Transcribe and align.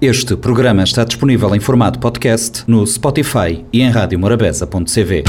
Este 0.00 0.34
programa 0.34 0.82
está 0.82 1.04
disponível 1.04 1.54
em 1.54 1.60
formato 1.60 1.98
podcast 1.98 2.64
no 2.66 2.86
Spotify 2.86 3.62
e 3.70 3.82
em 3.82 3.90
radiomorabeza.cv. 3.90 5.24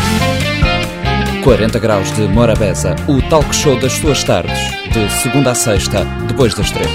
40 1.44 1.78
Graus 1.78 2.10
de 2.14 2.22
Morabeza, 2.22 2.96
o 3.06 3.22
talk 3.24 3.54
show 3.54 3.78
das 3.78 3.92
suas 3.92 4.24
tardes, 4.24 4.58
de 4.94 5.12
segunda 5.12 5.52
a 5.52 5.56
sexta, 5.56 6.06
depois 6.26 6.56
das 6.56 6.72
três. 6.72 6.90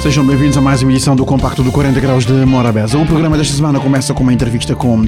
Sejam 0.00 0.24
bem-vindos 0.24 0.56
a 0.56 0.60
mais 0.60 0.80
uma 0.80 0.92
edição 0.92 1.16
do 1.16 1.24
Compacto 1.24 1.64
do 1.64 1.72
40 1.72 1.98
Graus 1.98 2.24
de 2.24 2.34
Morabeza. 2.34 2.96
O 2.96 3.04
programa 3.04 3.36
desta 3.36 3.56
semana 3.56 3.80
começa 3.80 4.14
com 4.14 4.22
uma 4.22 4.32
entrevista 4.32 4.76
com 4.76 5.00
uh, 5.00 5.06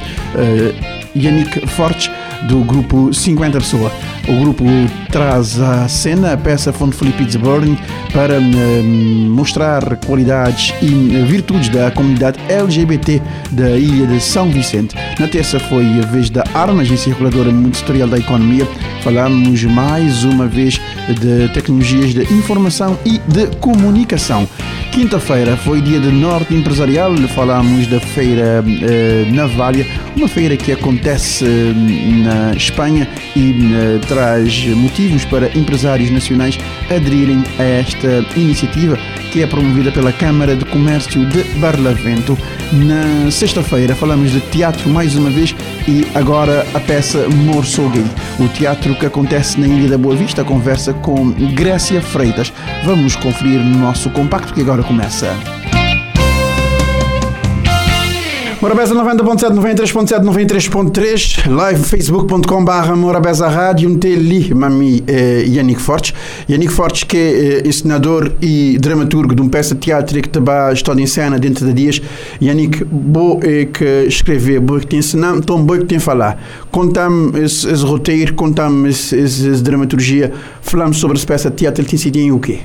Yannick 1.16 1.66
Fortes, 1.66 2.10
do 2.48 2.60
grupo 2.60 3.12
50 3.12 3.58
Pessoa. 3.58 3.90
O 4.28 4.40
grupo 4.40 4.64
traz 5.10 5.60
à 5.60 5.88
cena 5.88 6.32
a 6.32 6.36
peça 6.36 6.72
Fonte 6.72 6.96
Felipe 6.96 7.24
Burning 7.38 7.78
para 8.12 8.38
hum, 8.38 9.30
mostrar 9.30 9.96
qualidades 10.04 10.74
e 10.82 10.88
virtudes 11.27 11.68
da 11.68 11.91
comunidade 11.91 12.38
LGBT 12.48 13.22
da 13.52 13.70
ilha 13.70 14.06
de 14.06 14.20
São 14.20 14.50
Vicente. 14.50 14.94
Na 15.18 15.28
terça 15.28 15.58
foi 15.58 15.84
a 16.00 16.06
vez 16.06 16.28
da 16.30 16.44
Arma, 16.55 16.82
agência 16.82 17.12
reguladora 17.12 17.52
ministerial 17.52 18.08
da 18.08 18.19
economia. 18.19 18.66
Falamos 19.02 19.62
mais 19.64 20.24
uma 20.24 20.46
vez 20.46 20.80
de 21.20 21.48
tecnologias 21.52 22.12
de 22.12 22.22
informação 22.34 22.98
e 23.05 23.19
de 23.19 23.46
comunicação. 23.58 24.48
Quinta-feira 24.96 25.59
foi 25.59 25.82
dia 25.82 26.00
de 26.00 26.10
Norte 26.10 26.55
Empresarial, 26.55 27.14
falamos 27.34 27.86
da 27.86 28.00
feira 28.00 28.64
eh, 28.66 29.30
Navalha, 29.30 29.86
uma 30.16 30.27
feira 30.27 30.56
que 30.56 30.72
acontece 30.72 31.45
eh, 31.45 31.74
na 32.24 32.56
Espanha 32.56 33.06
e 33.36 33.50
eh, 33.50 33.98
traz 34.09 34.64
motivos 34.69 35.22
para 35.27 35.55
empresários 35.55 36.10
nacionais 36.10 36.59
aderirem 36.88 37.45
a 37.59 37.62
esta 37.62 38.24
iniciativa 38.41 38.98
que 39.36 39.42
é 39.42 39.46
promovida 39.46 39.92
pela 39.92 40.10
Câmara 40.14 40.56
de 40.56 40.64
Comércio 40.64 41.26
de 41.26 41.42
Barlavento. 41.58 42.38
Na 42.72 43.30
sexta-feira 43.30 43.94
falamos 43.94 44.30
de 44.30 44.41
teatro 44.41 44.88
mais 44.88 45.14
uma 45.14 45.28
vez 45.28 45.55
e 45.86 46.06
agora 46.14 46.66
a 46.72 46.80
peça 46.80 47.28
Morso. 47.28 47.83
O 48.41 48.48
teatro 48.48 48.94
que 48.94 49.05
acontece 49.05 49.61
na 49.61 49.69
Ilha 49.69 49.91
da 49.91 49.98
Boa 49.98 50.16
Vista 50.16 50.42
conversa 50.42 50.94
com 50.94 51.33
Grécia 51.52 52.00
Freitas. 52.00 52.50
Vamos 52.86 53.14
conferir 53.14 53.61
no 53.61 53.78
nosso 53.78 54.08
compacto 54.08 54.55
que 54.55 54.62
agora 54.62 54.83
começa. 54.83 55.36
Morabeza 58.67 58.97
90.7, 58.97 59.55
93.7, 59.55 60.25
93.3, 60.25 61.48
live 61.48 61.84
facebook.com 61.84 62.64
barra 62.64 62.97
Morabeza 62.97 63.47
Rádio, 63.47 63.89
um 63.89 63.97
teli, 63.97 64.53
mami 64.53 65.05
eh, 65.06 65.45
Yannick 65.47 65.81
Fortes. 65.81 66.12
Yannick 66.50 66.73
Fortes 66.73 67.05
que 67.05 67.17
é 67.17 67.58
eh, 67.58 67.69
ensinador 67.69 68.33
e 68.42 68.77
dramaturgo 68.81 69.36
de 69.36 69.41
uma 69.41 69.48
peça 69.48 69.77
teatro 69.77 70.20
que 70.20 70.28
está 70.36 70.73
está 70.73 70.92
em 70.95 71.06
cena 71.06 71.39
dentro 71.39 71.64
de 71.64 71.73
dias. 71.73 72.03
Yannick, 72.42 72.84
boa 72.86 73.39
é 73.45 73.67
que 73.67 73.84
escrever, 74.08 74.58
boa 74.58 74.80
que 74.80 74.89
te 74.89 74.97
ensinar, 74.97 75.41
tão 75.42 75.64
boa 75.64 75.78
que 75.78 75.84
tem 75.84 76.01
falar. 76.01 76.36
Conta-me 76.69 77.39
esse, 77.45 77.70
esse 77.70 77.84
roteiro, 77.84 78.34
conta-me 78.34 78.89
essa 78.89 79.62
dramaturgia, 79.62 80.33
falamos 80.61 80.97
sobre 80.97 81.17
essa 81.17 81.27
peça 81.28 81.53
teatro, 81.53 81.84
ele 81.84 82.11
tem 82.11 82.23
em 82.25 82.33
o 82.33 82.41
quê? 82.41 82.62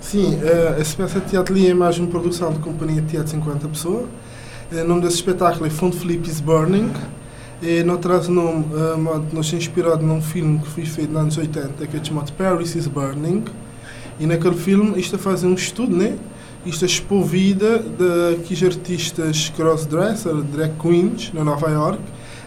Sim, 0.00 0.36
uh, 0.36 0.80
essa 0.80 0.96
peça 0.96 1.18
teatro 1.18 1.58
é 1.58 1.74
mais 1.74 1.98
uma 1.98 2.06
produção 2.06 2.52
de 2.52 2.60
companhia 2.60 3.02
de 3.02 3.08
teatro 3.08 3.32
50 3.32 3.66
pessoas. 3.66 4.04
O 4.72 4.84
nome 4.84 5.00
desse 5.00 5.16
espetáculo 5.16 5.66
é 5.66 5.70
Felipe 5.70 6.30
is 6.30 6.40
Burning. 6.40 6.92
E 7.60 7.82
não 7.82 7.96
traz 7.96 8.28
nome, 8.28 8.66
uh, 8.66 9.26
nós 9.32 9.52
inspirado 9.52 10.06
num 10.06 10.22
filme 10.22 10.60
que 10.60 10.68
foi 10.68 10.84
feito 10.84 11.10
nos 11.12 11.22
anos 11.22 11.38
80, 11.38 11.86
que 11.88 11.96
é 11.96 12.04
chamado 12.04 12.32
Paris 12.34 12.76
is 12.76 12.86
Burning. 12.86 13.42
E 14.20 14.26
naquele 14.26 14.54
filme, 14.54 14.96
isto 14.96 15.16
a 15.16 15.18
fazer 15.18 15.48
um 15.48 15.54
estudo, 15.54 15.96
né? 15.96 16.16
Isto 16.64 16.84
a 16.84 16.86
expor 16.86 17.24
vida 17.24 17.80
daqueles 17.80 18.62
artistas 18.62 19.52
crossdresser, 19.56 20.36
drag 20.36 20.72
queens, 20.80 21.32
na 21.34 21.42
Nova 21.42 21.68
York, 21.68 22.00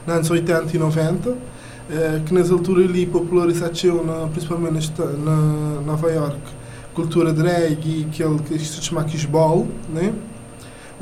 nos 0.08 0.16
anos 0.16 0.32
80 0.32 0.78
e 0.78 0.80
90, 0.80 1.30
uh, 1.30 1.38
que 2.26 2.34
nas 2.34 2.50
alturas 2.50 2.86
ali 2.86 3.06
popularizaram, 3.06 4.30
principalmente 4.32 4.94
na 5.26 5.82
Nova 5.86 6.10
York, 6.10 6.40
cultura 6.94 7.34
drag 7.34 7.86
e 7.86 8.08
aquele 8.10 8.40
que 8.40 8.58
se 8.60 8.82
chama 8.82 9.04
Kishball, 9.04 9.68
né? 9.94 10.14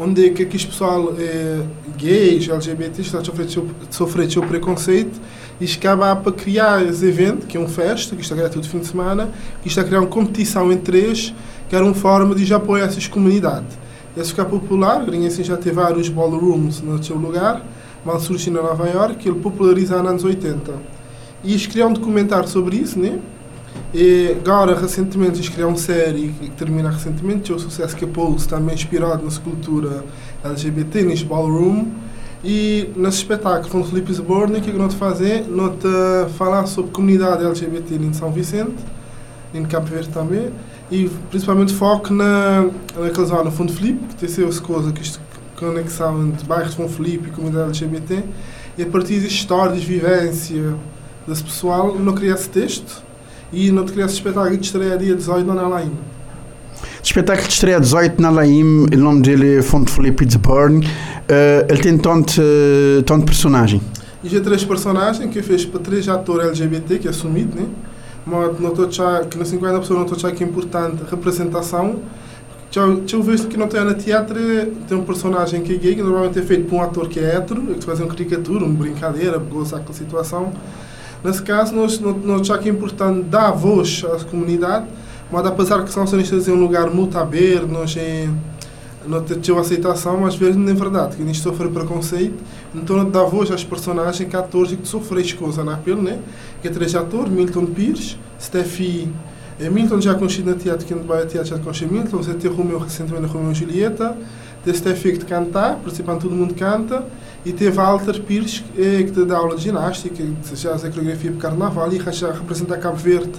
Onde 0.01 0.25
é 0.25 0.29
que 0.31 0.41
aquele 0.41 0.65
pessoal 0.65 1.13
é, 1.15 1.61
gays, 1.95 2.49
LGBTs, 2.49 3.01
está 3.01 3.19
a 3.19 3.91
sofrer 3.91 4.27
o 4.39 4.41
preconceito 4.47 5.21
e 5.59 5.65
acaba 5.65 6.15
para 6.15 6.31
criar 6.31 6.83
esse 6.83 7.05
evento, 7.05 7.45
que 7.45 7.55
é 7.55 7.59
um 7.59 7.67
festa, 7.67 8.15
que 8.15 8.23
está 8.23 8.33
gratuito 8.33 8.67
fim 8.67 8.79
de 8.79 8.87
semana, 8.87 9.29
que 9.61 9.67
está 9.67 9.81
a 9.81 9.83
criar 9.83 9.99
uma 9.99 10.07
competição 10.07 10.71
entre 10.71 10.97
eles, 10.97 11.31
que 11.69 11.75
era 11.75 11.85
uma 11.85 11.93
forma 11.93 12.33
de 12.33 12.43
já 12.43 12.57
apoiar 12.57 12.85
essas 12.85 13.05
comunidades. 13.05 13.77
Esse 14.17 14.29
ficar 14.29 14.45
popular, 14.45 15.05
assim 15.27 15.43
já 15.43 15.55
teve 15.55 15.75
vários 15.75 16.09
ballrooms 16.09 16.81
no 16.81 17.01
seu 17.03 17.15
lugar, 17.15 17.63
mal 18.03 18.19
surgiu 18.19 18.53
na 18.53 18.63
Nova 18.63 18.89
York, 18.89 19.29
ele 19.29 19.39
popularizou 19.39 19.99
nos 19.99 20.09
anos 20.09 20.23
80. 20.23 20.73
E 21.43 21.51
eles 21.51 21.67
criaram 21.67 21.91
um 21.91 21.93
documentário 21.93 22.49
sobre 22.49 22.77
isso, 22.77 22.97
né? 22.97 23.19
E 23.93 24.37
agora, 24.39 24.79
recentemente, 24.79 25.41
criaram 25.51 25.73
uma 25.73 25.77
série 25.77 26.29
que 26.29 26.49
termina 26.51 26.89
recentemente, 26.89 27.51
é 27.51 27.55
o 27.55 27.59
sucesso 27.59 27.93
que 27.93 28.05
a 28.05 28.07
Pulse 28.07 28.47
também 28.47 28.73
inspirado 28.73 29.21
na 29.21 29.27
escultura 29.27 30.05
LGBT, 30.43 31.03
neste 31.03 31.25
ballroom. 31.25 31.87
E 32.43 32.89
nesse 32.95 33.17
espetáculo, 33.17 33.69
com 33.69 33.81
o 33.81 33.83
Felipe 33.83 34.13
Borne, 34.21 34.59
o 34.59 34.61
que 34.61 34.71
nós 34.71 34.93
fazer? 34.93 35.45
Nós 35.47 35.75
falar 36.37 36.65
sobre 36.67 36.91
comunidade 36.91 37.45
LGBT 37.45 37.95
em 37.95 38.13
São 38.13 38.31
Vicente, 38.31 38.77
em 39.53 39.63
Campo 39.65 39.87
Verde 39.87 40.09
também, 40.09 40.49
e 40.89 41.09
principalmente 41.29 41.73
foco 41.73 42.13
na, 42.13 42.69
naquela 42.97 43.27
zona 43.27 43.51
Fundo 43.51 43.73
Felipe, 43.73 44.05
que 44.07 44.15
tem 44.15 44.47
essa 44.47 44.61
coisa, 44.61 44.91
que 44.91 45.01
conexão 45.57 46.27
entre 46.27 46.47
bairros 46.47 46.75
de 46.75 46.87
Felipe 46.87 47.27
e 47.27 47.31
comunidade 47.31 47.67
LGBT, 47.67 48.23
e 48.77 48.83
a 48.83 48.87
partir 48.87 49.19
de 49.19 49.27
histórias, 49.27 49.83
vivência 49.83 50.75
desse 51.27 51.43
pessoal, 51.43 51.93
não 51.99 52.15
criar 52.15 52.35
esse 52.35 52.49
texto 52.49 53.03
e 53.51 53.71
não 53.71 53.85
te 53.85 53.91
criasse 53.91 54.13
espetáculo 54.15 54.57
de 54.57 54.65
estreia 54.65 54.97
dia 54.97 55.15
18 55.15 55.53
na 55.53 55.67
Laim. 55.67 55.91
Espetáculo 57.03 57.47
de 57.47 57.53
estreia 57.53 57.79
18 57.79 58.21
na 58.21 58.29
Laim, 58.29 58.85
o 58.85 58.97
nome 58.97 59.21
dele 59.21 59.57
é 59.57 59.61
Fonte 59.61 59.91
Felipe 59.91 60.25
Burn. 60.37 60.85
Uh, 60.85 61.65
ele 61.67 61.81
tem 61.81 61.97
tanto, 61.97 62.41
uh, 62.41 63.03
tanto 63.03 63.25
personagem. 63.25 63.81
E 64.23 64.29
já 64.29 64.39
três 64.39 64.63
personagens 64.63 65.31
que 65.31 65.41
fez 65.41 65.65
para 65.65 65.79
três 65.79 66.07
atores 66.07 66.47
LGBT 66.47 66.99
que 66.99 67.07
é 67.07 67.11
assumido, 67.11 67.59
né? 67.59 67.67
Mas 68.25 68.59
não 68.59 68.69
estou 68.69 68.87
que 69.27 69.37
na 69.37 69.45
50 69.45 69.79
pessoas 69.79 69.99
não 69.99 70.05
estou 70.05 70.31
que 70.31 70.43
é 70.43 70.47
importante 70.47 71.01
representação. 71.09 71.99
Eu 73.11 73.21
vejo 73.21 73.47
que 73.47 73.57
não 73.57 73.67
tem 73.67 73.83
na 73.83 73.95
teatro, 73.95 74.37
tem 74.87 74.97
um 74.97 75.03
personagem 75.03 75.61
que 75.61 75.73
é 75.73 75.77
gay, 75.77 75.95
que 75.95 76.01
normalmente 76.03 76.39
é 76.39 76.41
feito 76.41 76.69
por 76.69 76.77
um 76.77 76.81
ator 76.81 77.09
que 77.09 77.19
é 77.19 77.35
hétero, 77.35 77.61
que 77.61 77.83
faz 77.83 77.99
uma 77.99 78.07
caricatura, 78.07 78.63
uma 78.63 78.73
brincadeira, 78.73 79.37
gozar 79.39 79.81
com 79.81 79.91
a 79.91 79.95
situação. 79.95 80.53
Nesse 81.23 81.41
caso, 81.41 81.75
nós, 81.75 81.99
nós 81.99 82.47
já 82.47 82.57
que 82.57 82.69
é 82.69 82.71
importante 82.71 83.23
dar 83.23 83.51
voz 83.51 84.03
à 84.03 84.23
comunidade, 84.23 84.85
mas 85.31 85.45
apesar 85.45 85.83
que 85.83 85.91
são 85.91 86.03
acionistas 86.03 86.47
em 86.47 86.51
um 86.51 86.59
lugar 86.59 86.89
muito 86.89 87.17
aberto, 87.17 87.67
nós 87.67 87.95
é, 87.95 88.27
não 89.05 89.21
temos 89.21 89.49
aceitação, 89.61 90.17
mas 90.17 90.33
às 90.33 90.39
vezes 90.39 90.55
não 90.55 90.69
é 90.69 90.73
verdade, 90.73 91.15
que 91.15 91.23
a 91.23 91.25
gente 91.25 91.39
sofre 91.39 91.69
preconceito, 91.69 92.35
então 92.73 93.09
dá 93.09 93.23
voz 93.23 93.51
às 93.51 93.63
personagens 93.63 94.27
que 94.27 94.35
atores 94.35 94.71
que 94.73 94.87
sofrem 94.87 95.27
coisas 95.35 95.63
na 95.63 95.77
pele, 95.77 96.01
né? 96.01 96.19
Que 96.61 96.67
é 96.67 96.71
três 96.71 96.93
atores, 96.95 97.31
Milton 97.31 97.65
Pires, 97.67 98.17
Steffi 98.39 99.09
é, 99.61 99.69
Milton 99.69 100.01
já 100.01 100.15
conhecido 100.15 100.49
na 100.49 100.57
teatro, 100.57 100.87
que 100.87 100.95
não 100.95 101.03
vai 101.03 101.21
a 101.21 101.25
teatro 101.27 101.51
já 101.51 101.59
conhece 101.59 101.85
Milton, 101.85 102.17
você 102.17 102.33
tem 102.33 102.49
Romeu 102.49 102.79
recentemente 102.79 103.27
Romeu 103.27 103.51
e 103.51 103.55
Julieta, 103.55 104.17
tem 104.65 104.73
Steffi 104.73 105.11
que 105.11 105.19
te 105.19 105.25
cantar, 105.25 105.75
principalmente 105.77 106.23
todo 106.23 106.35
mundo 106.35 106.55
canta, 106.55 107.05
e 107.45 107.51
teve 107.51 107.71
Walter 107.71 108.21
Pires, 108.21 108.63
eh, 108.77 109.03
que 109.03 109.25
dá 109.25 109.37
aula 109.37 109.55
de 109.55 109.63
ginástica, 109.63 110.15
que 110.15 110.55
já 110.55 110.69
faz 110.69 110.85
a 110.85 110.89
coreografia 110.89 111.31
para 111.31 111.49
carnaval 111.49 111.91
e 111.91 111.99
já 112.11 112.31
representa 112.31 112.77
Cabo 112.77 112.97
Verde 112.97 113.31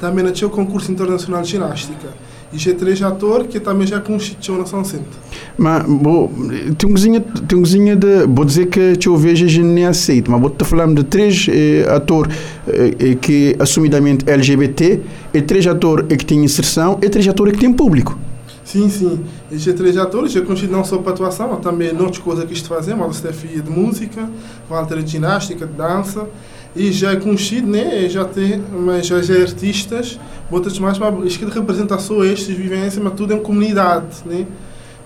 também 0.00 0.24
no 0.24 0.36
seu 0.36 0.50
concurso 0.50 0.90
internacional 0.90 1.42
de 1.42 1.50
ginástica. 1.50 2.08
E 2.52 2.58
já 2.58 2.74
três 2.74 3.00
atores 3.02 3.48
que 3.48 3.58
também 3.58 3.86
já 3.86 4.00
constituiu 4.00 4.58
na 4.58 4.66
São 4.66 4.84
Centro. 4.84 5.18
Mas, 5.56 5.84
bo, 5.84 6.30
tem 6.76 6.88
uma 6.88 6.94
coisinha, 6.94 7.20
tem 7.20 7.96
de, 7.96 8.26
vou 8.26 8.44
dizer 8.44 8.66
que 8.66 8.96
eu 9.06 9.16
vejo 9.16 9.44
a 9.44 9.48
gente 9.48 9.66
nem 9.66 9.86
aceito, 9.86 10.30
mas 10.30 10.40
vou 10.40 10.50
te 10.50 10.64
falando 10.64 11.02
de 11.02 11.04
três 11.04 11.46
eh, 11.48 11.86
atores 11.88 12.34
eh, 12.68 12.94
eh 12.98 13.14
que 13.14 13.56
assumidamente 13.58 14.28
LGBT, 14.28 15.00
e 15.32 15.42
três 15.42 15.66
atores 15.66 16.06
que 16.16 16.24
têm 16.24 16.44
inserção, 16.44 16.98
e 17.02 17.08
três 17.08 17.26
atores 17.26 17.54
que 17.54 17.60
têm 17.60 17.72
público. 17.72 18.16
Sim, 18.64 18.88
sim. 18.88 19.24
Estes 19.52 19.74
três 19.74 19.96
atores 19.96 20.32
já 20.32 20.40
não 20.66 20.82
só 20.82 20.98
para 20.98 21.12
atuação, 21.12 21.48
mas 21.50 21.60
também 21.60 21.90
outras 21.92 22.18
coisas 22.18 22.44
que 22.44 22.66
fazemos. 22.66 23.06
A 23.06 23.12
Stefia 23.12 23.60
de 23.60 23.70
música, 23.70 24.28
Walter 24.68 25.02
de 25.02 25.12
ginástica, 25.12 25.66
de 25.66 25.74
dança. 25.74 26.26
E 26.74 26.90
já 26.90 27.12
é 27.12 27.16
conhecido, 27.16 27.68
né? 27.68 28.08
Já 28.08 28.24
tem, 28.24 28.60
mas 28.72 29.06
já, 29.06 29.16
é 29.16 29.42
artistas, 29.42 30.18
outras 30.50 30.76
mais, 30.78 30.98
mas 30.98 31.36
que 31.36 31.44
representa 31.44 31.96
só 31.98 32.24
estes 32.24 32.56
vivências, 32.56 32.98
mas 32.98 33.12
tudo 33.12 33.32
em 33.32 33.40
comunidade, 33.40 34.24
né? 34.26 34.44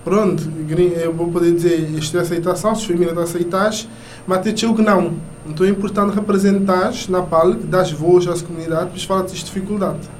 Pronto, 0.03 0.41
eu 1.03 1.13
vou 1.13 1.29
poder 1.29 1.53
dizer, 1.53 1.91
isto 1.95 2.17
é 2.17 2.21
aceitação, 2.21 2.73
se 2.73 2.87
família 2.87 3.09
está 3.09 3.21
aceitas, 3.21 3.87
mas 4.25 4.41
tem 4.41 4.53
que 4.73 4.81
não. 4.81 5.13
Então 5.45 5.65
é 5.65 5.69
importante 5.69 6.15
representar 6.15 6.91
na 7.09 7.21
palco, 7.21 7.63
das 7.65 7.91
voz 7.91 8.25
às 8.27 8.41
comunidades, 8.41 8.91
para 8.91 9.07
falar 9.07 9.21
desta 9.23 9.45
dificuldade. 9.45 10.18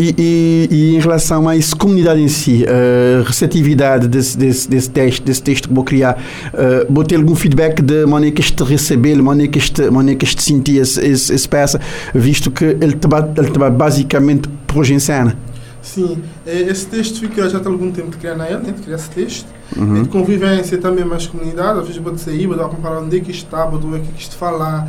E, 0.00 0.14
e, 0.16 0.68
e, 0.70 0.96
em 0.96 0.98
relação 0.98 1.46
a 1.46 1.54
essa 1.54 1.76
comunidade 1.76 2.22
em 2.22 2.28
si, 2.28 2.64
a 2.64 3.22
receptividade 3.22 4.08
desse, 4.08 4.38
desse, 4.38 4.66
desse, 4.66 4.88
texto, 4.88 5.22
desse 5.22 5.42
texto 5.42 5.68
que 5.68 5.74
vou 5.74 5.84
criar, 5.84 6.18
uh, 6.54 6.90
vou 6.90 7.04
ter 7.04 7.16
algum 7.16 7.34
feedback 7.34 7.82
de 7.82 8.06
maneira 8.06 8.34
que 8.34 8.40
este 8.40 8.62
receber, 8.64 9.22
maneira 9.22 9.52
que 9.52 9.58
este, 9.58 9.90
maneira 9.90 10.18
que 10.18 10.24
este 10.24 10.42
sentir 10.42 10.80
essa 10.80 11.02
peça, 11.50 11.78
visto 12.14 12.50
que 12.50 12.64
ele 12.64 12.94
estava 12.94 13.30
ele 13.36 13.70
basicamente 13.70 14.48
pôs 14.66 14.88
em 14.88 14.98
cena? 14.98 15.36
Sim, 15.82 16.22
é, 16.46 16.60
esse 16.62 16.86
texto 16.86 17.20
fica 17.20 17.46
já 17.50 17.58
há 17.58 17.68
algum 17.68 17.90
tempo 17.90 18.10
de 18.10 18.16
criar 18.16 18.36
na 18.36 18.46
ele, 18.46 18.58
né, 18.58 18.72
de 18.72 18.80
criar 18.80 18.96
esse 18.96 19.10
texto. 19.10 19.46
Uhum. 19.76 20.02
De 20.02 20.08
convivência 20.08 20.78
também 20.78 21.04
mais 21.04 21.26
comunidade, 21.26 21.78
às 21.78 21.86
vezes 21.86 22.02
vou 22.02 22.16
sair, 22.16 22.46
vou 22.46 22.56
comparar 22.70 23.00
onde 23.00 23.18
é 23.18 23.20
que 23.20 23.30
está, 23.30 23.66
vou 23.66 23.78
ver 23.78 23.98
o 23.98 24.00
que 24.00 24.08
é 24.08 24.12
que 24.12 24.22
isto 24.22 24.36
falar, 24.36 24.88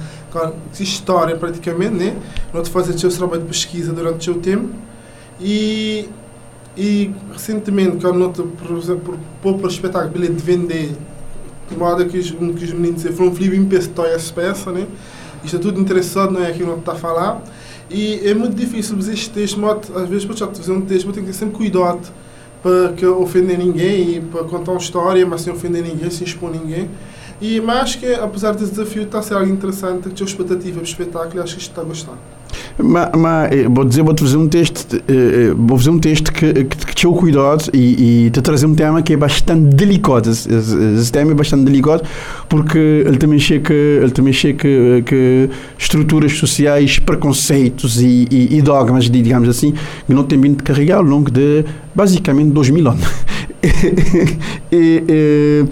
história 0.79 1.35
praticamente, 1.35 1.95
né? 1.95 2.15
Não 2.53 2.63
te 2.63 2.69
fazer 2.69 2.93
o 2.93 2.99
seu 2.99 3.09
trabalho 3.09 3.41
de 3.41 3.47
pesquisa 3.49 3.91
durante 3.91 4.19
o 4.19 4.23
seu 4.23 4.35
tempo. 4.35 4.69
E, 5.41 6.07
e 6.77 7.11
recentemente, 7.33 7.97
quando 7.97 8.19
noto, 8.19 8.43
por 8.43 8.77
exemplo, 8.77 9.19
por, 9.41 9.67
espetáculo, 9.67 10.27
de 10.27 10.43
vender, 10.43 10.95
de 11.69 11.77
modo 11.77 12.05
que 12.05 12.19
os, 12.19 12.31
que 12.31 12.65
os 12.65 12.73
meninos 12.73 12.95
diziam, 12.97 13.13
foram 13.13 13.31
um 13.31 13.35
livro 13.35 13.55
em 13.55 13.69
essa 14.13 14.33
peça, 14.33 14.71
né? 14.71 14.85
Isto 15.43 15.57
é 15.57 15.59
tudo 15.59 15.79
interessante, 15.79 16.33
não 16.33 16.43
é 16.43 16.49
aquilo 16.49 16.73
que 16.73 16.79
está 16.79 16.91
a 16.91 16.95
falar. 16.95 17.41
E 17.89 18.21
é 18.23 18.33
muito 18.33 18.55
difícil 18.55 18.95
fazer 18.95 19.13
este 19.13 19.29
texto, 19.31 19.59
às 19.65 20.07
vezes 20.07 20.25
para 20.25 20.47
fazer 20.47 20.71
um 20.71 20.81
texto, 20.81 21.11
tem 21.11 21.23
que 21.23 21.31
ter 21.31 21.35
sempre 21.35 21.55
cuidado 21.57 22.07
para 22.61 22.93
que 22.93 23.05
ofender 23.05 23.57
ninguém 23.57 24.17
e 24.17 24.21
para 24.21 24.43
contar 24.43 24.71
uma 24.71 24.79
história, 24.79 25.25
mas 25.25 25.41
sem 25.41 25.51
ofender 25.51 25.83
ninguém, 25.83 26.09
sem 26.09 26.25
expor 26.25 26.51
ninguém. 26.51 26.89
E 27.41 27.59
mas 27.59 27.95
que 27.95 28.13
apesar 28.13 28.53
desse 28.53 28.71
desafio 28.71 29.03
está 29.03 29.19
a 29.19 29.21
ser 29.23 29.33
algo 29.33 29.51
interessante, 29.51 30.09
que 30.09 30.21
a 30.21 30.25
expectativa 30.25 30.75
para 30.75 30.81
o 30.81 30.83
espetáculo 30.83 31.41
acho 31.41 31.55
que 31.55 31.61
isto 31.61 31.71
está 31.71 31.81
a 31.81 31.85
gostar. 31.85 32.17
Mas, 32.83 33.09
mas 33.15 33.51
eh, 33.51 33.67
vou 33.69 33.85
dizer, 33.85 34.03
vou-te 34.03 34.21
fazer 34.21 34.37
um 34.37 34.47
texto, 34.47 34.95
eh, 34.95 35.01
eh, 35.07 35.53
vou 35.55 35.77
fazer 35.77 35.89
um 35.89 35.99
texto 35.99 36.31
que, 36.31 36.53
que, 36.53 36.85
que 36.85 36.95
te 36.95 37.07
cuidado 37.07 37.69
e, 37.73 38.25
e 38.25 38.29
te 38.29 38.41
trazer 38.41 38.65
um 38.65 38.75
tema 38.75 39.01
que 39.01 39.13
é 39.13 39.17
bastante 39.17 39.75
delicado. 39.75 40.29
Esse, 40.29 40.49
esse, 40.51 41.11
tema 41.11 41.31
é 41.31 41.33
bastante 41.33 41.65
delicado 41.65 42.03
porque 42.49 42.77
ele 42.77 43.17
também 43.17 43.39
chega, 43.39 43.73
ele 43.73 44.11
também 44.11 44.33
chega 44.33 44.59
que, 45.05 45.49
estruturas 45.77 46.33
sociais, 46.33 46.99
preconceitos 46.99 48.01
e, 48.01 48.27
e, 48.31 48.57
e, 48.57 48.61
dogmas, 48.61 49.09
digamos 49.09 49.49
assim, 49.49 49.73
que 50.05 50.13
não 50.13 50.23
tem 50.23 50.39
vindo 50.39 50.63
carregar 50.63 50.97
ao 50.97 51.03
longo 51.03 51.29
de 51.29 51.65
basicamente 51.93 52.51
2000 52.51 52.89
anos. 52.89 53.05
e, 54.71 55.65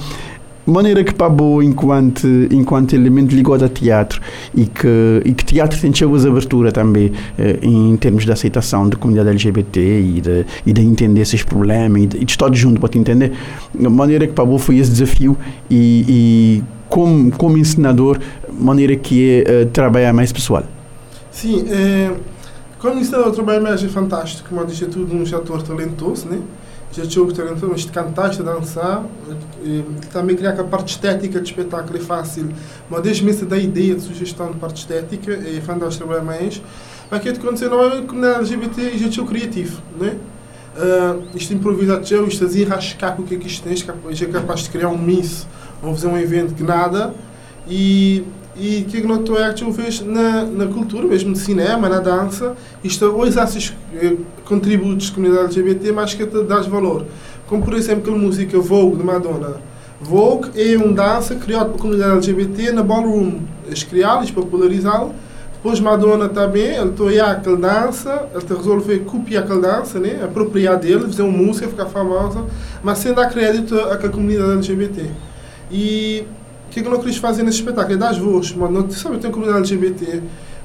maneira 0.70 1.04
que 1.04 1.14
Pablo, 1.14 1.62
enquanto, 1.62 2.28
enquanto 2.52 2.94
elemento 2.94 3.36
ligado 3.36 3.66
a 3.66 3.70
teatro, 3.70 4.22
e 4.54 4.66
que, 4.66 5.22
e 5.26 5.34
que 5.34 5.46
teatro 5.46 5.80
tem 5.80 5.94
suas 5.94 6.26
abertura 6.26 6.72
também 6.72 7.12
eh, 7.38 7.60
em 7.62 7.96
termos 7.98 8.26
de 8.26 8.32
aceitação 8.32 8.88
da 8.88 8.98
comunidade 8.98 9.30
LGBT 9.30 9.80
e 9.80 10.22
de, 10.22 10.46
e 10.66 10.74
de 10.74 10.82
entender 10.82 11.22
esses 11.22 11.44
problemas 11.44 12.02
e 12.04 12.08
de, 12.08 12.18
e 12.18 12.26
de 12.26 12.32
estar 12.32 12.54
junto 12.54 12.80
para 12.80 12.90
te 12.90 12.98
entender, 12.98 13.34
a 13.84 13.90
maneira 13.90 14.28
que 14.28 14.34
Pablo 14.34 14.58
foi 14.58 14.78
esse 14.78 14.92
desafio 14.92 15.38
e, 15.70 16.06
e 16.08 16.64
como, 16.90 17.32
como 17.32 17.58
ensinador, 17.58 18.20
maneira 18.52 18.96
que 18.96 19.44
é 19.46 19.64
uh, 19.64 19.66
trabalhar 19.68 20.12
mais 20.14 20.32
pessoal. 20.32 20.64
Sim, 21.32 21.66
é, 21.70 22.12
como 22.80 23.00
ensinador, 23.00 23.32
trabalho 23.32 23.62
mais 23.62 23.84
é 23.84 23.88
fantástico, 23.88 24.66
disse, 24.66 24.86
é 24.86 24.88
tudo 24.88 25.16
um 25.16 25.24
ator 25.36 25.62
talentoso, 25.62 26.28
né? 26.28 26.40
Já 26.92 27.04
mas 27.68 27.82
de 27.82 27.92
cantar, 27.92 28.30
de 28.30 28.42
dançar, 28.42 29.06
e 29.64 29.84
também 30.12 30.36
criar 30.36 30.60
a 30.60 30.64
parte 30.64 30.90
estética 30.90 31.40
do 31.40 31.46
espetáculo 31.46 31.98
é 31.98 32.02
fácil, 32.02 32.50
mas 32.90 33.02
desde 33.02 33.24
da 33.46 33.58
ideia 33.58 33.96
de 33.96 34.02
sugestão 34.02 34.52
de 34.52 34.58
parte 34.58 34.78
estética 34.78 35.34
fantástico 35.62 36.06
trabalhar 36.06 36.24
mais. 36.24 36.62
Mas 37.10 37.20
o 37.20 37.24
que 37.24 37.30
aconteceu 37.30 37.70
não 37.70 37.86
é 37.86 38.02
como 38.02 38.20
na 38.20 38.38
LGBT 38.38 38.98
já 38.98 39.08
o 39.24 39.26
criativo, 39.26 39.82
não 40.00 40.08
é? 40.08 40.16
Uh, 40.80 41.26
isto 41.36 41.54
improvisado 41.54 42.06
já, 42.06 42.18
isto 42.22 42.46
assim 42.46 42.64
rascar 42.64 43.16
com 43.16 43.24
o 43.24 43.26
que 43.26 43.36
é 43.36 43.38
que 43.38 43.48
isto 43.48 43.64
tem, 43.64 43.74
é 44.22 44.26
capaz 44.28 44.62
de 44.62 44.70
criar 44.70 44.88
um 44.88 44.98
miss 44.98 45.46
ou 45.82 45.94
fazer 45.94 46.08
um 46.08 46.18
evento 46.18 46.54
que 46.54 46.64
nada 46.64 47.14
e 47.68 48.24
e 48.60 48.84
que 48.84 49.02
não 49.02 49.22
estou 49.22 49.38
a 49.38 49.52
vez 49.72 50.02
na, 50.02 50.44
na 50.44 50.68
cultura, 50.68 51.08
mesmo 51.08 51.30
no 51.30 51.36
cinema, 51.36 51.88
na 51.88 52.00
dança, 52.00 52.56
isto 52.84 53.06
hoje 53.06 53.40
há 53.40 53.46
esses 53.46 53.74
eh, 53.96 54.18
contributos 54.44 55.10
da 55.10 55.16
comunidade 55.16 55.46
LGBT 55.46 55.92
mais 55.94 56.14
que 56.14 56.26
te 56.26 56.44
dás 56.44 56.68
valor. 56.68 57.06
Como, 57.48 57.64
por 57.64 57.74
exemplo, 57.74 58.14
a 58.14 58.18
música 58.18 58.60
Vogue 58.60 58.98
de 58.98 59.04
Madonna. 59.04 59.62
Vogue 60.02 60.50
é 60.56 60.78
uma 60.78 60.94
dança 60.94 61.36
criada 61.36 61.66
pela 61.66 61.78
comunidade 61.78 62.30
LGBT 62.30 62.74
na 62.74 62.84
ballroom. 62.84 63.40
Eles 63.66 63.84
criaram, 63.84 64.20
eles 64.20 64.32
popularizá-la. 64.32 65.12
Depois 65.54 65.80
Madonna 65.80 66.30
também, 66.30 66.76
ele 66.76 66.90
está 66.92 67.26
a 67.26 67.32
aquela 67.32 67.58
dança, 67.58 68.28
ele 68.32 68.38
está 68.44 68.56
resolver 68.56 69.00
copiar 69.00 69.44
aquela 69.44 69.62
dança, 69.62 70.00
né? 70.00 70.22
apropriar 70.24 70.78
dele, 70.78 71.02
fazer 71.02 71.22
uma 71.22 71.38
música, 71.38 71.68
ficar 71.68 71.88
famosa, 71.88 72.46
mas 72.82 72.98
sem 73.00 73.14
dar 73.14 73.30
crédito 73.30 73.76
àquela 73.76 74.12
comunidade 74.12 74.52
LGBT. 74.52 75.06
E 75.70 76.26
o 76.70 76.72
que 76.72 76.82
é 76.82 76.84
que 76.84 76.90
não 76.90 77.00
queres 77.00 77.18
fazer 77.18 77.42
nesse 77.42 77.58
espetáculo? 77.58 77.96
É 77.96 77.98
dar 77.98 78.14
voz, 78.14 78.54
mano. 78.54 78.82
Não, 78.82 78.92
sabe, 78.92 79.16
eu 79.16 79.20
tenho 79.20 79.34
comunidade 79.34 79.74
LGBT, 79.74 80.22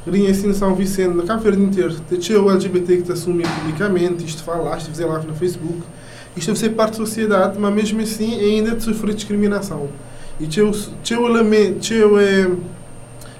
ali 0.07 0.27
em 0.27 0.53
São 0.53 0.75
Vicente, 0.75 1.17
na 1.17 1.23
Cabo 1.23 1.41
Verde 1.41 1.63
inteiro. 1.63 1.95
Tem 2.01 2.37
o 2.37 2.51
LGBT 2.51 2.99
que 2.99 3.03
te 3.05 3.13
assume 3.13 3.43
publicamente, 3.43 4.23
isto 4.23 4.45
falaste, 4.45 4.89
fazer 4.89 5.07
live 5.07 5.27
no 5.27 5.35
Facebook. 5.35 5.81
Isto 6.37 6.49
deve 6.49 6.59
ser 6.59 6.71
parte 6.71 6.99
da 6.99 7.07
sociedade, 7.07 7.59
mas 7.59 7.75
mesmo 7.75 8.03
assim 8.03 8.39
ainda 8.39 8.77
te 8.77 8.85
sofrer 8.85 9.15
discriminação. 9.15 9.89
E 10.39 10.47
teu, 10.47 10.73
teu 11.03 11.25
elemento, 11.25 11.89
teu, 11.89 12.19
é, 12.19 12.51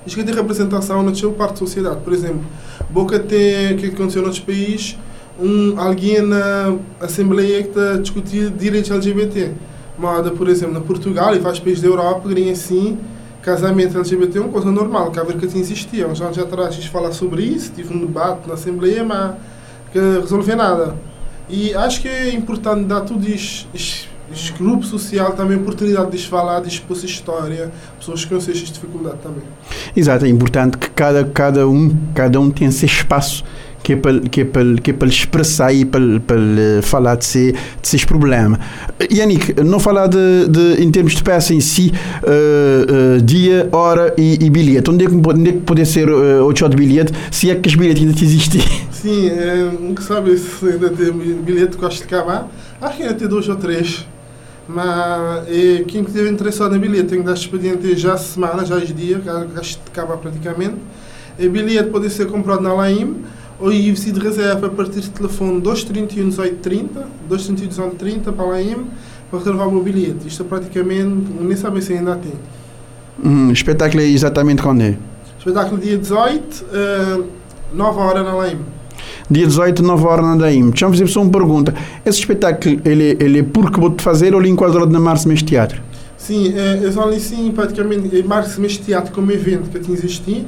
isto 0.07 0.19
que 0.19 0.25
tem 0.25 0.35
representação 0.35 1.03
na 1.03 1.13
tua 1.13 1.33
parte 1.33 1.53
da 1.53 1.59
sociedade. 1.59 2.01
Por 2.01 2.15
exemplo, 2.15 2.45
Boca 2.89 3.19
tem, 3.19 3.75
o 3.75 3.77
que 3.77 3.87
aconteceu 3.89 4.23
noutros 4.23 4.43
países, 4.43 4.97
um, 5.39 5.79
alguém 5.79 6.23
na 6.23 6.79
Assembleia 6.99 7.63
que 7.63 7.69
está 7.69 7.93
a 7.93 7.99
discutir 7.99 8.49
direitos 8.49 8.91
LGBT 8.91 9.53
moda, 9.99 10.31
por 10.31 10.49
exemplo, 10.49 10.75
na 10.75 10.81
Portugal 10.81 11.35
e 11.35 11.39
vários 11.39 11.61
países 11.61 11.83
da 11.83 11.89
Europa, 11.89 12.29
que 12.29 12.51
assim, 12.51 12.99
casamento 13.43 13.97
LGBT 13.99 14.39
é 14.39 14.41
uma 14.41 14.51
coisa 14.51 14.71
normal, 14.71 15.11
que 15.11 15.21
a 15.21 15.23
ver 15.23 15.37
que 15.37 15.47
assim 15.47 15.61
existia. 15.61 16.09
Uns 16.09 16.21
anos 16.21 16.39
atrás 16.39 16.77
quis 16.77 16.87
falar 16.87 17.13
sobre 17.13 17.43
isso, 17.43 17.73
tive 17.73 17.95
um 17.95 18.01
debate 18.01 18.49
na 18.49 18.55
Assembleia, 18.55 19.05
mas 19.05 19.35
que 19.93 19.99
resolver 19.99 20.57
nada. 20.57 20.97
E 21.49 21.75
acho 21.75 22.01
que 22.01 22.09
é 22.09 22.35
importante 22.35 22.85
dar 22.85 23.03
tudo 23.03 23.29
isso, 23.29 23.69
este 23.75 24.53
grupo 24.59 24.85
social 24.85 25.33
também 25.33 25.57
a 25.57 25.61
oportunidade 25.61 26.11
de 26.11 26.27
falar, 26.27 26.61
de 26.61 26.69
expor 26.69 26.97
a 26.97 27.05
história, 27.05 27.71
pessoas 27.99 28.23
que 28.23 28.31
conhecem 28.31 28.55
esta 28.55 28.73
dificuldade 28.73 29.19
também. 29.23 29.43
Exato, 29.95 30.25
é 30.25 30.29
importante 30.29 30.79
que 30.79 30.91
cada, 30.91 31.25
cada, 31.25 31.69
um, 31.69 31.95
cada 32.15 32.41
um 32.41 32.51
tenha 32.51 32.73
seu 32.73 32.87
espaço 32.87 33.45
que 33.85 33.93
é 33.93 33.97
para, 33.97 34.19
que 34.19 34.41
é 34.41 34.45
para, 34.47 34.75
que 34.77 34.91
é 34.91 34.95
para 34.95 35.09
expressar 35.09 35.73
e 35.73 35.85
para, 35.85 36.19
para 36.27 36.39
falar 36.83 37.17
de, 37.17 37.27
si, 37.27 37.55
de 37.83 38.07
problemas. 38.07 38.59
Yannick, 39.13 39.63
não 39.63 39.79
falar 39.79 40.07
de, 40.07 40.49
de, 40.49 40.83
em 40.83 40.91
termos 40.91 41.15
de 41.15 41.23
peça 41.23 41.53
em 41.53 41.61
si, 41.61 41.93
uh, 42.23 43.19
uh, 43.19 43.21
dia, 43.21 43.69
hora 43.71 44.15
e, 44.17 44.43
e, 44.43 44.49
bilhete. 44.49 44.91
Onde 44.91 45.05
é 45.05 45.09
que, 45.09 45.15
onde 45.15 45.51
é 45.51 45.53
que 45.53 45.61
pode 45.61 45.85
ser 45.85 46.09
uh, 46.09 46.47
o 46.47 46.53
de 46.53 46.77
bilhete, 46.77 47.13
se 47.31 47.51
é 47.51 47.57
que 47.57 47.69
os 47.69 47.75
bilhetes 47.75 48.03
ainda 48.03 48.19
existem? 48.19 48.63
Sim, 48.91 49.29
é, 49.29 49.71
nunca 49.79 50.03
sabe 50.03 50.35
se 50.39 50.67
ainda 50.67 50.89
tem 50.89 51.13
bilhete 51.13 51.77
que 51.77 51.83
gosta 51.83 52.07
de 52.07 52.15
acabar. 52.15 52.49
Acho 52.81 52.97
que 52.97 53.03
ainda 53.03 53.15
tem 53.15 53.29
dois 53.29 53.47
ou 53.51 53.57
três. 53.57 54.07
Mas 54.67 55.47
e, 55.47 55.85
quem 55.87 56.01
estiver 56.01 56.31
interessado 56.31 56.73
no 56.73 56.81
bilhete 56.81 57.09
tem 57.09 57.19
que 57.19 57.27
dar 57.27 57.35
expediente 57.35 57.95
já 57.99 58.17
semana, 58.17 58.65
já 58.65 58.77
os 58.77 58.95
dias, 58.95 59.23
que 59.23 59.29
acaba 59.91 60.17
praticamente. 60.17 60.77
O 61.39 61.51
bilhete 61.51 61.91
pode 61.91 62.09
ser 62.09 62.29
comprado 62.29 62.63
na 62.63 62.73
Laim 62.73 63.17
ou 63.59 63.73
IFC 63.73 64.13
de 64.13 64.21
reserva 64.21 64.67
a 64.67 64.71
partir 64.71 65.01
de 65.01 65.11
telefone 65.11 65.61
231 65.61 66.25
1830, 66.25 67.07
231 67.29 67.85
1830 67.85 68.33
para 68.33 68.45
lá 68.45 68.61
IM, 68.61 68.87
para 69.31 69.39
reservar 69.39 69.69
o 69.69 69.73
meu 69.73 69.83
bilhete. 69.83 70.27
Isto 70.27 70.43
é 70.43 70.47
praticamente, 70.47 71.27
nem 71.41 71.57
sabem 71.57 71.81
se 71.81 71.93
ainda 71.93 72.17
tem. 72.17 72.33
Hum, 73.25 73.53
espetáculo 73.53 74.03
é 74.03 74.07
exatamente 74.07 74.63
quando 74.63 74.83
é? 74.83 74.97
Espetáculo 75.39 75.81
dia 75.81 75.97
18, 75.97 76.65
uh, 76.65 77.25
9 77.73 78.01
horas 78.01 78.25
na 78.25 78.35
LAIM. 78.35 78.59
Dia 79.31 79.47
18, 79.47 79.83
9 79.83 80.05
horas 80.05 80.25
na 80.25 80.35
LAIM. 80.35 80.71
Deixa-me 80.71 80.93
fazer 80.93 81.07
só 81.07 81.23
uma 81.23 81.31
pergunta. 81.31 81.75
Esse 82.05 82.19
espetáculo, 82.19 82.81
ele, 82.85 83.17
ele 83.21 83.39
é 83.39 83.43
porque 83.43 83.79
vou-te 83.79 84.03
fazer 84.03 84.35
ou 84.35 84.41
ele 84.41 84.51
enquadrado 84.51 84.91
na 84.91 85.01
Março 85.01 85.29
Mês 85.29 85.43
Teatro? 85.43 85.81
Sim, 86.17 86.55
é, 86.57 86.87
é 86.87 86.91
só 86.91 87.03
ali 87.03 87.21
sim, 87.21 87.53
praticamente, 87.53 88.19
é 88.19 88.23
Março 88.23 88.61
Mês 88.61 88.79
Teatro 88.79 89.13
como 89.13 89.31
evento 89.31 89.71
que 89.71 89.79
aqui 89.79 89.93
existia 89.93 90.45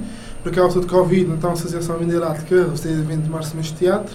por 0.47 0.53
causa 0.53 0.79
de 0.79 0.87
Covid, 0.87 1.29
então 1.33 1.51
a 1.51 1.53
Associação 1.55 1.99
Minerática, 1.99 2.63
vocês 2.67 2.97
vêm 3.01 3.19
de 3.19 3.29
março 3.29 3.57
neste 3.57 3.75
teatro, 3.75 4.15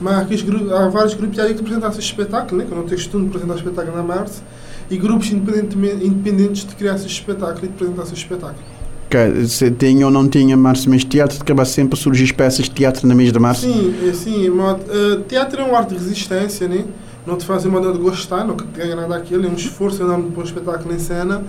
mas 0.00 0.16
há 0.16 0.88
vários 0.88 1.14
grupos 1.14 1.34
que 1.34 1.40
apresentaram 1.40 1.92
esse 1.92 1.98
espetáculo, 2.00 2.58
né? 2.58 2.66
que 2.66 2.70
eu 2.70 2.76
não 2.76 2.84
tenho 2.84 2.96
costume 2.98 3.24
de 3.24 3.30
apresentar 3.30 3.56
espetáculo 3.56 3.96
na 3.96 4.02
março, 4.04 4.44
e 4.88 4.96
grupos 4.96 5.32
independentes 5.32 6.64
de 6.64 6.76
criar 6.76 6.94
esse 6.94 7.08
espetáculo 7.08 7.64
e 7.64 7.66
de 7.66 7.74
apresentar 7.74 8.04
esse 8.04 8.14
espetáculo. 8.14 8.62
Okay. 9.06 9.44
Se 9.48 9.72
tinha 9.72 10.06
ou 10.06 10.12
não 10.12 10.28
tinha 10.28 10.56
março 10.56 10.88
mês 10.88 11.02
de 11.02 11.08
teatro, 11.08 11.36
acaba 11.40 11.64
sempre 11.64 11.98
a 11.98 12.00
surgir 12.00 12.32
peças 12.32 12.66
de 12.66 12.70
teatro 12.70 13.08
no 13.08 13.16
mês 13.16 13.32
de 13.32 13.38
março? 13.40 13.62
Sim, 13.62 14.08
é, 14.08 14.12
sim. 14.12 14.50
Mas, 14.50 14.82
uh, 14.82 15.20
teatro 15.26 15.62
é 15.62 15.64
uma 15.64 15.78
arte 15.78 15.88
de 15.88 15.94
resistência, 15.96 16.68
né? 16.68 16.84
não 17.26 17.36
te 17.36 17.44
faz 17.44 17.64
uma 17.64 17.80
de 17.80 17.98
gostar, 17.98 18.44
não 18.44 18.56
ganha 18.56 18.94
nada 18.94 19.08
daquilo, 19.08 19.46
é 19.46 19.48
um 19.48 19.54
esforço 19.54 20.00
enorme 20.02 20.30
para 20.30 20.42
um 20.42 20.44
espetáculo 20.44 20.94
em 20.94 20.98
cena 21.00 21.42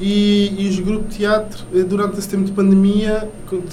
e, 0.00 0.66
e 0.66 0.68
os 0.68 0.78
grupos 0.80 1.10
de 1.10 1.18
teatro, 1.18 1.64
eh, 1.74 1.82
durante 1.82 2.18
esse 2.18 2.28
tempo 2.28 2.44
de 2.44 2.52
pandemia, 2.52 3.28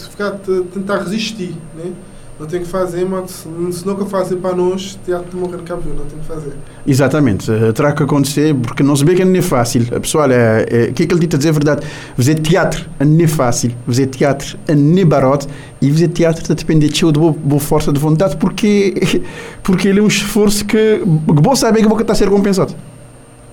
ficar, 0.10 0.32
tentar 0.74 0.98
resistir. 1.00 1.56
Né? 1.76 1.94
não 2.40 2.46
tem 2.46 2.60
que 2.60 2.68
fazer, 2.68 3.06
mas 3.06 3.46
se 3.72 3.88
nunca 3.88 4.06
fazer 4.06 4.36
para 4.38 4.54
nós, 4.54 5.00
teatro 5.06 5.30
de 5.30 5.38
morrer 5.38 5.62
Cabo 5.64 5.84
não 5.90 6.06
tem 6.06 6.20
que 6.20 6.26
fazer. 6.26 6.54
Exatamente, 6.86 7.50
uh, 7.50 7.72
terá 7.72 7.94
que 7.94 8.04
acontecer, 8.04 8.54
porque 8.54 8.84
não 8.84 8.96
se 8.96 9.06
vê 9.06 9.16
que 9.16 9.24
não 9.24 9.36
é 9.36 9.42
fácil. 9.42 9.86
Pessoal, 10.02 10.30
é, 10.30 10.66
é, 10.70 10.92
que 10.92 11.04
é 11.04 11.06
que 11.06 11.14
ele 11.14 11.22
dita 11.22 11.38
a 11.38 11.40
dizer 11.40 11.50
é 11.50 11.54
verdade? 11.54 11.88
Fazer 12.16 12.36
teatro 12.36 12.86
não 13.00 13.24
é 13.24 13.28
fácil, 13.28 13.72
fazer 13.86 14.08
teatro 14.08 14.58
não 14.68 14.98
é 14.98 15.06
barato 15.06 15.48
e 15.82 15.90
fazer 15.90 16.10
teatro 16.10 16.42
está 16.42 16.54
depender 16.54 16.90
de 16.90 17.04
boa, 17.06 17.32
boa 17.32 17.60
força 17.60 17.92
de 17.94 18.00
vontade, 18.00 18.36
porque, 18.36 19.22
porque 19.64 19.88
ele 19.88 20.00
é 20.00 20.04
um 20.04 20.08
esforço 20.08 20.66
que, 20.66 21.00
que 21.00 21.06
bom 21.42 21.56
saber 21.56 21.82
que 21.82 21.88
vou 21.88 22.00
estar 22.00 22.14
a 22.14 22.16
ser 22.16 22.30
compensado. 22.30 22.76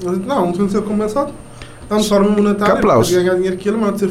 Não, 0.02 0.46
não 0.46 0.52
tem 0.52 0.66
que 0.66 0.72
ser 0.72 0.82
compensado. 0.82 1.32
Está 1.92 1.98
de 1.98 2.08
forma 2.08 2.30
monetária, 2.30 2.76
para 2.76 3.00
ganhar 3.02 3.34
dinheiro 3.34 3.56
que 3.56 3.68
ele, 3.68 3.76
mas 3.76 4.00
ser 4.00 4.08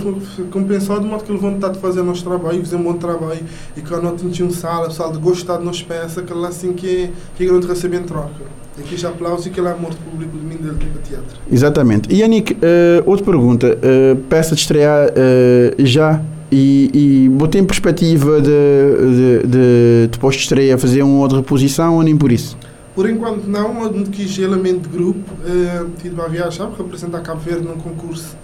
compensado 0.51 1.01
de 1.01 1.07
modo 1.07 1.23
que 1.23 1.31
ele 1.31 1.39
vontade 1.39 1.73
de 1.75 1.79
fazer 1.79 2.01
o 2.01 2.03
nosso 2.03 2.23
trabalho, 2.23 2.59
fazer 2.59 2.75
um 2.75 2.83
bom 2.83 2.93
trabalho 2.93 3.41
e 3.75 3.81
que 3.81 3.91
não 3.91 4.15
tinha 4.15 4.47
um 4.47 4.51
sala, 4.51 4.87
pessoal 4.87 5.11
de 5.11 5.17
gostar 5.17 5.57
de 5.57 5.65
nós 5.65 5.81
peça, 5.81 6.21
que 6.21 6.33
lá 6.33 6.49
assim 6.49 6.73
que, 6.73 7.09
que 7.35 7.45
não 7.45 7.59
receber 7.59 7.97
em 7.97 8.03
troca. 8.03 8.61
Aqui 8.77 8.95
já 8.95 9.09
aplauso 9.09 9.47
e 9.47 9.51
que 9.51 9.59
lá 9.59 9.71
é 9.71 9.75
morto 9.75 9.97
público 9.97 10.37
de 10.37 10.45
mim 10.45 10.55
dele 10.55 10.77
tipo 10.79 10.97
teatro. 10.99 11.37
Exatamente. 11.51 12.13
E 12.13 12.19
Yannick, 12.19 12.53
uh, 12.53 12.57
outra 13.05 13.25
pergunta. 13.25 13.67
Uh, 13.77 14.15
peça 14.29 14.55
de 14.55 14.61
estrear 14.61 15.09
uh, 15.09 15.85
já 15.85 16.21
e, 16.51 16.89
e 16.93 17.29
botei 17.29 17.61
em 17.61 17.65
perspectiva 17.65 18.41
de, 18.41 18.49
de, 18.49 19.47
de, 19.47 20.07
depois 20.11 20.35
de 20.35 20.41
estreia 20.43 20.77
fazer 20.77 21.01
uma 21.01 21.19
outra 21.19 21.37
reposição 21.37 21.95
ou 21.95 22.03
nem 22.03 22.15
por 22.15 22.31
isso? 22.31 22.57
Por 22.93 23.09
enquanto 23.09 23.47
não, 23.47 24.03
quis 24.03 24.37
elemento 24.37 24.89
de 24.89 24.97
grupo, 24.97 25.31
uh, 25.33 25.89
tive 26.01 26.19
a 26.21 26.27
viajar 26.27 26.67
para 26.67 26.83
representar 26.83 27.21
Cabo 27.21 27.39
Verde 27.39 27.65
num 27.65 27.77
concurso 27.77 28.35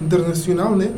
internacional, 0.00 0.76
né? 0.76 0.90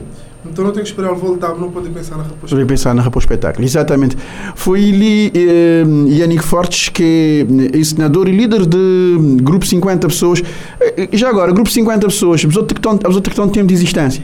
Então 0.47 0.65
não 0.65 0.73
tenho 0.73 0.85
que 0.85 0.91
esperar 0.91 1.11
ele 1.11 1.21
voltar, 1.21 1.55
não 1.55 1.71
poder 1.71 1.89
pensar 1.91 2.17
na 2.17 2.23
Rapos 2.23 2.51
Poder 2.51 2.67
pensar 2.67 2.95
na 2.95 3.01
Rapos 3.01 3.25
Espetáculo, 3.25 3.65
exatamente. 3.65 4.17
Foi 4.55 4.79
ali 4.91 5.33
eh, 5.35 5.85
Yannick 6.07 6.45
Fortes, 6.45 6.91
que 6.91 7.47
é 7.73 7.79
ensinador 7.79 8.29
e 8.29 8.33
líder 8.33 8.67
de 8.67 9.39
grupo 9.43 9.65
50 9.65 10.07
pessoas. 10.07 10.43
Eh, 10.81 11.09
já 11.15 11.31
agora, 11.31 11.51
grupo 11.51 11.71
50 11.71 12.07
pessoas, 12.07 12.45
os 12.45 12.57
outros 12.57 12.79
que 12.79 13.31
estão, 13.31 13.49
tempo 13.49 13.69
de 13.69 13.75
existência? 13.75 14.23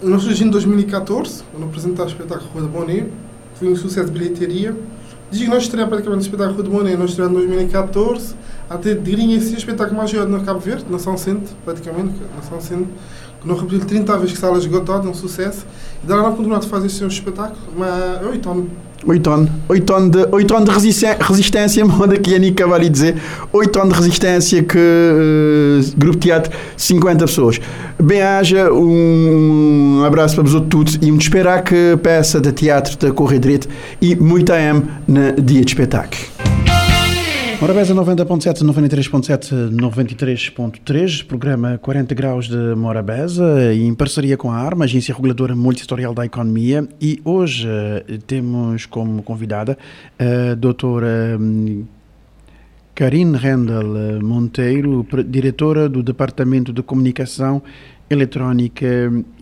Nós 0.00 0.22
surgimos 0.22 0.48
em 0.48 0.50
2014, 0.50 1.42
quando 1.50 1.64
apresentamos 1.64 2.12
o 2.12 2.14
espetáculo 2.14 2.50
Rua 2.54 2.62
da 2.62 2.68
Boné, 2.68 3.06
foi 3.56 3.68
um 3.68 3.76
sucesso 3.76 4.10
de 4.10 4.18
bilheteria. 4.18 4.76
Digo 5.32 5.44
que 5.46 5.50
nós 5.50 5.62
estreamos 5.62 5.88
praticamente 5.88 6.24
o 6.24 6.28
espetáculo 6.28 6.62
da 6.62 6.68
Boné, 6.68 6.94
nós 6.94 7.10
estreamos 7.10 7.42
em 7.42 7.46
2014, 7.46 8.34
até 8.68 8.94
diria 8.94 9.34
esse 9.34 9.56
espetáculo 9.56 9.96
mais 9.96 10.10
jogado 10.10 10.28
no 10.28 10.44
Cabo 10.44 10.60
Verde, 10.60 10.84
na 10.90 10.98
São 10.98 11.16
Centro, 11.16 11.56
praticamente, 11.64 12.20
na 12.36 12.42
São 12.42 12.60
Centro 12.60 12.88
que 13.40 13.48
não 13.48 13.56
repetiu 13.56 13.80
30 13.80 14.18
vezes 14.18 14.34
que 14.34 14.38
sala 14.38 14.58
esgotada, 14.58 15.08
um 15.08 15.14
sucesso. 15.14 15.66
E 16.04 16.06
daí 16.06 16.18
não 16.18 16.36
continuar 16.36 16.58
a 16.58 16.62
fazer 16.62 16.86
esse 16.86 17.04
espetáculo, 17.04 17.58
mas 17.76 18.22
é 18.22 18.26
8 18.26 18.50
anos. 18.50 18.68
8 19.06 19.30
anos. 19.30 19.50
8 19.68 19.94
anos 19.94 20.10
de, 20.10 20.28
8 20.30 20.56
anos 20.56 20.68
de 20.68 21.20
resistência, 21.20 21.84
moda 21.86 22.16
que 22.16 22.34
a 22.34 22.38
Nica 22.38 22.66
vai 22.66 22.80
lhe 22.80 22.88
dizer. 22.88 23.16
8 23.52 23.80
anos 23.80 23.94
de 23.94 24.00
resistência 24.00 24.62
que 24.62 24.78
uh, 24.78 25.98
Grupo 25.98 26.18
Teatro, 26.18 26.52
50 26.76 27.26
pessoas. 27.26 27.60
Bem-haja, 28.00 28.72
um 28.72 30.02
abraço 30.04 30.36
para 30.36 30.44
vos 30.44 30.60
todos 30.68 30.98
e 31.00 31.06
muito 31.06 31.22
esperar 31.22 31.62
que 31.62 31.96
peça 32.02 32.40
de 32.40 32.52
teatro 32.52 32.96
da 32.98 33.12
correr 33.12 33.38
direito 33.38 33.68
e 34.00 34.16
muita 34.16 34.58
M 34.58 34.82
no 35.06 35.32
dia 35.40 35.64
de 35.64 35.70
espetáculo. 35.70 36.31
Morabeza 37.62 37.94
90.7, 37.94 38.64
93.7, 38.64 39.70
93.3, 39.70 41.24
programa 41.24 41.78
40 41.78 42.12
graus 42.12 42.48
de 42.48 42.56
Morabeza, 42.74 43.72
em 43.72 43.94
parceria 43.94 44.36
com 44.36 44.50
a 44.50 44.56
ARMA, 44.56 44.84
Agência 44.84 45.14
Reguladora 45.14 45.54
Multissetorial 45.54 46.12
da 46.12 46.26
Economia, 46.26 46.88
e 47.00 47.20
hoje 47.24 47.68
uh, 47.68 48.18
temos 48.26 48.84
como 48.86 49.22
convidada 49.22 49.78
a 50.18 50.54
doutora 50.56 51.38
um, 51.40 51.84
Karine 52.96 53.38
Rendel 53.38 54.20
Monteiro, 54.20 55.06
diretora 55.24 55.88
do 55.88 56.02
Departamento 56.02 56.72
de 56.72 56.82
Comunicação 56.82 57.62
Eletrónica 58.10 58.86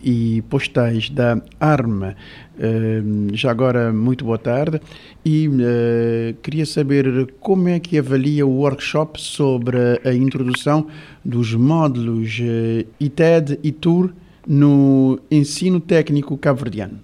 e 0.03 0.41
Postais 0.43 1.09
da 1.09 1.41
ARMA. 1.59 2.15
Uh, 2.55 3.35
já 3.35 3.51
agora, 3.51 3.91
muito 3.91 4.23
boa 4.25 4.37
tarde. 4.37 4.79
E 5.25 5.47
uh, 5.47 6.33
queria 6.41 6.65
saber 6.65 7.33
como 7.39 7.67
é 7.67 7.79
que 7.79 7.97
avalia 7.97 8.45
o 8.45 8.57
workshop 8.57 9.19
sobre 9.19 9.77
a 10.05 10.13
introdução 10.13 10.87
dos 11.23 11.53
módulos 11.53 12.39
uh, 12.39 12.87
ITED 12.99 13.59
e 13.63 13.71
TUR 13.71 14.13
no 14.47 15.19
ensino 15.29 15.79
técnico 15.79 16.37
cabo-verdiano. 16.37 16.99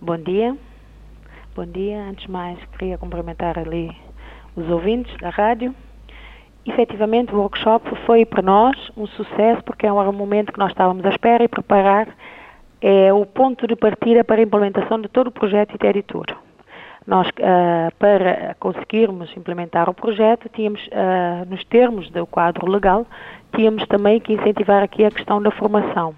Bom 0.00 0.16
dia. 0.18 0.56
Bom 1.54 1.66
dia. 1.66 2.08
Antes 2.08 2.24
de 2.24 2.30
mais, 2.30 2.58
queria 2.78 2.96
cumprimentar 2.96 3.58
ali 3.58 3.90
os 4.56 4.68
ouvintes 4.68 5.16
da 5.18 5.30
rádio 5.30 5.74
efetivamente 6.66 7.34
o 7.34 7.38
workshop 7.38 7.90
foi 8.06 8.24
para 8.24 8.42
nós 8.42 8.76
um 8.96 9.06
sucesso 9.06 9.62
porque 9.64 9.86
é 9.86 9.92
um 9.92 10.12
momento 10.12 10.52
que 10.52 10.58
nós 10.58 10.70
estávamos 10.70 11.04
à 11.04 11.10
espera 11.10 11.44
e 11.44 11.48
preparar 11.48 12.08
é 12.80 13.12
o 13.12 13.26
ponto 13.26 13.66
de 13.66 13.76
partida 13.76 14.24
para 14.24 14.40
a 14.40 14.42
implementação 14.42 15.00
de 15.00 15.08
todo 15.08 15.26
o 15.26 15.32
projeto 15.32 15.74
Iteritur. 15.74 16.24
Nós, 17.06 17.28
uh, 17.28 17.94
para 17.98 18.54
conseguirmos 18.58 19.34
implementar 19.36 19.88
o 19.88 19.94
projeto, 19.94 20.48
tínhamos, 20.48 20.80
uh, 20.86 21.48
nos 21.48 21.64
termos 21.64 22.10
do 22.10 22.26
quadro 22.26 22.70
legal, 22.70 23.06
tínhamos 23.54 23.86
também 23.86 24.20
que 24.20 24.32
incentivar 24.32 24.82
aqui 24.82 25.04
a 25.04 25.10
questão 25.10 25.42
da 25.42 25.50
formação. 25.50 26.14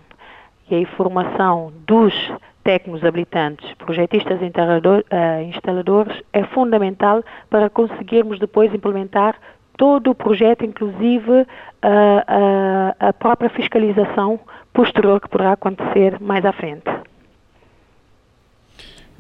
E 0.71 0.83
a 0.83 0.87
formação 0.97 1.73
dos 1.87 2.15
técnicos 2.63 3.05
habilitantes, 3.05 3.73
projetistas 3.75 4.41
e 4.41 4.47
uh, 4.47 5.43
instaladores 5.49 6.23
é 6.33 6.45
fundamental 6.45 7.25
para 7.51 7.69
conseguirmos 7.71 8.39
depois 8.39 8.73
implementar 8.73 9.37
todo 9.83 10.13
o 10.13 10.15
projeto, 10.15 10.65
inclusive 10.65 11.45
a, 11.83 12.95
a, 13.01 13.09
a 13.09 13.13
própria 13.13 13.51
fiscalização 13.51 14.39
posterior 14.73 15.21
que 15.21 15.29
poderá 15.29 15.55
acontecer 15.55 16.21
mais 16.21 16.45
à 16.45 16.53
frente. 16.53 16.89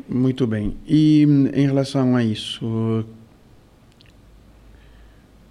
Muito 0.08 0.46
bem. 0.46 0.76
E 0.86 1.24
em 1.52 1.66
relação 1.66 2.14
a 2.14 2.22
isso, 2.22 3.04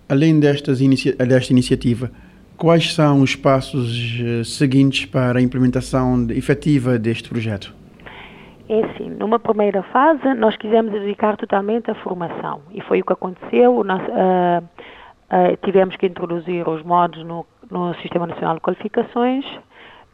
além 0.07 0.39
destas 0.39 0.79
inicia 0.79 1.13
desta 1.13 1.51
iniciativa, 1.51 2.09
quais 2.55 2.93
são 2.93 3.21
os 3.21 3.35
passos 3.35 4.17
eh, 4.17 4.45
seguintes 4.45 5.05
para 5.07 5.39
a 5.39 5.41
implementação 5.41 6.25
efetiva 6.29 6.97
deste 6.97 7.27
projeto? 7.27 7.75
É 8.69 8.85
assim, 8.85 9.09
numa 9.09 9.37
primeira 9.37 9.83
fase 9.83 10.33
nós 10.35 10.55
quisemos 10.55 10.93
dedicar 10.93 11.35
totalmente 11.35 11.91
à 11.91 11.95
formação 11.95 12.61
e 12.73 12.79
foi 12.79 13.01
o 13.01 13.05
que 13.05 13.11
aconteceu. 13.11 13.83
Nós, 13.83 14.01
uh, 14.03 14.63
uh, 15.31 15.57
tivemos 15.63 15.95
que 15.95 16.05
introduzir 16.05 16.67
os 16.67 16.83
modos 16.83 17.23
no, 17.23 17.45
no, 17.69 17.93
Sistema 17.95 18.27
Nacional 18.27 18.55
de 18.55 18.61
Qualificações, 18.61 19.45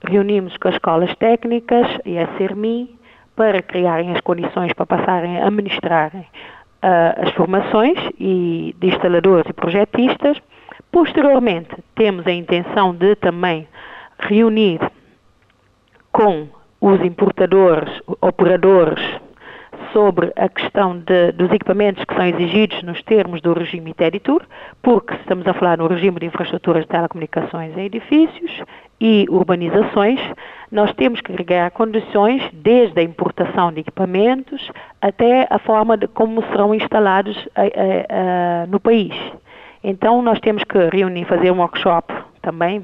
reunimos 0.07 0.55
com 0.57 0.67
as 0.67 0.75
escolas 0.75 1.13
técnicas 1.15 1.87
e 2.05 2.17
a 2.17 2.27
CERMI 2.37 2.95
para 3.35 3.61
criarem 3.61 4.13
as 4.13 4.21
condições 4.21 4.73
para 4.73 4.85
passarem 4.85 5.37
a 5.37 5.47
administrarem 5.47 6.21
uh, 6.21 7.25
as 7.25 7.31
formações 7.33 7.97
e 8.19 8.75
de 8.79 8.87
instaladores 8.87 9.49
e 9.49 9.53
projetistas. 9.53 10.37
Posteriormente, 10.91 11.69
temos 11.95 12.25
a 12.25 12.31
intenção 12.31 12.93
de 12.93 13.15
também 13.15 13.67
reunir 14.19 14.79
com 16.11 16.47
os 16.79 17.01
importadores, 17.01 18.01
operadores, 18.21 18.99
sobre 19.91 20.31
a 20.35 20.49
questão 20.49 20.97
de, 20.97 21.31
dos 21.33 21.51
equipamentos 21.51 22.03
que 22.03 22.13
são 22.13 22.25
exigidos 22.25 22.81
nos 22.83 23.01
termos 23.03 23.41
do 23.41 23.53
regime 23.53 23.91
ITERITUR, 23.91 24.41
porque 24.81 25.13
estamos 25.15 25.47
a 25.47 25.53
falar 25.53 25.77
no 25.77 25.87
regime 25.87 26.19
de 26.19 26.25
infraestruturas 26.25 26.83
de 26.83 26.89
telecomunicações 26.89 27.77
em 27.77 27.85
edifícios 27.85 28.63
e 28.99 29.25
urbanizações, 29.29 30.19
nós 30.71 30.91
temos 30.93 31.21
que 31.21 31.33
criar 31.33 31.71
condições 31.71 32.41
desde 32.51 32.99
a 32.99 33.03
importação 33.03 33.71
de 33.71 33.81
equipamentos 33.81 34.71
até 35.01 35.47
a 35.49 35.59
forma 35.59 35.95
de 35.95 36.07
como 36.07 36.41
serão 36.47 36.73
instalados 36.73 37.47
a, 37.55 37.61
a, 37.61 38.63
a, 38.63 38.67
no 38.67 38.79
país. 38.79 39.13
Então, 39.83 40.21
nós 40.21 40.39
temos 40.39 40.63
que 40.63 40.77
reunir, 40.89 41.25
fazer 41.25 41.51
um 41.51 41.59
workshop 41.59 42.13
também, 42.41 42.83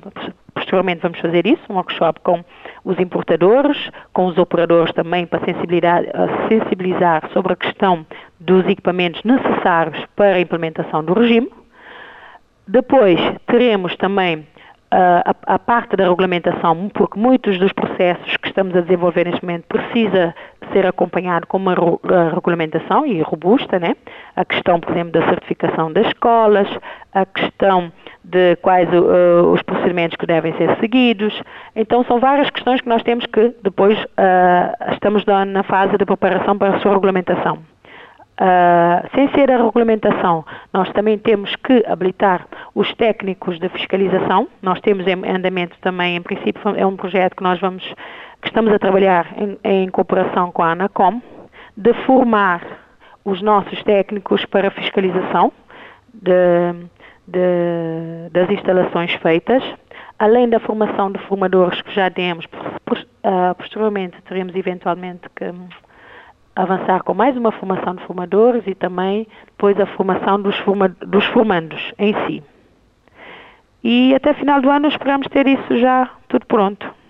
posteriormente 0.54 1.02
vamos 1.02 1.20
fazer 1.20 1.48
isso, 1.48 1.62
um 1.70 1.76
workshop 1.76 2.20
com 2.22 2.44
os 2.84 3.00
importadores, 3.00 3.78
com 4.12 4.26
os 4.26 4.38
operadores 4.38 4.94
também 4.94 5.26
para 5.26 5.44
sensibilizar, 5.46 7.30
sobre 7.32 7.54
a 7.54 7.56
questão 7.56 8.06
dos 8.40 8.66
equipamentos 8.68 9.24
necessários 9.24 10.06
para 10.16 10.36
a 10.36 10.40
implementação 10.40 11.04
do 11.04 11.14
regime. 11.14 11.52
Depois 12.68 13.20
teremos 13.48 13.96
também 13.98 14.46
a, 14.94 15.36
a, 15.56 15.60
parte 15.60 15.96
da 15.96 16.04
regulamentação, 16.04 16.90
porque 16.94 17.20
muitos 17.20 17.58
dos 17.58 17.74
processos 17.74 18.38
que 18.38 18.48
estamos 18.48 18.76
a 18.76 18.82
desenvolver 18.82 19.26
neste 19.26 19.44
momento 19.44 19.66
precisa 19.68 20.36
ser 20.72 20.86
acompanhado 20.86 21.48
com 21.48 21.58
uma 21.58 21.76
regulamentação 22.34 23.06
e 23.06 23.22
robusta, 23.22 23.80
né? 23.80 23.96
A 24.36 24.46
questão, 24.46 24.80
por 24.80 24.92
exemplo, 24.92 25.12
da 25.12 25.26
certificação 25.28 25.92
das 25.92 26.08
escolas, 26.08 26.68
a 27.14 27.26
questão 27.26 27.92
de 28.24 28.56
quais 28.58 28.88
uh, 28.90 29.52
os 29.52 29.62
procedimentos 29.64 30.16
que 30.16 30.26
devem 30.26 30.54
ser 30.58 30.78
seguidos. 30.80 31.42
Então, 31.76 32.04
são 32.06 32.20
várias 32.20 32.50
questões 32.50 32.82
que 32.82 32.90
nós 32.90 33.04
temos 33.04 33.26
que 33.26 33.54
depois 33.62 33.98
uh, 34.04 34.94
estamos 34.94 35.26
na 35.26 35.64
fase 35.64 35.98
de 35.98 36.06
preparação 36.06 36.58
para 36.58 36.78
a 36.78 36.80
sua 36.80 36.94
regulamentação. 36.94 37.60
Uh, 38.34 39.08
sem 39.14 39.30
ser 39.34 39.52
a 39.52 39.58
regulamentação, 39.58 40.44
nós 40.74 40.92
também 40.94 41.20
temos 41.20 41.56
que 41.56 41.84
habilitar 41.88 42.48
os 42.74 42.92
técnicos 42.96 43.60
de 43.60 43.70
fiscalização. 43.70 44.48
Nós 44.60 44.82
temos 44.82 45.06
em 45.06 45.14
andamento 45.30 45.78
também, 45.82 46.16
em 46.16 46.22
princípio, 46.22 46.62
é 46.76 46.86
um 46.86 46.96
projeto 46.96 47.36
que 47.36 47.44
nós 47.44 47.60
vamos, 47.60 47.84
que 48.44 48.50
estamos 48.50 48.72
a 48.74 48.78
trabalhar 48.78 49.26
em, 49.38 49.58
em 49.64 49.90
cooperação 49.90 50.52
com 50.52 50.62
a 50.62 50.72
ANACOM, 50.72 51.22
de 51.76 51.94
formar 52.06 52.62
os 53.26 53.42
nossos 53.42 53.82
técnicos 53.84 54.46
para 54.46 54.70
fiscalização 54.70 55.52
de, 56.14 56.34
de, 57.28 58.30
das 58.32 58.50
instalações 58.50 59.14
feitas, 59.16 59.64
além 60.20 60.50
da 60.50 60.60
formação 60.60 61.12
de 61.12 61.20
formadores 61.20 61.82
que 61.82 61.96
já 61.96 62.10
temos, 62.12 62.46
uh, 62.46 63.56
posteriormente 63.58 64.22
teremos 64.24 64.54
eventualmente 64.56 65.22
que 65.36 65.46
avançar 66.56 67.02
com 67.04 67.14
mais 67.14 67.36
uma 67.36 67.52
formação 67.52 67.96
de 67.96 68.04
formadores 68.04 68.64
e 68.68 68.76
também 68.76 69.26
depois 69.46 69.80
a 69.80 69.86
formação 69.86 70.40
dos, 70.42 70.56
forma, 70.60 70.90
dos 70.90 71.26
formandos 71.28 71.94
em 71.98 72.14
si. 72.26 72.44
E 73.84 74.14
até 74.14 74.34
final 74.34 74.62
do 74.62 74.70
ano 74.70 74.88
esperamos 74.88 75.28
ter 75.28 75.48
isso 75.48 75.78
já 75.78 76.10
tudo 76.28 76.46
pronto. 76.46 77.03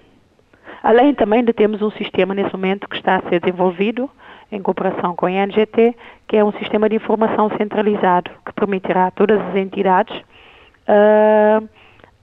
Além 0.84 1.14
também 1.14 1.42
de 1.42 1.54
termos 1.54 1.82
um 1.82 1.90
sistema 1.92 2.36
nesse 2.36 2.52
momento 2.54 2.90
que 2.90 2.98
está 2.98 3.16
a 3.16 3.22
ser 3.30 3.40
desenvolvido 3.40 4.10
em 4.52 4.62
cooperação 4.62 5.16
com 5.16 5.26
a 5.26 5.32
NGT, 5.32 5.96
que 6.28 6.36
é 6.36 6.44
um 6.44 6.52
sistema 6.54 6.90
de 6.90 6.98
informação 6.98 7.50
centralizado 7.58 8.30
que 8.46 8.54
permitirá 8.54 9.08
a 9.08 9.12
todas 9.12 9.40
as 9.40 9.56
entidades 9.56 10.16
uh, 10.18 11.68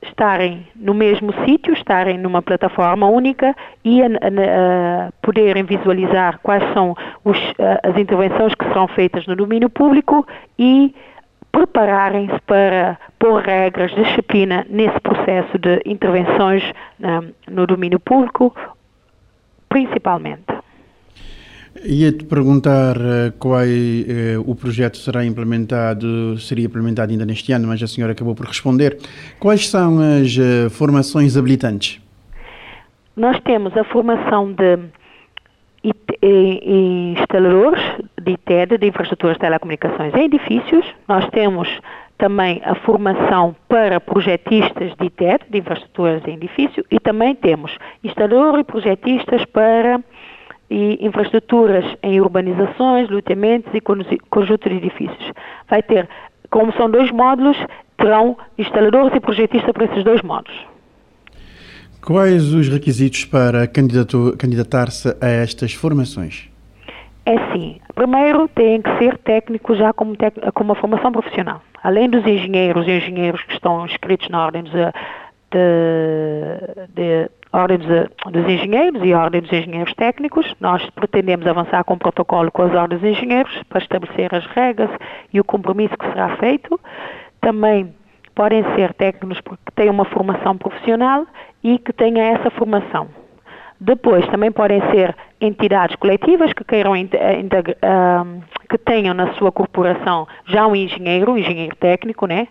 estarem 0.03 0.67
no 0.77 0.93
mesmo 0.93 1.33
sítio, 1.45 1.73
estarem 1.73 2.19
numa 2.19 2.43
plataforma 2.43 3.07
única 3.07 3.57
e 3.83 4.03
a 4.03 5.11
poderem 5.23 5.63
visualizar 5.63 6.39
quais 6.43 6.63
são 6.73 6.95
os, 7.25 7.39
as 7.83 7.97
intervenções 7.97 8.55
que 8.55 8.65
serão 8.67 8.89
feitas 8.89 9.27
no 9.27 9.37
domínio 9.37 9.69
público 9.69 10.27
e 10.59 10.95
prepararem-se 11.53 12.41
para 12.47 12.99
pôr 13.19 13.43
regras 13.43 13.91
de 13.93 14.05
disciplina 14.05 14.67
nesse 14.69 14.99
processo 15.01 15.59
de 15.59 15.81
intervenções 15.85 16.63
no 17.49 17.67
domínio 17.67 18.01
público, 18.01 18.55
principalmente. 19.69 20.61
Ia-te 21.85 22.25
perguntar 22.25 22.97
uh, 22.97 23.33
qual 23.39 23.63
uh, 23.63 24.41
o 24.45 24.55
projeto 24.55 24.99
será 24.99 25.25
implementado, 25.25 26.37
seria 26.39 26.67
implementado 26.67 27.13
ainda 27.13 27.25
neste 27.25 27.53
ano, 27.53 27.69
mas 27.69 27.81
a 27.83 27.87
senhora 27.87 28.13
acabou 28.13 28.35
por 28.35 28.47
responder. 28.47 28.99
Quais 29.39 29.69
são 29.69 29.99
as 30.01 30.37
uh, 30.37 30.69
formações 30.69 31.37
habilitantes? 31.37 32.01
Nós 33.17 33.41
temos 33.45 33.77
a 33.77 33.85
formação 33.85 34.53
de 34.53 34.79
instaladores 36.23 37.81
de 38.21 38.33
ITED, 38.33 38.79
de 38.79 38.87
infraestruturas 38.87 39.37
de 39.37 39.41
telecomunicações 39.41 40.15
em 40.15 40.25
edifícios. 40.25 40.87
Nós 41.09 41.29
temos 41.31 41.69
também 42.19 42.61
a 42.65 42.75
formação 42.75 43.57
para 43.67 43.99
projetistas 43.99 44.95
de 44.97 45.07
ITED, 45.07 45.45
de 45.49 45.59
infraestruturas 45.59 46.23
em 46.27 46.35
edifício, 46.35 46.85
e 46.91 47.01
também 47.01 47.35
temos 47.35 47.75
instaladores 48.05 48.61
e 48.61 48.65
projetistas 48.65 49.45
para 49.47 50.01
e 50.71 51.05
infraestruturas 51.05 51.85
em 52.03 52.21
urbanizações, 52.21 53.11
loteamentos 53.11 53.73
e 53.75 53.81
conjunto 53.81 54.69
de 54.69 54.77
edifícios. 54.77 55.33
Vai 55.69 55.83
ter, 55.83 56.09
como 56.49 56.73
são 56.75 56.89
dois 56.89 57.11
módulos, 57.11 57.57
terão 57.97 58.37
instaladores 58.57 59.13
e 59.17 59.21
projetistas 59.21 59.73
para 59.73 59.87
esses 59.87 60.05
dois 60.05 60.23
módulos. 60.23 60.70
Quais 62.05 62.53
os 62.55 62.69
requisitos 62.69 63.25
para 63.25 63.67
candidatar-se 63.67 65.17
a 65.21 65.29
estas 65.29 65.73
formações? 65.73 66.49
É 67.27 67.53
sim. 67.53 67.79
Primeiro, 67.95 68.49
tem 68.49 68.81
que 68.81 68.99
ser 68.99 69.19
técnico 69.19 69.75
já 69.75 69.93
como, 69.93 70.17
tec, 70.17 70.35
como 70.55 70.73
uma 70.73 70.81
formação 70.81 71.13
profissional. 71.13 71.63
Além 71.83 72.09
dos 72.09 72.27
engenheiros 72.27 72.87
e 72.87 72.93
engenheiros 72.93 73.43
que 73.43 73.53
estão 73.53 73.85
inscritos 73.85 74.29
na 74.31 74.45
ordem 74.47 74.65
de, 74.65 74.71
de, 75.51 76.89
de 76.95 77.31
Ordem 77.53 77.79
dos, 77.79 77.89
dos 78.33 78.49
Engenheiros 78.49 79.03
e 79.05 79.13
Ordem 79.13 79.41
dos 79.41 79.53
Engenheiros 79.53 79.93
Técnicos. 79.95 80.55
Nós 80.61 80.89
pretendemos 80.91 81.47
avançar 81.47 81.83
com 81.83 81.95
um 81.95 81.99
protocolo 81.99 82.51
com 82.53 82.63
as 82.63 82.73
Ordens 82.73 83.01
dos 83.01 83.11
Engenheiros 83.11 83.53
para 83.69 83.81
estabelecer 83.81 84.33
as 84.33 84.47
regras 84.47 84.91
e 85.33 85.41
o 85.41 85.45
compromisso 85.45 85.97
que 85.99 86.07
será 86.07 86.37
feito. 86.37 86.79
Também 87.41 87.93
podem 88.35 88.63
ser 88.75 88.95
técnicos 88.95 89.41
que 89.41 89.73
tenham 89.75 89.95
uma 89.95 90.05
formação 90.05 90.57
profissional 90.57 91.27
e 91.63 91.79
que 91.79 91.93
tenham 91.93 92.25
essa 92.25 92.51
formação. 92.51 93.09
Depois, 93.81 94.27
também 94.29 94.53
podem 94.53 94.81
ser 94.91 95.17
entidades 95.41 95.97
coletivas 95.97 96.53
que 96.53 96.63
queiram 96.65 96.93
que 98.69 98.79
tenham 98.79 99.15
na 99.15 99.33
sua 99.35 99.51
corporação 99.51 100.29
já 100.47 100.67
um 100.67 100.77
engenheiro, 100.77 101.33
um 101.33 101.39
engenheiro 101.39 101.75
técnico, 101.77 102.27
né? 102.27 102.47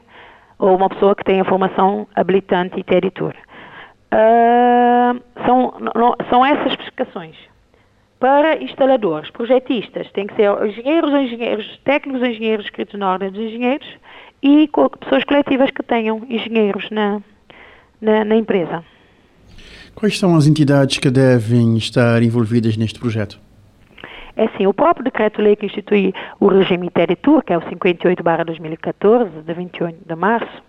Ou 0.58 0.76
uma 0.76 0.90
pessoa 0.90 1.16
que 1.16 1.24
tenha 1.24 1.46
formação 1.46 2.08
habilitante 2.16 2.80
e 2.80 2.84
território. 2.84 3.40
Uh, 4.12 5.22
são, 5.46 5.74
não, 5.96 6.16
são 6.30 6.44
essas 6.44 6.72
especificações. 6.72 7.36
Para 8.20 8.62
instaladores, 8.62 9.30
projetistas, 9.30 10.12
tem 10.12 10.28
que 10.28 10.36
ser 10.36 10.52
engenheiros, 10.66 11.14
engenheiros 11.14 11.78
técnicos, 11.86 12.28
engenheiros 12.28 12.66
escritos 12.66 13.00
na 13.00 13.12
ordem 13.12 13.32
dos 13.32 13.40
engenheiros 13.40 13.88
e 14.42 14.70
pessoas 15.00 15.24
coletivas 15.24 15.72
que 15.72 15.84
tenham 15.84 16.26
engenheiros 16.30 16.90
na, 16.90 17.22
na, 18.02 18.24
na 18.24 18.36
empresa. 18.36 18.84
Quais 19.96 20.18
são 20.18 20.36
as 20.36 20.48
entidades 20.48 20.98
que 20.98 21.10
devem 21.10 21.76
estar 21.78 22.22
envolvidas 22.24 22.78
neste 22.78 23.00
projeto? 23.00 23.40
É 24.36 24.46
assim, 24.46 24.66
o 24.66 24.74
próprio 24.74 25.04
decreto-lei 25.04 25.56
que 25.58 25.66
institui 25.66 26.14
o 26.40 26.48
regime 26.48 26.88
Interitur, 26.88 27.44
que 27.44 27.52
é 27.52 27.58
o 27.58 27.62
58-2014, 27.62 29.44
de 29.44 29.54
28 29.54 29.98
de 30.08 30.16
março, 30.16 30.64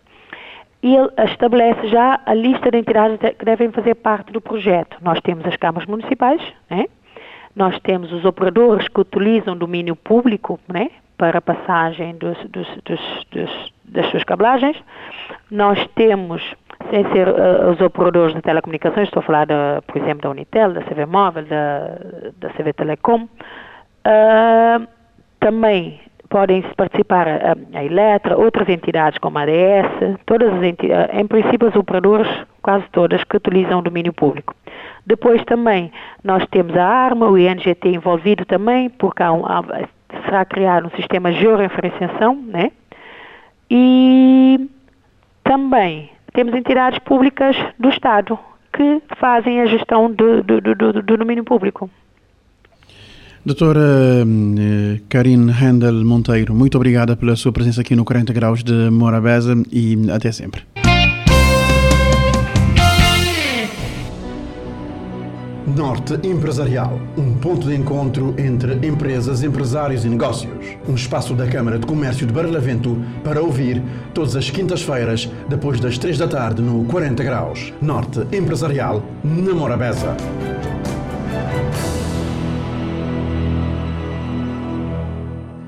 ele 0.82 1.08
estabelece 1.30 1.86
já 1.88 2.20
a 2.26 2.34
lista 2.34 2.70
de 2.70 2.78
entidades 2.78 3.18
que 3.38 3.44
devem 3.44 3.70
fazer 3.70 3.94
parte 3.94 4.32
do 4.32 4.40
projeto. 4.40 4.96
Nós 5.02 5.20
temos 5.20 5.44
as 5.46 5.56
câmaras 5.56 5.86
municipais, 5.86 6.42
né? 6.68 6.86
nós 7.54 7.78
temos 7.80 8.12
os 8.12 8.24
operadores 8.24 8.88
que 8.88 9.00
utilizam 9.00 9.56
domínio 9.56 9.94
público 9.94 10.58
né? 10.66 10.90
Para 11.20 11.36
a 11.36 11.42
passagem 11.42 12.16
dos, 12.16 12.38
dos, 12.48 12.66
dos, 13.30 13.72
das 13.84 14.06
suas 14.06 14.24
cablagens, 14.24 14.74
nós 15.50 15.78
temos, 15.94 16.42
sem 16.88 17.04
ser 17.12 17.28
uh, 17.28 17.70
os 17.70 17.78
operadores 17.78 18.34
de 18.34 18.40
telecomunicações, 18.40 19.06
estou 19.06 19.20
a 19.20 19.24
falar, 19.24 19.46
de, 19.46 19.52
por 19.86 19.98
exemplo, 19.98 20.22
da 20.22 20.30
Unitel, 20.30 20.72
da 20.72 20.80
CV 20.80 21.04
Móvel, 21.04 21.44
da, 21.44 21.98
da 22.38 22.48
CV 22.54 22.72
Telecom, 22.72 23.24
uh, 23.24 24.88
também 25.38 26.00
podem 26.30 26.62
participar 26.74 27.28
a, 27.28 27.54
a 27.74 27.84
Eletra, 27.84 28.38
outras 28.38 28.66
entidades 28.70 29.18
como 29.18 29.36
a 29.38 29.42
ADS, 29.42 30.20
todas 30.24 30.54
as 30.54 30.62
entidades, 30.62 31.20
em 31.20 31.26
princípio 31.26 31.68
os 31.68 31.76
operadores, 31.76 32.28
quase 32.62 32.86
todas, 32.92 33.22
que 33.24 33.36
utilizam 33.36 33.80
o 33.80 33.82
domínio 33.82 34.14
público. 34.14 34.54
Depois 35.04 35.44
também 35.44 35.92
nós 36.24 36.46
temos 36.46 36.74
a 36.78 36.86
ARMA, 36.86 37.28
o 37.28 37.36
INGT 37.36 37.90
envolvido 37.90 38.46
também, 38.46 38.88
porque 38.88 39.22
há 39.22 39.32
um, 39.32 39.44
há, 39.44 39.62
será 40.24 40.44
criado 40.44 40.86
um 40.86 40.96
sistema 40.96 41.32
de 41.32 41.40
georreferenciação, 41.40 42.34
né? 42.36 42.70
E 43.70 44.68
também 45.44 46.10
temos 46.32 46.54
entidades 46.54 46.98
públicas 47.00 47.56
do 47.78 47.88
Estado 47.88 48.38
que 48.72 49.02
fazem 49.16 49.60
a 49.60 49.66
gestão 49.66 50.10
do, 50.10 50.42
do, 50.42 50.60
do, 50.60 50.74
do 51.02 51.16
domínio 51.16 51.44
público. 51.44 51.90
Doutora 53.44 53.80
eh, 53.80 55.00
Karine 55.08 55.50
Handel 55.50 56.04
Monteiro, 56.04 56.54
muito 56.54 56.76
obrigada 56.76 57.16
pela 57.16 57.34
sua 57.36 57.50
presença 57.52 57.80
aqui 57.80 57.96
no 57.96 58.04
40 58.04 58.32
Graus 58.34 58.62
de 58.62 58.90
Morabeza 58.90 59.54
e 59.72 59.96
até 60.10 60.30
sempre. 60.30 60.62
Norte 65.76 66.14
Empresarial, 66.26 66.98
um 67.16 67.38
ponto 67.38 67.68
de 67.68 67.76
encontro 67.76 68.34
entre 68.36 68.84
empresas, 68.86 69.44
empresários 69.44 70.04
e 70.04 70.08
negócios. 70.08 70.76
Um 70.88 70.94
espaço 70.94 71.32
da 71.32 71.46
Câmara 71.46 71.78
de 71.78 71.86
Comércio 71.86 72.26
de 72.26 72.32
Barlavento 72.32 73.00
para 73.22 73.40
ouvir 73.40 73.80
todas 74.12 74.34
as 74.34 74.50
quintas-feiras, 74.50 75.30
depois 75.48 75.78
das 75.78 75.96
três 75.96 76.18
da 76.18 76.26
tarde, 76.26 76.60
no 76.60 76.84
40 76.86 77.22
Graus. 77.22 77.72
Norte 77.80 78.20
Empresarial, 78.36 79.00
na 79.22 79.54
Morabeza. 79.54 80.16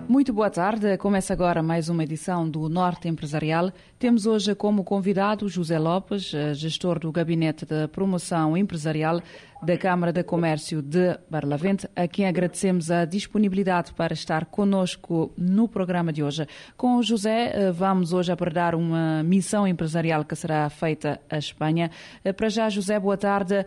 Muito 0.08 0.32
boa 0.32 0.50
tarde. 0.50 0.96
Começa 0.98 1.32
agora 1.32 1.62
mais 1.62 1.88
uma 1.88 2.04
edição 2.04 2.48
do 2.48 2.68
Norte 2.68 3.08
Empresarial. 3.08 3.72
Temos 3.98 4.26
hoje 4.26 4.54
como 4.54 4.84
convidado 4.84 5.48
José 5.48 5.78
Lopes, 5.78 6.34
eh, 6.34 6.54
gestor 6.54 6.98
do 6.98 7.10
Gabinete 7.10 7.64
de 7.64 7.88
Promoção 7.88 8.56
Empresarial 8.56 9.20
da 9.62 9.78
Câmara 9.78 10.12
de 10.12 10.24
Comércio 10.24 10.82
de 10.82 11.16
Barlavente, 11.30 11.88
a 11.94 12.08
quem 12.08 12.26
agradecemos 12.26 12.90
a 12.90 13.04
disponibilidade 13.04 13.94
para 13.94 14.12
estar 14.12 14.46
conosco 14.46 15.32
no 15.38 15.68
programa 15.68 16.12
de 16.12 16.20
hoje. 16.20 16.46
Com 16.76 16.96
o 16.96 17.02
José, 17.02 17.52
eh, 17.54 17.70
vamos 17.70 18.12
hoje 18.12 18.32
abordar 18.32 18.74
uma 18.74 19.22
missão 19.22 19.66
empresarial 19.66 20.24
que 20.24 20.34
será 20.34 20.68
feita 20.68 21.20
à 21.30 21.38
Espanha. 21.38 21.90
Eh, 22.24 22.32
para 22.32 22.48
já, 22.48 22.68
José, 22.68 22.98
boa 22.98 23.16
tarde. 23.16 23.64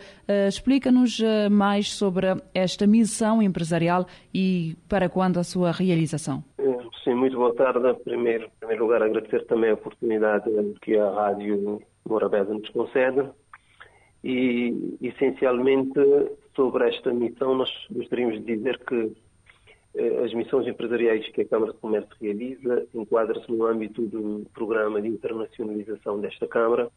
Explica-nos 0.48 1.22
mais 1.50 1.94
sobre 1.94 2.28
esta 2.54 2.86
missão 2.86 3.42
empresarial 3.42 4.06
e 4.34 4.76
para 4.90 5.08
quando 5.08 5.40
a 5.40 5.44
sua 5.44 5.72
realização. 5.72 6.44
Sim, 7.04 7.16
muito 7.16 7.38
boa 7.38 7.54
tarde. 7.56 7.94
Primeiro, 8.04 8.46
em 8.46 8.50
primeiro 8.60 8.84
lugar, 8.84 9.02
agradecer 9.02 9.46
também 9.46 9.70
a 9.70 9.76
oportunidade 9.76 10.50
que 10.82 10.98
a 10.98 11.10
Rádio 11.12 11.80
Morabeza 12.08 12.54
nos 12.54 12.70
concede 12.70 13.30
e, 14.26 14.98
essencialmente, 15.04 16.00
sobre 16.56 16.90
esta 16.90 17.14
missão, 17.14 17.54
nós 17.54 17.70
gostaríamos 17.92 18.44
de 18.44 18.56
dizer 18.56 18.80
que 18.80 19.16
eh, 19.94 20.24
as 20.26 20.34
missões 20.34 20.66
empresariais 20.68 21.30
que 21.30 21.42
a 21.42 21.48
Câmara 21.48 21.74
de 21.74 21.78
Comércio 21.78 22.10
realiza 22.20 22.88
enquadra-se 22.96 23.52
no 23.52 23.64
âmbito 23.68 24.02
do 24.08 24.44
programa 24.52 25.00
de 25.00 25.10
internacionalização 25.10 26.20
desta 26.20 26.48
Câmara, 26.48 26.90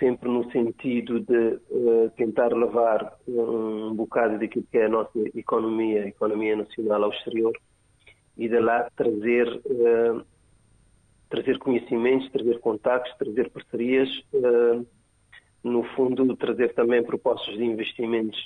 sempre 0.00 0.28
no 0.28 0.50
sentido 0.50 1.20
de 1.20 1.60
uh, 1.70 2.10
tentar 2.16 2.52
levar 2.52 3.16
um 3.28 3.94
bocado 3.94 4.36
daquilo 4.36 4.66
que 4.68 4.78
é 4.78 4.86
a 4.86 4.88
nossa 4.88 5.16
economia, 5.36 6.02
a 6.02 6.08
economia 6.08 6.56
nacional 6.56 7.04
ao 7.04 7.12
exterior, 7.12 7.56
e 8.36 8.48
de 8.48 8.58
lá 8.58 8.90
trazer, 8.96 9.46
uh, 9.66 10.20
trazer 11.30 11.58
conhecimentos, 11.60 12.28
trazer 12.32 12.58
contactos, 12.58 13.16
trazer 13.18 13.50
parcerias, 13.50 14.08
uh, 14.32 14.84
no 15.64 15.82
fundo 15.94 16.36
trazer 16.36 16.74
também 16.74 17.02
propostas 17.02 17.56
de 17.56 17.64
investimentos 17.64 18.38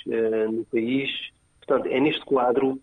no 0.53 0.65
país. 0.67 1.11
Portanto, 1.59 1.93
é 1.93 2.01
neste 2.01 2.25
quadro 2.25 2.81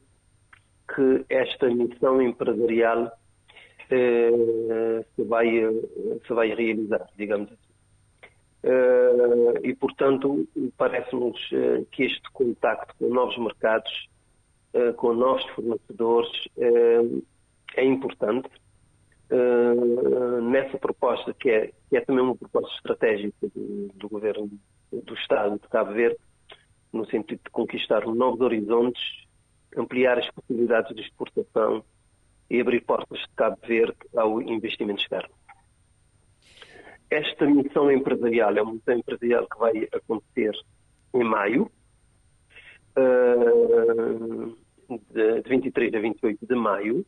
que 0.93 1.25
esta 1.29 1.67
missão 1.69 2.21
empresarial 2.21 3.11
se, 3.87 5.23
vai, 5.23 5.49
se 6.27 6.33
vai 6.33 6.53
realizar, 6.53 7.07
digamos 7.17 7.51
assim. 7.51 7.65
Uh, 8.65 9.63
e, 9.63 9.75
portanto, 9.75 10.47
parece-nos 10.75 11.37
uh, 11.51 11.85
que 11.91 12.03
este 12.03 12.31
contacto 12.31 12.95
com 12.97 13.09
novos 13.13 13.37
mercados, 13.37 14.09
uh, 14.73 14.91
com 14.95 15.13
novos 15.13 15.45
fornecedores, 15.51 16.31
é 17.77 17.85
importante. 17.85 18.49
Nessa 20.43 20.77
proposta, 20.77 21.33
que 21.33 21.49
é, 21.49 21.71
que 21.89 21.97
é 21.97 22.01
também 22.01 22.23
uma 22.23 22.35
proposta 22.35 22.73
estratégica 22.75 23.47
do, 23.53 23.89
do, 23.93 24.09
governo 24.09 24.49
do 24.91 25.13
Estado 25.15 25.59
de 25.59 25.67
Cabo 25.67 25.93
Verde, 25.93 26.17
no 26.93 27.05
sentido 27.07 27.41
de 27.43 27.49
conquistar 27.51 28.05
novos 28.05 28.39
horizontes, 28.41 29.01
ampliar 29.75 30.17
as 30.19 30.29
possibilidades 30.31 30.95
de 30.95 31.01
exportação 31.01 31.83
e 32.49 32.61
abrir 32.61 32.81
portas 32.81 33.19
de 33.19 33.29
Cabo 33.35 33.57
Verde 33.67 33.97
ao 34.15 34.41
investimento 34.41 35.01
externo. 35.01 35.33
Esta 37.09 37.45
missão 37.45 37.91
empresarial 37.91 38.55
é 38.55 38.61
uma 38.61 38.73
missão 38.73 38.95
empresarial 38.95 39.47
que 39.47 39.57
vai 39.57 39.87
acontecer 39.91 40.53
em 41.13 41.23
maio, 41.23 41.71
uh, 42.97 44.57
de 45.11 45.41
23 45.47 45.93
a 45.93 45.99
28 45.99 46.45
de 46.45 46.55
maio, 46.55 47.05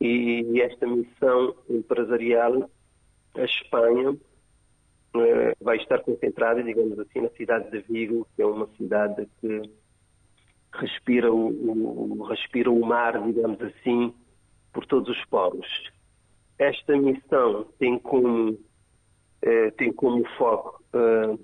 e 0.00 0.60
esta 0.60 0.86
missão 0.86 1.54
empresarial, 1.68 2.70
a 3.34 3.42
Espanha, 3.42 4.10
uh, 4.12 4.18
vai 5.60 5.76
estar 5.78 6.00
concentrada, 6.00 6.62
digamos 6.62 6.98
assim, 6.98 7.20
na 7.20 7.30
cidade 7.30 7.70
de 7.70 7.80
Vigo, 7.80 8.26
que 8.34 8.42
é 8.42 8.46
uma 8.46 8.68
cidade 8.76 9.28
que 9.40 9.62
respira 10.72 11.32
o, 11.32 11.48
o, 11.48 12.22
respira 12.24 12.70
o 12.70 12.84
mar, 12.84 13.20
digamos 13.22 13.60
assim, 13.60 14.14
por 14.72 14.86
todos 14.86 15.08
os 15.08 15.24
poros. 15.26 15.66
Esta 16.58 16.96
missão 16.96 17.66
tem 17.78 17.98
como 17.98 18.58
eh, 19.42 19.70
tem 19.72 19.92
como 19.92 20.24
foco 20.36 20.82
uh, 20.94 21.38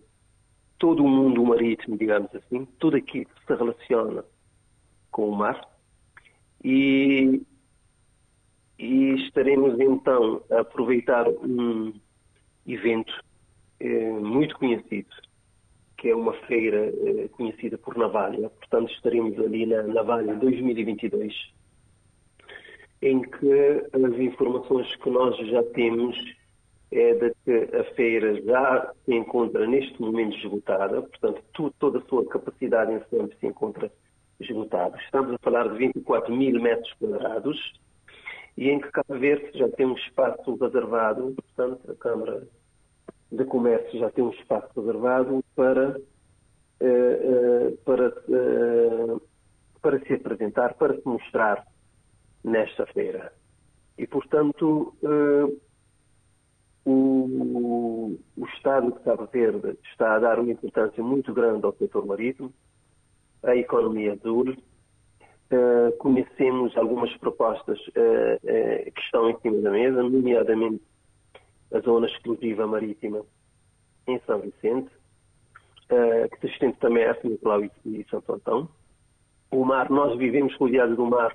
todo 0.78 1.04
o 1.04 1.08
mundo 1.08 1.44
marítimo, 1.44 1.96
digamos 1.96 2.34
assim, 2.34 2.66
tudo 2.78 2.96
aquilo 2.96 3.26
que 3.26 3.46
se 3.46 3.54
relaciona 3.54 4.24
com 5.12 5.28
o 5.28 5.36
mar. 5.36 5.60
E, 6.64 7.40
e 8.78 9.14
estaremos 9.14 9.78
então 9.78 10.42
a 10.50 10.60
aproveitar 10.60 11.28
um 11.28 11.92
evento 12.66 13.12
eh, 13.80 14.10
muito 14.10 14.56
conhecido, 14.58 15.14
que 15.98 16.08
é 16.08 16.14
uma 16.14 16.32
feira 16.46 16.86
eh, 16.86 17.28
conhecida 17.28 17.78
por 17.78 17.96
Navalha. 17.96 18.50
Portanto, 18.50 18.90
estaremos 18.92 19.38
ali 19.38 19.66
na 19.66 19.82
Navalha 19.82 20.34
2022, 20.34 21.32
em 23.02 23.20
que 23.20 23.52
as 23.92 24.18
informações 24.18 24.94
que 24.96 25.10
nós 25.10 25.36
já 25.48 25.62
temos 25.74 26.16
é 26.90 27.14
de 27.14 27.34
que 27.44 27.76
a 27.76 27.84
feira 27.94 28.40
já 28.42 28.92
se 29.04 29.14
encontra 29.14 29.66
neste 29.66 30.00
momento 30.00 30.36
esgotada, 30.36 31.02
portanto, 31.02 31.42
tu, 31.52 31.70
toda 31.78 31.98
a 31.98 32.02
sua 32.02 32.24
capacidade 32.26 32.92
em 32.92 33.00
sempre 33.10 33.36
se 33.38 33.46
encontra 33.46 33.90
esgotada. 34.40 34.96
Estamos 34.98 35.34
a 35.34 35.38
falar 35.38 35.68
de 35.68 35.78
24 35.78 36.34
mil 36.34 36.60
metros 36.60 36.92
quadrados 36.94 37.83
e 38.56 38.70
em 38.70 38.80
que 38.80 38.90
Cabo 38.90 39.18
Verde 39.18 39.58
já 39.58 39.68
tem 39.70 39.86
um 39.86 39.94
espaço 39.94 40.54
reservado, 40.56 41.34
portanto, 41.34 41.90
a 41.90 41.94
Câmara 41.96 42.46
de 43.30 43.44
Comércio 43.44 43.98
já 43.98 44.10
tem 44.10 44.22
um 44.22 44.30
espaço 44.30 44.68
reservado 44.80 45.44
para, 45.56 46.00
eh, 46.80 46.86
eh, 46.86 47.76
para, 47.84 48.06
eh, 48.06 49.16
para 49.82 50.00
se 50.06 50.14
apresentar, 50.14 50.74
para 50.74 50.94
se 50.94 51.06
mostrar 51.06 51.66
nesta 52.44 52.86
feira. 52.86 53.32
E, 53.98 54.06
portanto, 54.06 54.94
o, 56.84 58.18
o 58.36 58.46
Estado 58.54 58.92
de 58.92 59.00
Cabo 59.00 59.26
Verde 59.26 59.78
está 59.90 60.14
a 60.14 60.18
dar 60.18 60.38
uma 60.38 60.52
importância 60.52 61.02
muito 61.02 61.32
grande 61.32 61.64
ao 61.64 61.74
setor 61.74 62.06
marítimo, 62.06 62.52
à 63.42 63.56
economia 63.56 64.12
azul. 64.12 64.54
Uh, 65.52 65.96
conhecemos 65.98 66.76
algumas 66.76 67.14
propostas 67.18 67.78
uh, 67.88 67.90
uh, 67.90 68.92
que 68.92 69.00
estão 69.00 69.28
em 69.28 69.38
cima 69.40 69.60
da 69.60 69.70
mesa, 69.70 70.02
nomeadamente 70.02 70.82
a 71.72 71.80
zona 71.80 72.06
exclusiva 72.06 72.66
marítima 72.66 73.22
em 74.06 74.18
São 74.26 74.40
Vicente, 74.40 74.90
que 75.88 76.40
se 76.40 76.46
estende 76.46 76.76
também 76.78 77.04
a 77.04 77.14
São 77.20 77.30
Nicolau 77.30 77.62
e 77.64 78.06
Santo 78.10 78.32
Antão. 78.32 78.68
O 79.50 79.64
mar, 79.64 79.90
nós 79.90 80.16
vivemos 80.18 80.54
rodeados 80.56 80.96
do 80.96 81.06
mar 81.06 81.34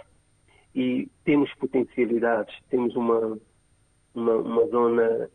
e 0.74 1.10
temos 1.24 1.54
potencialidades, 1.56 2.56
temos 2.69 2.95
uma, 2.95 3.38
uma, 4.13 4.34
uma 4.36 4.67
zona 4.67 5.30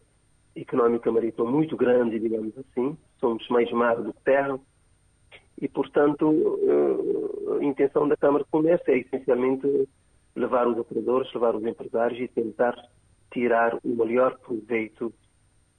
económica 0.57 1.11
marítima 1.11 1.51
muito 1.51 1.77
grande, 1.77 2.19
digamos 2.19 2.57
assim, 2.59 2.97
somos 3.19 3.47
mais 3.49 3.71
mar 3.73 3.97
do 3.97 4.13
que 4.13 4.21
terra, 4.23 4.59
e, 5.61 5.69
portanto, 5.69 6.59
eh, 6.63 7.61
a 7.61 7.65
intenção 7.65 8.09
da 8.09 8.17
Câmara 8.17 8.45
de 8.45 8.51
Comércio 8.51 8.93
é 8.93 8.99
essencialmente 8.99 9.89
levar 10.37 10.67
os 10.67 10.79
operadores, 10.79 11.33
levar 11.33 11.55
os 11.55 11.65
empresários 11.65 12.21
e 12.21 12.29
tentar 12.29 12.75
tirar 13.33 13.79
o 13.85 13.89
melhor 13.89 14.39
proveito 14.39 15.13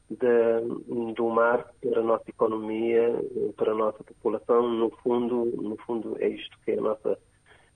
de, 0.09 1.13
do 1.13 1.29
mar 1.29 1.65
para 1.81 1.99
a 1.99 2.03
nossa 2.03 2.29
economia, 2.29 3.13
para 3.57 3.71
a 3.71 3.75
nossa 3.75 4.03
população. 4.03 4.69
No 4.69 4.89
fundo, 5.03 5.45
no 5.45 5.77
fundo 5.77 6.15
é 6.19 6.29
isto 6.29 6.57
que 6.63 6.71
é 6.71 6.77
a 6.77 6.81
nossa 6.81 7.17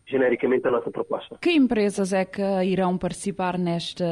genericamente 0.09 0.67
a 0.67 0.71
nossa 0.71 0.89
proposta. 0.89 1.38
Que 1.39 1.51
empresas 1.51 2.12
é 2.13 2.25
que 2.25 2.41
irão 2.63 2.97
participar 2.97 3.57
nesta, 3.57 4.05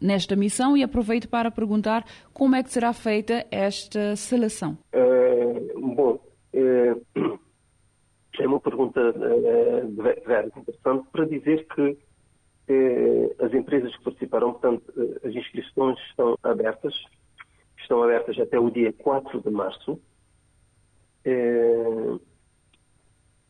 nesta 0.00 0.36
missão? 0.36 0.76
E 0.76 0.82
aproveito 0.82 1.28
para 1.28 1.50
perguntar 1.50 2.04
como 2.32 2.54
é 2.54 2.62
que 2.62 2.70
será 2.70 2.92
feita 2.92 3.46
esta 3.50 4.14
seleção. 4.16 4.76
Uh, 4.94 5.94
bom, 5.94 6.20
é 8.38 8.46
uma 8.46 8.60
pergunta 8.60 9.12
very 10.26 10.48
interessante 10.56 11.08
para 11.12 11.24
dizer 11.26 11.66
que 11.68 11.98
as 13.40 13.52
empresas 13.52 13.94
que 13.96 14.04
participarão, 14.04 14.52
portanto, 14.52 14.82
as 15.24 15.34
inscrições 15.34 15.98
estão 16.08 16.36
abertas, 16.42 16.94
estão 17.78 18.02
abertas 18.02 18.38
até 18.38 18.58
o 18.58 18.70
dia 18.70 18.92
4 18.92 19.40
de 19.40 19.50
março 19.50 20.00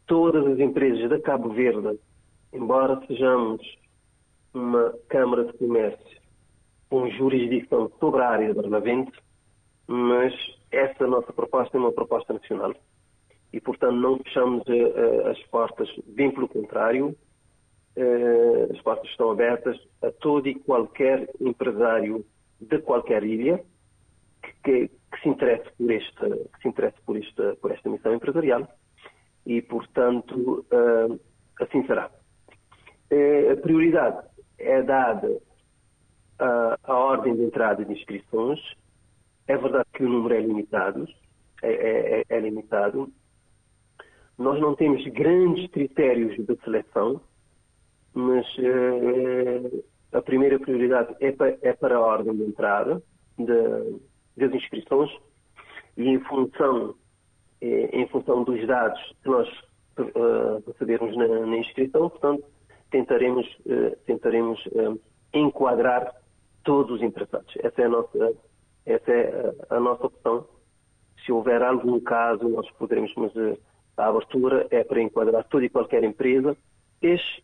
todas 0.06 0.46
as 0.46 0.58
empresas 0.58 1.08
da 1.08 1.20
Cabo 1.20 1.50
Verde, 1.50 1.98
embora 2.52 3.04
sejamos 3.06 3.60
uma 4.52 4.94
Câmara 5.08 5.44
de 5.44 5.52
Comércio 5.54 6.22
com 6.88 7.10
jurisdição 7.10 7.90
sobre 7.98 8.22
a 8.22 8.28
área 8.28 8.48
de 8.48 8.54
Barlavente, 8.54 9.12
mas 9.86 10.32
essa 10.70 11.06
nossa 11.06 11.32
proposta 11.32 11.76
é 11.76 11.80
uma 11.80 11.92
proposta 11.92 12.32
nacional. 12.32 12.74
E, 13.54 13.60
portanto, 13.60 13.94
não 13.94 14.18
fechamos 14.18 14.64
uh, 14.66 15.28
as 15.28 15.40
portas, 15.44 15.88
bem 16.08 16.28
pelo 16.32 16.48
contrário, 16.48 17.16
eh, 17.94 18.68
as 18.72 18.82
portas 18.82 19.08
estão 19.08 19.30
abertas 19.30 19.78
a 20.02 20.10
todo 20.10 20.48
e 20.48 20.56
qualquer 20.56 21.30
empresário 21.40 22.26
de 22.60 22.80
qualquer 22.80 23.22
ilha 23.22 23.62
que, 24.64 24.88
que 24.88 25.20
se 25.22 25.28
interesse 25.28 25.70
por 25.78 25.92
esta, 25.92 26.28
que 26.28 26.62
se 26.62 26.68
interesse 26.68 27.00
por 27.06 27.16
esta, 27.16 27.56
por 27.62 27.70
esta 27.70 27.88
missão 27.88 28.12
empresarial 28.12 28.68
e, 29.46 29.62
portanto, 29.62 30.66
assim 31.60 31.86
será. 31.86 32.10
A 33.52 33.56
prioridade 33.62 34.26
é 34.58 34.82
dada 34.82 35.40
à, 36.40 36.76
à 36.82 36.94
ordem 36.96 37.36
de 37.36 37.44
entrada 37.44 37.84
de 37.84 37.92
inscrições. 37.92 38.58
É 39.46 39.56
verdade 39.56 39.86
que 39.92 40.02
o 40.02 40.08
número 40.08 40.34
é 40.34 40.40
limitado, 40.40 41.06
é, 41.62 41.72
é, 41.72 42.20
é, 42.20 42.24
é 42.28 42.40
limitado. 42.40 43.12
Nós 44.38 44.60
não 44.60 44.74
temos 44.74 45.04
grandes 45.08 45.70
critérios 45.70 46.36
de 46.36 46.56
seleção, 46.64 47.20
mas 48.12 48.46
uh, 48.58 49.84
a 50.12 50.22
primeira 50.22 50.58
prioridade 50.58 51.14
é 51.20 51.32
para, 51.32 51.58
é 51.62 51.72
para, 51.72 51.96
a 51.96 52.00
ordem 52.00 52.34
de 52.34 52.44
entrada 52.44 53.02
de, 53.38 54.00
das 54.36 54.52
inscrições 54.54 55.10
e 55.96 56.08
em 56.08 56.20
função, 56.20 56.94
eh, 57.60 57.90
em 57.92 58.06
função 58.08 58.44
dos 58.44 58.64
dados 58.66 59.00
que 59.22 59.28
nós 59.28 59.48
uh, 59.98 60.62
recebermos 60.66 61.16
na, 61.16 61.46
na, 61.46 61.56
inscrição, 61.56 62.08
portanto, 62.08 62.44
tentaremos, 62.90 63.46
uh, 63.66 63.96
tentaremos 64.06 64.64
uh, 64.66 65.00
enquadrar 65.32 66.14
todos 66.62 66.96
os 66.96 67.02
interessados. 67.02 67.52
Essa 67.58 67.82
é 67.82 67.84
a 67.84 67.88
nossa, 67.88 68.36
essa 68.86 69.10
é 69.10 69.54
a, 69.70 69.76
a 69.76 69.80
nossa 69.80 70.06
opção. 70.06 70.46
Se 71.24 71.32
houver 71.32 71.62
algum 71.62 72.00
caso, 72.00 72.48
nós 72.48 72.70
poderemos, 72.72 73.12
mas 73.16 73.32
a 73.96 74.06
abertura 74.06 74.66
é 74.70 74.82
para 74.82 75.00
enquadrar 75.00 75.44
toda 75.44 75.64
e 75.64 75.68
qualquer 75.68 76.04
empresa, 76.04 76.56
estes 77.00 77.42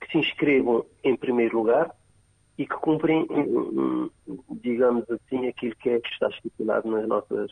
que 0.00 0.10
se 0.10 0.18
inscrevam 0.18 0.84
em 1.04 1.16
primeiro 1.16 1.58
lugar 1.58 1.94
e 2.56 2.66
que 2.66 2.74
cumprem, 2.76 3.26
digamos 4.50 5.08
assim, 5.10 5.46
aquilo 5.48 5.74
que, 5.76 5.90
é, 5.90 6.00
que 6.00 6.08
está 6.08 6.28
estipulado 6.28 6.90
nas 6.90 7.06
nossas 7.06 7.50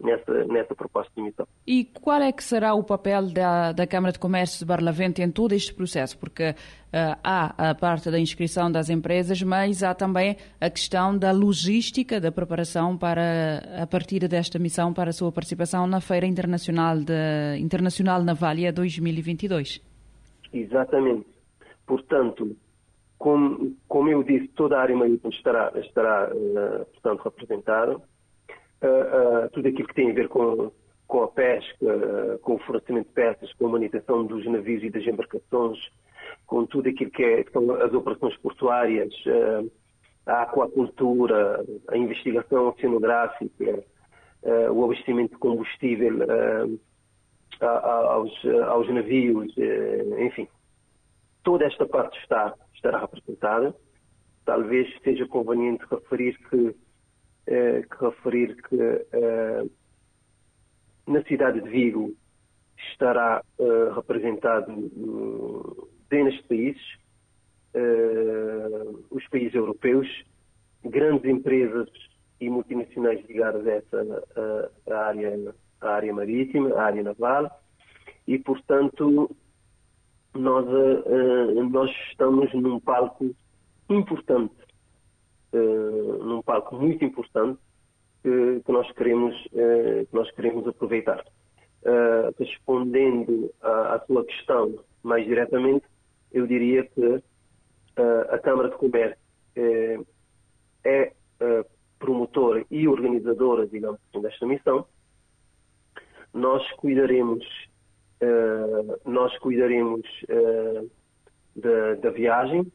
nessa, 0.00 0.44
nessa 0.44 0.74
proposta 0.74 1.12
de 1.16 1.22
missão. 1.22 1.46
E 1.66 1.84
qual 1.84 2.20
é 2.22 2.30
que 2.30 2.42
será 2.42 2.74
o 2.74 2.84
papel 2.84 3.26
da, 3.32 3.72
da 3.72 3.86
Câmara 3.86 4.12
de 4.12 4.18
Comércio 4.18 4.58
de 4.58 4.64
Barlavento 4.64 5.20
em 5.20 5.30
todo 5.30 5.52
este 5.52 5.74
processo? 5.74 6.16
Porque 6.18 6.50
uh, 6.50 6.54
há 7.22 7.70
a 7.70 7.74
parte 7.74 8.10
da 8.10 8.18
inscrição 8.18 8.70
das 8.70 8.88
empresas, 8.88 9.42
mas 9.42 9.82
há 9.82 9.94
também 9.94 10.36
a 10.60 10.70
questão 10.70 11.16
da 11.16 11.32
logística, 11.32 12.20
da 12.20 12.30
preparação 12.30 12.96
para 12.96 13.82
a 13.82 13.86
partir 13.86 14.26
desta 14.28 14.58
missão 14.58 14.92
para 14.92 15.10
a 15.10 15.12
sua 15.12 15.32
participação 15.32 15.86
na 15.86 16.00
Feira 16.00 16.26
Internacional, 16.26 16.98
de, 16.98 17.58
Internacional 17.58 18.22
Navalha 18.22 18.72
2022. 18.72 19.82
Exatamente. 20.52 21.26
Portanto, 21.86 22.56
como, 23.18 23.76
como 23.88 24.08
eu 24.08 24.22
disse, 24.22 24.48
toda 24.48 24.78
a 24.78 24.82
área 24.82 24.96
marítima 24.96 25.30
estará, 25.30 25.72
estará 25.76 26.30
uh, 26.32 26.84
portanto, 26.86 27.22
representada. 27.24 28.00
Uh, 28.80 29.50
tudo 29.52 29.68
aquilo 29.68 29.88
que 29.88 29.94
tem 29.94 30.10
a 30.10 30.14
ver 30.14 30.28
com, 30.28 30.70
com 31.06 31.22
a 31.22 31.28
pesca, 31.28 32.38
com 32.42 32.54
o 32.54 32.58
fornecimento 32.60 33.08
de 33.08 33.14
peças, 33.14 33.52
com 33.54 33.66
a 33.66 33.70
manutenção 33.70 34.24
dos 34.24 34.46
navios 34.46 34.82
e 34.84 34.90
das 34.90 35.06
embarcações, 35.06 35.78
com 36.46 36.64
tudo 36.66 36.88
aquilo 36.88 37.10
que, 37.10 37.24
é, 37.24 37.44
que 37.44 37.52
são 37.52 37.70
as 37.72 37.92
operações 37.92 38.36
portuárias, 38.36 39.12
a 40.26 40.42
aquacultura, 40.42 41.64
a 41.88 41.96
investigação 41.96 42.68
oceanográfica, 42.68 43.82
o 44.72 44.84
abastecimento 44.84 45.32
de 45.32 45.38
combustível 45.38 46.18
aos, 47.60 48.32
aos 48.68 48.88
navios, 48.94 49.52
enfim. 50.18 50.46
Toda 51.42 51.64
esta 51.64 51.86
parte 51.86 52.18
está 52.20 52.54
estará 52.78 52.98
representada. 52.98 53.74
Talvez 54.44 54.88
seja 55.02 55.26
conveniente 55.26 55.84
referir 55.90 56.38
que, 56.48 56.74
eh, 57.50 57.82
que 57.90 58.04
referir 58.04 58.56
que 58.62 58.76
eh, 58.76 59.64
na 61.06 61.22
cidade 61.24 61.62
de 61.62 61.70
Vigo 61.70 62.12
estará 62.92 63.42
eh, 63.58 63.90
representado 63.94 64.70
dezenas 66.10 66.34
de 66.34 66.42
países, 66.42 66.98
os 69.10 69.26
países 69.28 69.54
europeus, 69.54 70.08
grandes 70.84 71.30
empresas 71.30 71.88
e 72.40 72.50
multinacionais 72.50 73.24
ligadas 73.26 73.66
a 73.66 73.72
essa 73.72 74.24
a, 74.90 75.06
área, 75.06 75.54
a 75.80 75.88
área 75.88 76.12
marítima, 76.12 76.74
a 76.74 76.82
área 76.82 77.02
naval, 77.02 77.62
e 78.26 78.38
portanto 78.38 79.30
nós, 80.34 80.66
nós 81.70 81.90
estamos 82.10 82.52
num 82.54 82.80
palco 82.80 83.34
importante, 83.88 84.54
num 85.52 86.42
palco 86.42 86.76
muito 86.76 87.04
importante 87.04 87.58
que, 88.22 88.60
que 88.64 88.72
nós, 88.72 88.90
queremos, 88.92 89.34
uh, 89.46 90.06
que 90.06 90.14
nós 90.14 90.30
queremos 90.32 90.66
aproveitar. 90.66 91.24
respondendo 92.38 93.50
à, 93.62 93.94
à, 93.94 94.06
sua 94.06 94.24
questão 94.24 94.78
mais 95.02 95.24
diretamente, 95.24 95.86
eu 96.32 96.46
diria 96.46 96.84
que 96.84 97.22
a 98.30 98.38
Câmara 98.38 98.68
de 98.68 98.76
Comércio 98.76 99.16
é 100.84 101.12
promotora 101.98 102.64
e 102.70 102.86
organizadora, 102.86 103.66
digamos 103.66 103.98
assim, 104.08 104.22
desta 104.22 104.46
missão. 104.46 104.86
Nós 106.34 106.68
cuidaremos 106.72 107.44
nós 109.04 109.36
cuidaremos 109.38 110.06
da, 111.56 111.94
da, 111.94 112.10
viagem, 112.10 112.70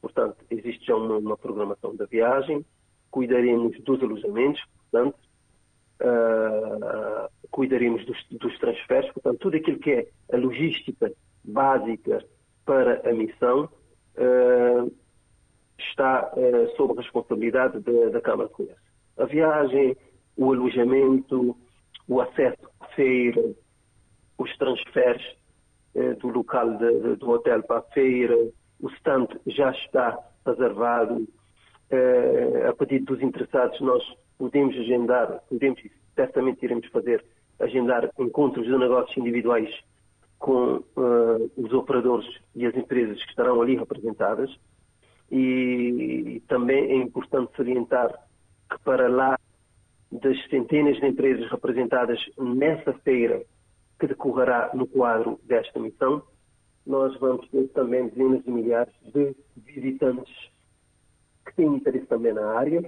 portanto, 0.00 0.36
existe 0.50 0.86
já 0.86 0.96
uma, 0.96 1.18
uma, 1.18 1.36
programação 1.36 1.94
da 1.94 2.06
viagem, 2.06 2.64
cuidaremos 3.10 3.78
dos 3.82 4.02
alojamentos, 4.02 4.62
portanto, 4.90 5.16
uh, 6.00 7.30
cuidaremos 7.50 8.04
dos, 8.06 8.18
dos 8.30 8.58
transferes, 8.58 9.12
portanto, 9.12 9.38
tudo 9.38 9.56
aquilo 9.56 9.78
que 9.78 9.90
é 9.90 10.08
a 10.32 10.36
logística 10.36 11.12
básica 11.44 12.24
para 12.64 13.08
a 13.08 13.12
missão 13.12 13.68
está 15.78 16.30
sob 16.76 16.92
a 16.92 17.02
responsabilidade 17.02 17.80
da, 18.10 18.20
Câmara 18.20 18.48
de 18.48 18.54
Comércio. 18.54 18.82
A 19.18 19.24
viagem, 19.24 19.96
o 20.36 20.52
alojamento, 20.52 21.56
o 22.06 22.20
acesso 22.20 22.68
à 22.80 22.86
feira, 22.88 23.54
os 24.36 24.56
transferes 24.58 25.22
do 26.20 26.28
local 26.28 26.76
de, 26.76 27.00
de, 27.00 27.16
do 27.16 27.30
hotel 27.30 27.62
para 27.62 27.78
a 27.78 27.82
feira, 27.82 28.36
o 28.82 28.88
stand 28.90 29.28
já 29.46 29.70
está 29.70 30.18
reservado. 30.46 31.26
Eh, 31.90 32.66
a 32.68 32.72
pedido 32.74 33.06
dos 33.06 33.22
interessados, 33.22 33.80
nós 33.80 34.02
podemos 34.38 34.76
agendar, 34.76 35.40
podemos, 35.48 35.80
certamente 36.14 36.64
iremos 36.64 36.86
fazer, 36.88 37.24
agendar 37.58 38.10
encontros 38.18 38.64
de 38.64 38.76
negócios 38.76 39.16
individuais 39.16 39.68
com 40.38 40.76
uh, 40.96 41.50
os 41.56 41.72
operadores 41.74 42.26
e 42.54 42.64
as 42.64 42.74
empresas 42.74 43.22
que 43.22 43.30
estarão 43.30 43.60
ali 43.60 43.76
representadas. 43.76 44.50
E, 45.30 46.36
e 46.36 46.40
também 46.48 46.92
é 46.92 46.94
importante 46.96 47.52
salientar 47.56 48.10
que 48.70 48.78
para 48.82 49.08
lá 49.08 49.38
das 50.10 50.42
centenas 50.48 50.98
de 50.98 51.06
empresas 51.06 51.48
representadas 51.50 52.18
nessa 52.38 52.92
feira, 53.04 53.42
que 53.98 54.06
decorrerá 54.06 54.70
no 54.74 54.86
quadro 54.86 55.38
desta 55.44 55.78
missão. 55.78 56.22
Nós 56.90 57.16
vamos 57.20 57.48
ter 57.50 57.68
também 57.68 58.08
dezenas 58.08 58.42
de 58.42 58.50
milhares 58.50 58.92
de 59.14 59.36
visitantes 59.56 60.50
que 61.46 61.54
têm 61.54 61.76
interesse 61.76 62.06
também 62.06 62.32
na 62.32 62.44
área, 62.46 62.82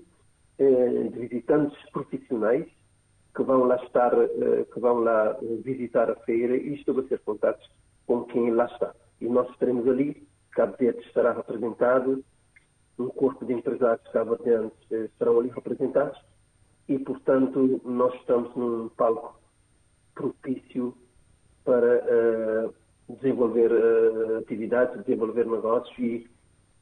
eh, 0.58 1.02
de 1.04 1.20
visitantes 1.20 1.78
profissionais 1.92 2.66
que 3.32 3.42
vão 3.44 3.62
lá 3.62 3.76
estar, 3.76 4.12
eh, 4.12 4.66
que 4.74 4.80
vão 4.80 4.98
lá 5.04 5.38
visitar 5.64 6.10
a 6.10 6.16
feira 6.16 6.56
e 6.56 6.74
estabelecer 6.74 7.20
contatos 7.20 7.64
com 8.04 8.24
quem 8.24 8.50
lá 8.50 8.64
está. 8.64 8.92
E 9.20 9.28
nós 9.28 9.48
estaremos 9.50 9.86
ali, 9.86 10.26
Cabo 10.50 10.76
Verde 10.76 11.06
estará 11.06 11.32
representado, 11.32 12.24
um 12.98 13.06
corpo 13.06 13.44
de 13.44 13.52
empresários 13.52 14.08
cabo-verdianos 14.08 14.72
eh, 14.90 15.04
estarão 15.04 15.38
ali 15.38 15.50
representados 15.50 16.20
e, 16.88 16.98
portanto, 16.98 17.80
nós 17.84 18.12
estamos 18.16 18.52
num 18.56 18.88
palco 18.88 19.40
propício 20.12 20.92
para 21.64 22.02
desenvolver 23.22 23.70
uh, 23.70 24.38
atividades, 24.38 25.00
desenvolver 25.04 25.46
negócios 25.46 25.96
e, 25.98 26.26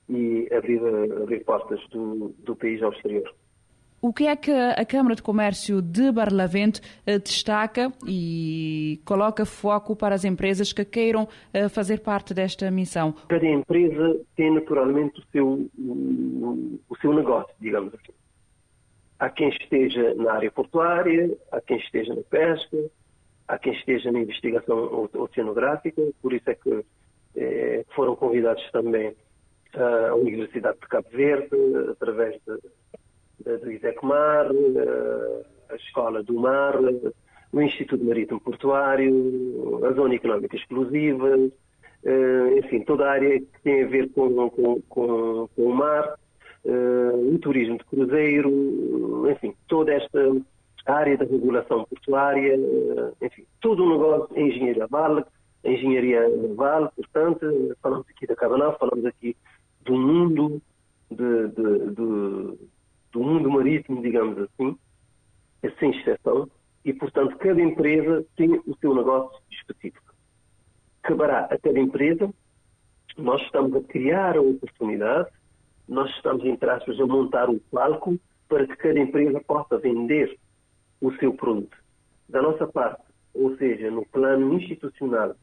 e 0.09 0.49
abrir, 0.53 0.81
abrir 1.23 1.45
portas 1.45 1.81
do, 1.91 2.35
do 2.39 2.57
país 2.57 2.83
ao 2.83 2.93
exterior. 2.93 3.33
O 4.03 4.15
que 4.15 4.27
é 4.27 4.35
que 4.35 4.51
a 4.51 4.85
Câmara 4.87 5.15
de 5.15 5.23
Comércio 5.23 5.83
de 5.83 6.11
Barlavento 6.11 6.81
eh, 7.05 7.19
destaca 7.19 7.93
e 8.09 8.99
coloca 9.05 9.45
foco 9.45 9.95
para 9.95 10.15
as 10.15 10.25
empresas 10.25 10.73
que 10.73 10.87
queiram 10.87 11.29
fazer 11.69 12.01
parte 12.01 12.33
desta 12.33 12.71
missão? 12.71 13.15
Cada 13.29 13.47
empresa 13.47 14.19
tem 14.35 14.55
naturalmente 14.55 15.21
o 15.21 15.25
seu, 15.31 15.71
o 16.89 16.97
seu 16.99 17.13
negócio, 17.13 17.55
digamos 17.61 17.93
assim. 17.93 18.15
Há 19.19 19.29
quem 19.29 19.51
esteja 19.51 20.15
na 20.15 20.33
área 20.33 20.51
portuária, 20.51 21.37
há 21.53 21.61
quem 21.61 21.77
esteja 21.77 22.15
na 22.15 22.23
pesca, 22.23 22.79
há 23.51 23.59
quem 23.59 23.73
esteja 23.73 24.13
na 24.13 24.21
investigação 24.21 25.09
oceanográfica, 25.15 26.03
por 26.23 26.33
isso 26.33 26.49
é 26.49 26.55
que 26.55 26.85
eh, 27.37 27.85
foram 27.95 28.15
convidados 28.15 28.63
também 28.71 29.15
a 29.75 30.15
Universidade 30.15 30.79
de 30.81 30.89
Cabo 30.89 31.09
Verde, 31.11 31.57
através 31.91 32.41
de, 32.47 32.59
de, 33.45 33.57
do 33.59 33.71
ISECMAR, 33.71 34.51
a 35.69 35.75
Escola 35.77 36.23
do 36.23 36.35
Mar, 36.35 36.75
o 37.53 37.61
Instituto 37.61 38.05
Marítimo 38.05 38.41
Portuário, 38.41 39.85
a 39.85 39.93
Zona 39.93 40.15
Económica 40.15 40.57
Exclusiva, 40.57 41.37
enfim, 42.59 42.81
toda 42.83 43.07
a 43.07 43.13
área 43.13 43.39
que 43.39 43.63
tem 43.63 43.85
a 43.85 43.87
ver 43.87 44.11
com, 44.11 44.51
com, 44.51 44.83
com, 44.89 45.49
com 45.55 45.63
o 45.63 45.75
mar, 45.75 46.17
o 46.65 47.39
turismo 47.39 47.79
de 47.79 47.85
cruzeiro, 47.85 49.31
enfim, 49.31 49.55
toda 49.69 49.93
esta 49.93 50.21
área 50.87 51.17
da 51.17 51.25
regulação 51.25 51.85
portuária, 51.85 52.59
enfim, 53.21 53.45
todo 53.61 53.85
o 53.85 53.91
negócio, 53.91 54.37
a 54.37 54.41
engenharia 54.41 54.79
naval, 54.79 55.25
engenharia 55.65 56.29
naval, 56.29 56.93
portanto, 56.97 57.77
falamos 57.83 58.07
aqui 58.09 58.27
da 58.27 58.37
Cabanal, 58.37 58.79
falamos 58.79 59.05
aqui 59.05 59.37
do 59.83 59.97
mundo, 59.97 60.61
de, 61.11 61.49
de, 61.49 61.79
de, 61.95 62.59
do 63.13 63.21
mundo 63.21 63.51
marítimo, 63.51 64.03
digamos 64.03 64.39
assim, 64.39 64.77
sem 65.79 65.91
exceção, 65.91 66.49
e, 66.85 66.93
portanto, 66.93 67.37
cada 67.37 67.61
empresa 67.61 68.25
tem 68.37 68.55
o 68.55 68.77
seu 68.81 68.95
negócio 68.95 69.39
específico. 69.51 70.15
Caberá 71.03 71.41
a 71.45 71.59
cada 71.59 71.79
empresa, 71.79 72.33
nós 73.19 73.43
estamos 73.43 73.75
a 73.77 73.83
criar 73.83 74.37
a 74.37 74.41
oportunidade, 74.41 75.29
nós 75.87 76.11
estamos, 76.17 76.45
entre 76.45 76.71
aspas, 76.71 76.99
a 76.99 77.07
montar 77.07 77.51
o 77.51 77.61
palco 77.71 78.19
para 78.49 78.67
que 78.67 78.77
cada 78.77 78.99
empresa 78.99 79.41
possa 79.41 79.79
vender 79.79 80.39
o 81.01 81.13
seu 81.17 81.33
produto. 81.35 81.77
Da 82.29 82.43
nossa 82.43 82.67
parte, 82.67 83.03
ou 83.35 83.57
seja, 83.57 83.91
no 83.91 84.07
plano 84.07 84.55
institucional, 84.55 85.35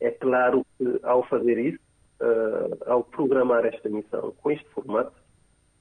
é 0.00 0.10
claro 0.10 0.64
que 0.76 1.00
ao 1.02 1.26
fazer 1.28 1.58
isso, 1.58 1.80
uh, 2.20 2.90
ao 2.90 3.04
programar 3.04 3.64
esta 3.66 3.88
missão 3.88 4.34
com 4.40 4.50
este 4.50 4.68
formato, 4.70 5.12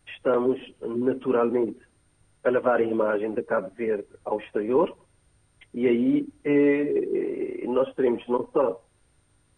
estamos 0.07 0.59
naturalmente 0.81 1.79
a 2.43 2.49
levar 2.49 2.79
a 2.79 2.83
imagem 2.83 3.33
da 3.33 3.43
Cabo 3.43 3.69
Verde 3.75 4.07
ao 4.25 4.39
exterior 4.39 4.95
e 5.73 5.87
aí 5.87 6.27
eh, 6.43 7.63
nós 7.67 7.93
teremos 7.93 8.27
não 8.27 8.47
só 8.51 8.83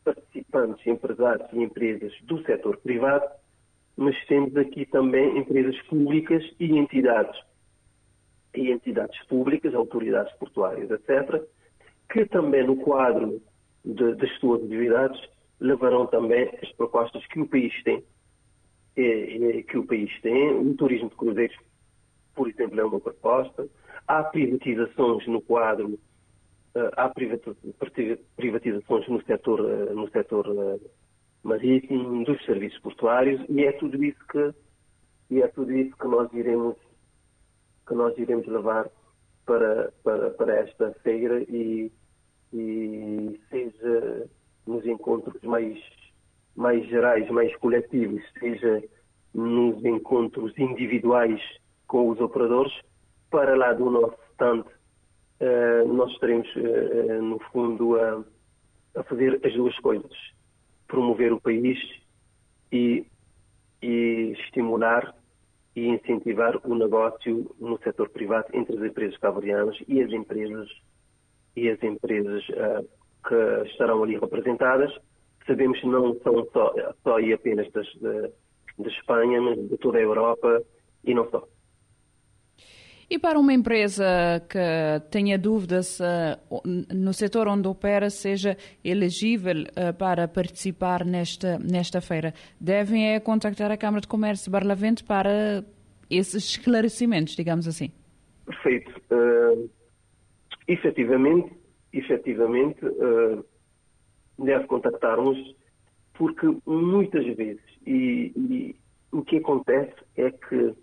participantes, 0.04 0.86
empresários 0.86 1.48
e 1.54 1.60
empresas 1.60 2.14
do 2.24 2.44
setor 2.44 2.78
privado, 2.78 3.26
mas 3.96 4.16
temos 4.26 4.56
aqui 4.58 4.86
também 4.86 5.38
empresas 5.38 5.80
públicas 5.84 6.44
e 6.60 6.78
entidades 6.78 7.40
e 8.56 8.72
entidades 8.72 9.22
públicas, 9.28 9.74
autoridades 9.74 10.34
portuárias, 10.36 10.90
etc., 10.92 11.44
que 12.10 12.26
também 12.26 12.66
no 12.66 12.76
quadro 12.78 13.42
de, 13.86 14.16
das 14.16 14.32
suas 14.40 14.64
atividades 14.64 15.20
levarão 15.60 16.08
também 16.08 16.50
as 16.62 16.72
propostas 16.74 17.26
que 17.28 17.40
o 17.40 17.48
país 17.48 17.74
tem. 17.84 18.04
Que 18.96 19.78
o 19.78 19.86
país 19.86 20.12
tem. 20.22 20.52
O 20.54 20.76
turismo 20.76 21.10
de 21.10 21.16
cruzeiros, 21.16 21.56
por 22.36 22.50
exemplo, 22.50 22.80
é 22.80 22.84
uma 22.84 23.00
proposta. 23.00 23.68
Há 24.08 24.24
privatizações 24.24 25.26
no 25.28 25.42
quadro, 25.42 25.98
eh, 26.76 26.92
há 26.98 27.10
privatizações 27.10 29.08
no 29.08 29.24
setor, 29.24 29.60
eh, 29.60 29.94
no 29.94 30.10
setor 30.10 30.48
eh, 30.48 30.80
marítimo, 31.44 32.24
dos 32.26 32.44
serviços 32.46 32.80
portuários, 32.80 33.42
e 33.50 33.64
é 33.64 33.72
tudo 33.74 34.04
isso 34.04 34.20
que, 34.30 34.54
e 35.30 35.42
é 35.42 35.48
tudo 35.48 35.72
isso 35.72 35.96
que 35.96 36.08
nós 36.08 36.32
iremos 36.34 36.76
que 37.88 37.94
nós 37.94 38.18
iremos 38.18 38.48
levar 38.48 38.90
para, 39.46 39.92
para, 40.04 40.30
para 40.32 40.56
esta 40.56 40.94
feira 41.04 41.42
e, 41.42 41.92
e 42.54 43.40
seja 43.50 44.30
nos 44.66 44.86
encontros 44.86 45.42
mais, 45.44 45.78
mais 46.56 46.86
gerais, 46.88 47.30
mais 47.30 47.56
coletivos, 47.58 48.22
seja 48.40 48.84
nos 49.34 49.84
encontros 49.84 50.58
individuais 50.58 51.42
com 51.88 52.10
os 52.10 52.20
operadores, 52.20 52.74
para 53.30 53.56
lá 53.56 53.74
do 53.74 53.90
nosso 53.90 54.18
stand, 54.32 54.62
uh, 54.62 55.94
nós 55.94 56.12
estaremos, 56.12 56.48
uh, 56.56 57.22
no 57.22 57.40
fundo, 57.52 57.96
a, 58.00 58.24
a, 58.96 59.04
fazer 59.04 59.40
as 59.44 59.54
duas 59.54 59.78
coisas. 59.80 60.12
Promover 60.88 61.32
o 61.34 61.42
país 61.42 61.78
e, 62.72 63.06
e 63.82 64.36
estimular 64.40 65.16
e 65.76 65.88
incentivar 65.88 66.60
o 66.66 66.76
negócio 66.76 67.56
no 67.60 67.78
setor 67.80 68.10
privado 68.10 68.48
entre 68.54 68.78
as 68.78 68.84
empresas 68.84 69.18
cabo-verdianas 69.18 69.78
e 69.88 70.02
as 70.02 70.12
empresas 70.12 70.68
e 71.56 71.70
as 71.70 71.82
empresas 71.84 72.44
uh, 72.50 72.88
que 73.28 73.70
estarão 73.70 74.04
ali 74.04 74.18
representadas. 74.18 74.92
Sabemos 75.46 75.80
que 75.80 75.88
não 75.88 76.16
são 76.22 76.48
só, 76.52 76.74
só 77.04 77.20
e 77.20 77.34
apenas 77.34 77.70
das, 77.72 77.88
de, 77.88 78.90
Espanha, 78.90 79.42
mas 79.42 79.58
de 79.70 79.78
toda 79.78 79.98
a 79.98 80.02
Europa 80.02 80.64
e 81.04 81.14
não 81.14 81.30
só. 81.30 81.48
E 83.12 83.20
para 83.20 83.38
uma 83.38 83.52
empresa 83.52 84.06
que 84.48 84.58
tenha 85.10 85.38
dúvidas 85.38 86.00
no 86.64 87.12
setor 87.12 87.46
onde 87.50 87.68
opera 87.68 88.10
seja 88.10 88.56
elegível 88.86 89.66
eh, 89.76 89.92
para 89.92 90.30
participar 90.30 91.04
nesta, 91.04 91.60
nesta 91.60 92.00
feira, 92.00 92.34
devem 92.58 93.14
é 93.14 93.20
contactar 93.20 93.70
a 93.70 93.76
Câmara 93.76 94.00
de 94.00 94.08
Comércio 94.08 94.46
de 94.46 94.52
Barlavento 94.52 95.04
para 95.04 95.62
esses 96.10 96.52
esclarecimentos, 96.52 97.36
digamos 97.36 97.68
assim. 97.68 97.92
Perfeito. 98.46 98.90
Uh, 99.12 99.70
efetivamente, 100.66 101.52
efetivamente 101.92 102.80
uh, 102.86 103.46
deve 104.40 104.68
contactar-nos 104.68 105.38
porque 106.14 106.48
muitas 106.66 107.26
vezes, 107.36 107.62
e, 107.86 108.32
e 108.38 108.76
o 109.12 109.22
que 109.22 109.36
acontece 109.36 109.96
é 110.16 110.32
que 110.32 110.74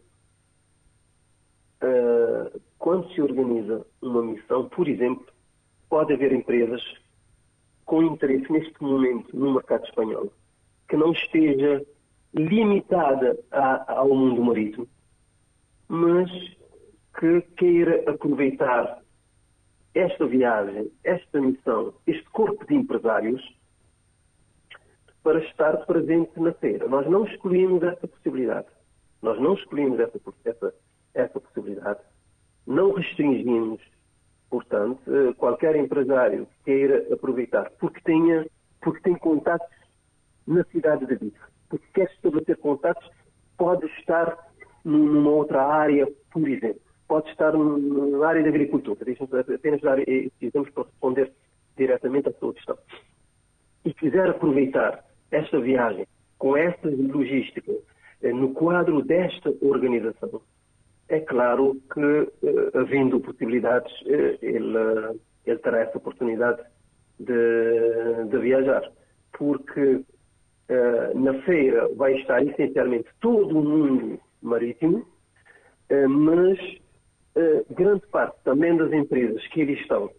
uh, 1.83 2.61
quando 2.79 3.13
se 3.13 3.21
organiza 3.21 3.87
uma 4.01 4.23
missão, 4.23 4.69
por 4.69 4.89
exemplo, 4.89 5.27
pode 5.89 6.13
haver 6.13 6.33
empresas 6.33 6.83
com 7.85 8.03
interesse 8.03 8.51
neste 8.53 8.83
momento 8.83 9.37
no 9.37 9.55
mercado 9.55 9.85
espanhol 9.85 10.33
que 10.89 10.97
não 10.97 11.13
esteja 11.13 11.85
limitada 12.35 13.39
a, 13.51 13.93
ao 13.93 14.09
mundo 14.09 14.43
marítimo, 14.43 14.89
mas 15.87 16.31
que 17.19 17.41
queira 17.57 18.11
aproveitar 18.11 19.03
esta 19.95 20.27
viagem, 20.27 20.91
esta 21.03 21.41
missão, 21.41 21.95
este 22.07 22.29
corpo 22.31 22.65
de 22.67 22.75
empresários 22.75 23.43
para 25.23 25.41
estar 25.45 25.77
presente 25.87 26.39
na 26.41 26.53
feira. 26.53 26.87
Nós 26.89 27.07
não 27.07 27.25
escolhemos 27.27 27.83
essa 27.83 28.07
possibilidade. 28.07 28.69
Nós 29.21 29.41
não 29.41 29.55
escolhemos 29.55 29.99
essa, 29.99 30.21
essa, 30.45 30.75
essa 31.15 31.41
possibilidade. 31.41 32.01
Não 32.67 32.93
restringimos, 32.93 33.81
portanto, 34.51 35.01
eh, 35.07 35.33
qualquer 35.35 35.77
empresário 35.77 36.47
que 36.47 36.65
queira 36.65 37.15
aproveitar, 37.15 37.71
porque 37.79 38.01
tenha, 38.03 38.47
porque 38.81 39.01
tem 39.01 39.17
contatos 39.17 39.69
na 40.47 40.65
cidade 40.65 41.07
de 41.07 41.15
Vigo, 41.17 41.37
porque 41.69 41.87
quer 41.95 42.11
estabelecer 42.13 42.57
contatos, 42.59 43.09
pode 43.57 43.87
estar 43.99 44.37
numa 44.85 45.31
outra 45.31 45.63
área, 45.67 46.09
por 46.31 46.49
exemplo. 46.49 46.81
Pode 47.07 47.31
estar 47.31 47.53
na 47.53 48.27
área 48.27 48.43
da 48.43 48.49
agricultura. 48.49 49.05
Deixa-me 49.05 49.41
apenas 49.41 49.81
dar 49.81 49.99
exemplos 49.99 50.71
para 50.75 50.85
responder 50.85 51.33
diretamente 51.77 52.29
à 52.29 52.33
sua 52.35 52.53
questão. 52.53 52.79
E 53.85 53.95
quiser 53.95 54.29
aproveitar 54.29 55.05
esta 55.31 55.59
viagem 55.59 56.07
com 56.39 56.57
esta 56.57 56.89
logística 56.89 57.73
eh, 58.23 58.33
no 58.33 58.53
quadro 58.53 59.03
desta 59.03 59.53
organização, 59.63 60.41
é 61.09 61.21
claro 61.21 61.77
que, 61.93 62.01
eh, 62.01 62.71
havendo 62.75 63.21
possibilidades, 63.21 63.93
eh, 64.07 64.39
ele, 64.43 65.19
ele 65.47 65.59
terá 65.59 65.81
essa 65.81 65.97
oportunidade 65.97 66.63
de, 67.19 68.25
de 68.31 68.39
viajar. 68.39 68.83
Porque 69.33 70.03
na 71.15 71.33
feira 71.45 71.89
vai 71.97 72.15
estar 72.21 72.45
essencialmente 72.45 73.09
todo 73.21 73.59
o 73.59 73.65
mundo 73.65 74.21
marítimo, 74.43 75.07
mas 76.11 76.59
grande 77.71 78.07
parte 78.09 78.37
também 78.45 78.77
das 78.77 78.93
empresas 78.93 79.47
que 79.49 79.63
ali 79.63 79.81
estão, 79.81 80.11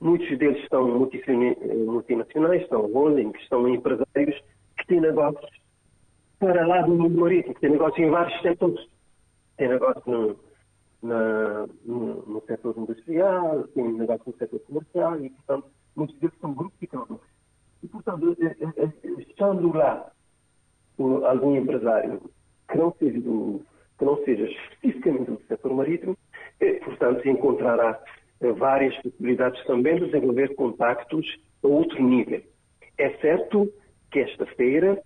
muitos 0.00 0.38
deles 0.38 0.62
estão 0.62 0.86
multinacionais, 0.86 2.62
estão 2.62 2.86
holdings, 2.92 3.36
estão 3.42 3.68
empresários 3.68 4.40
que 4.78 4.86
têm 4.86 5.00
negócios 5.00 5.50
para 6.38 6.64
lá 6.64 6.82
do 6.82 6.94
mundo 6.94 7.20
marítimo, 7.20 7.54
que 7.54 7.62
têm 7.62 7.70
negócios 7.70 8.06
em 8.06 8.10
vários 8.10 8.40
setores 8.42 8.93
tem 9.56 9.68
negócio 9.68 10.02
no, 10.06 10.38
na, 11.02 11.66
no, 11.84 12.22
no, 12.26 12.42
setor 12.46 12.74
industrial, 12.76 13.66
tem 13.68 13.92
negócio 13.92 14.22
no 14.26 14.36
setor 14.36 14.60
comercial 14.60 15.20
e, 15.20 15.30
portanto, 15.30 15.66
muitos 15.94 16.18
deles 16.18 16.36
são 16.40 16.54
grupos 16.54 16.82
económicos. 16.82 17.28
E, 17.82 17.88
portanto, 17.88 18.36
é, 18.40 18.46
é, 18.46 18.84
é, 18.84 19.20
estando 19.20 19.76
lá 19.76 20.10
algum 20.98 21.56
empresário 21.56 22.20
que 22.68 22.78
não 22.78 22.94
seja, 22.98 23.20
do, 23.20 23.62
que 23.98 24.04
não 24.04 24.16
seja 24.24 24.44
especificamente 24.44 25.30
do 25.30 25.42
setor 25.46 25.74
marítimo, 25.74 26.16
portanto, 26.84 27.28
encontrará 27.28 28.00
várias 28.56 28.96
possibilidades 29.02 29.64
também 29.66 29.98
de 29.98 30.06
desenvolver 30.06 30.54
contactos 30.54 31.26
a 31.62 31.66
outro 31.66 32.02
nível. 32.02 32.42
É 32.98 33.10
certo 33.18 33.72
que 34.10 34.20
esta 34.20 34.46
feira 34.46 35.02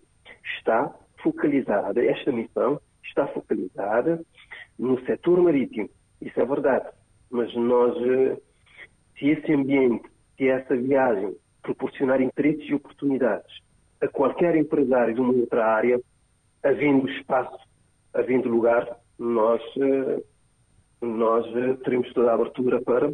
está 0.58 0.94
focalizada, 1.22 2.04
esta 2.04 2.30
missão 2.32 2.80
está 3.04 3.26
focalizada 3.28 4.20
no 4.78 5.00
setor 5.04 5.42
marítimo. 5.42 5.88
Isso 6.20 6.40
é 6.40 6.44
verdade. 6.44 6.88
Mas 7.30 7.54
nós, 7.54 7.96
eh, 8.02 8.36
se 9.18 9.28
esse 9.28 9.52
ambiente, 9.52 10.08
se 10.36 10.48
essa 10.48 10.76
viagem 10.76 11.36
proporcionar 11.62 12.20
interesses 12.20 12.68
e 12.68 12.74
oportunidades 12.74 13.52
a 14.00 14.08
qualquer 14.08 14.56
empresário 14.56 15.14
de 15.14 15.20
uma 15.20 15.32
outra 15.32 15.66
área, 15.66 16.00
havendo 16.62 17.08
espaço, 17.10 17.58
havendo 18.14 18.48
lugar, 18.48 18.86
nós, 19.18 19.60
eh, 19.76 20.22
nós 21.00 21.46
eh, 21.56 21.74
teremos 21.84 22.12
toda 22.12 22.30
a 22.30 22.34
abertura 22.34 22.80
para 22.80 23.12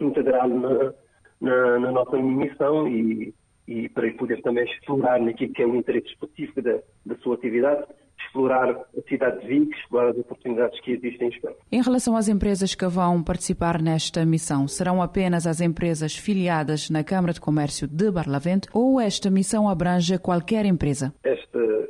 integrá-lo 0.00 0.60
na, 0.60 0.94
na, 1.40 1.78
na, 1.80 1.90
nossa 1.90 2.16
missão 2.16 2.88
e, 2.88 3.34
e 3.66 3.88
para 3.88 4.10
poder 4.12 4.40
também 4.42 4.64
explorar 4.64 5.20
naquilo 5.20 5.52
que 5.52 5.62
é 5.62 5.66
o 5.66 5.74
interesse 5.74 6.06
específico 6.06 6.62
da, 6.62 6.78
da 7.04 7.16
sua 7.16 7.34
atividade, 7.34 7.84
explorar 8.26 8.70
a 8.70 9.08
cidade 9.08 9.40
de 9.40 9.46
Vigo, 9.46 9.72
explorar 9.74 10.10
as 10.10 10.18
oportunidades 10.18 10.80
que 10.80 10.92
existem 10.92 11.28
em 11.28 11.30
Espanha. 11.30 11.56
Em 11.72 11.82
relação 11.82 12.16
às 12.16 12.28
empresas 12.28 12.74
que 12.74 12.86
vão 12.86 13.22
participar 13.22 13.80
nesta 13.80 14.24
missão, 14.24 14.66
serão 14.68 15.02
apenas 15.02 15.46
as 15.46 15.60
empresas 15.60 16.16
filiadas 16.16 16.90
na 16.90 17.04
Câmara 17.04 17.32
de 17.32 17.40
Comércio 17.40 17.86
de 17.86 18.10
Barlavento 18.10 18.68
ou 18.72 19.00
esta 19.00 19.30
missão 19.30 19.68
abrange 19.68 20.18
qualquer 20.18 20.64
empresa? 20.66 21.14
Esta 21.22 21.88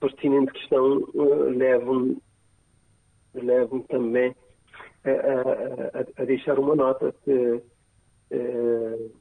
pertinente 0.00 0.52
questão 0.52 0.98
uh, 1.14 1.50
leva-me 1.50 2.18
leva 3.34 3.80
também 3.88 4.34
a, 5.04 5.10
a, 5.10 6.22
a, 6.22 6.24
deixar 6.24 6.58
uma 6.58 6.74
nota 6.74 7.14
que, 7.24 7.62
uh, 8.32 9.12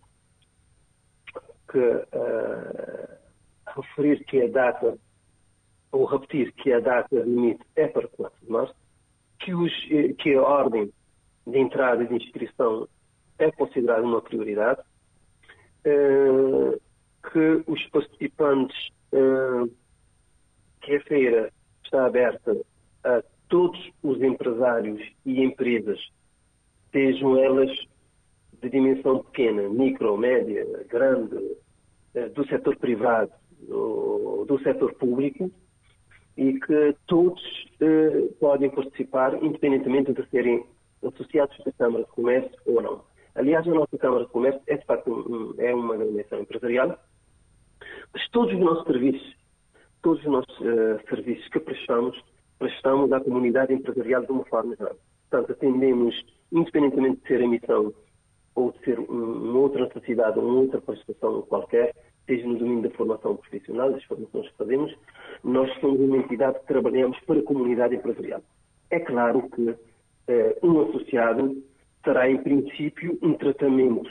que 1.71 1.79
uh, 1.79 3.17
referir 3.75 4.23
que 4.25 4.41
a 4.41 4.47
data 4.47 4.97
ou 5.91 6.05
repetir 6.05 6.51
que 6.53 6.71
a 6.71 6.79
data 6.79 7.15
limite 7.15 7.63
é 7.75 7.87
para 7.87 8.07
4 8.07 8.45
de 8.45 8.51
março, 8.51 8.75
que, 9.39 9.53
os, 9.53 9.71
eh, 9.89 10.13
que 10.13 10.33
a 10.33 10.41
ordem 10.41 10.91
de 11.45 11.57
entrada 11.57 12.03
e 12.03 12.07
de 12.07 12.15
inscrição 12.15 12.87
é 13.39 13.51
considerada 13.51 14.03
uma 14.03 14.21
prioridade, 14.21 14.81
uh, 15.85 16.79
que 17.31 17.63
os 17.67 17.83
participantes, 17.89 18.89
uh, 19.13 19.71
que 20.81 20.95
a 20.95 21.01
feira 21.03 21.53
está 21.83 22.05
aberta 22.05 22.57
a 23.03 23.23
todos 23.47 23.79
os 24.03 24.21
empresários 24.21 25.01
e 25.25 25.41
empresas, 25.41 25.99
sejam 26.91 27.37
elas 27.37 27.71
de 28.61 28.69
dimensão 28.69 29.23
pequena, 29.23 29.69
micro, 29.69 30.17
média, 30.17 30.65
grande, 30.89 31.37
do 32.33 32.47
setor 32.47 32.75
privado, 32.77 33.31
do, 33.61 34.45
do 34.45 34.59
setor 34.63 34.93
público, 34.95 35.51
e 36.37 36.59
que 36.59 36.95
todos 37.07 37.41
eh, 37.81 38.29
podem 38.39 38.69
participar, 38.69 39.43
independentemente 39.43 40.13
de 40.13 40.23
serem 40.29 40.63
associados 41.03 41.57
da 41.65 41.71
Câmara 41.71 42.03
de 42.03 42.11
Comércio 42.11 42.57
ou 42.65 42.81
não. 42.81 43.01
Aliás, 43.35 43.67
a 43.67 43.71
nossa 43.71 43.97
Câmara 43.97 44.25
de 44.25 44.31
Comércio 44.31 44.61
é, 44.67 44.77
de 44.77 44.85
facto, 44.85 45.55
é 45.57 45.73
uma 45.73 45.97
dimensão 45.97 46.39
empresarial, 46.39 46.97
mas 48.13 48.29
todos 48.29 48.53
os 48.53 48.59
nossos 48.59 48.85
serviços, 48.85 49.35
todos 50.01 50.19
os 50.21 50.31
nossos 50.31 50.59
uh, 50.59 50.99
serviços 51.09 51.47
que 51.49 51.59
prestamos, 51.59 52.19
prestamos 52.57 53.11
à 53.11 53.19
comunidade 53.19 53.73
empresarial 53.73 54.23
de 54.23 54.31
uma 54.31 54.45
forma 54.45 54.75
geral. 54.75 54.95
Portanto, 55.29 55.51
atendemos, 55.51 56.15
independentemente 56.51 57.21
de 57.21 57.27
ser 57.27 57.43
a 57.43 57.47
missão 57.47 57.93
ou 58.55 58.71
de 58.71 58.79
ser 58.79 58.99
um, 58.99 59.03
uma 59.03 59.59
outra 59.59 59.85
necessidade 59.85 60.39
ou 60.39 60.45
uma 60.45 60.61
outra 60.61 60.81
prestação 60.81 61.41
qualquer, 61.43 61.93
seja 62.27 62.45
no 62.45 62.57
domínio 62.57 62.83
da 62.83 62.95
formação 62.95 63.35
profissional, 63.37 63.91
das 63.91 64.03
formações 64.03 64.47
que 64.49 64.57
fazemos, 64.57 64.95
nós 65.43 65.73
somos 65.79 65.99
uma 65.99 66.17
entidade 66.17 66.59
que 66.59 66.67
trabalhamos 66.67 67.19
para 67.21 67.39
a 67.39 67.43
comunidade 67.43 67.95
empresarial. 67.95 68.41
É 68.91 68.99
claro 68.99 69.49
que 69.49 69.75
eh, 70.27 70.57
um 70.61 70.81
associado 70.81 71.63
terá, 72.03 72.29
em 72.29 72.37
princípio, 72.37 73.17
um 73.21 73.33
tratamento 73.33 74.09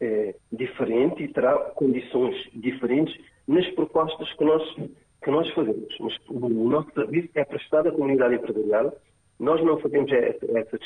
eh, 0.00 0.34
diferente 0.52 1.22
e 1.24 1.28
terá 1.28 1.56
condições 1.74 2.36
diferentes 2.54 3.14
nas 3.46 3.68
propostas 3.70 4.32
que 4.34 4.44
nós, 4.44 4.62
que 5.22 5.30
nós 5.30 5.50
fazemos. 5.50 5.96
Mas 6.00 6.16
o 6.28 6.68
nosso 6.68 6.90
serviço 6.92 7.28
é 7.34 7.44
prestado 7.44 7.88
à 7.88 7.92
comunidade 7.92 8.36
empresarial, 8.36 8.96
nós 9.38 9.62
não 9.64 9.78
fazemos 9.78 10.10
essa, 10.12 10.58
essa 10.58 10.78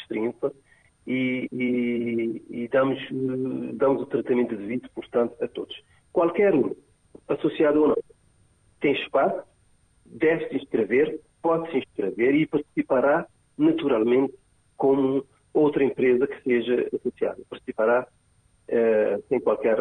e, 1.07 1.49
e, 1.53 2.43
e 2.51 2.69
damos, 2.69 2.99
damos 3.75 4.03
o 4.03 4.07
tratamento 4.07 4.57
devido, 4.57 4.89
portanto, 4.95 5.35
a 5.43 5.49
todos. 5.49 5.75
Qualquer 6.13 6.55
um, 6.55 6.75
associado 7.29 7.83
ou 7.83 7.89
não, 7.89 7.97
tem 8.81 8.93
espaço, 8.93 9.43
deve 10.05 10.49
se 10.49 10.57
inscrever, 10.57 11.21
pode 11.41 11.71
se 11.71 11.79
inscrever 11.79 12.35
e 12.35 12.47
participará 12.47 13.27
naturalmente 13.57 14.35
como 14.77 15.25
outra 15.55 15.85
empresa 15.85 16.27
que 16.27 16.43
seja 16.43 16.89
associada. 16.95 17.41
Participará 17.49 18.07
uh, 18.69 19.23
sem 19.29 19.41
qualquer 19.41 19.79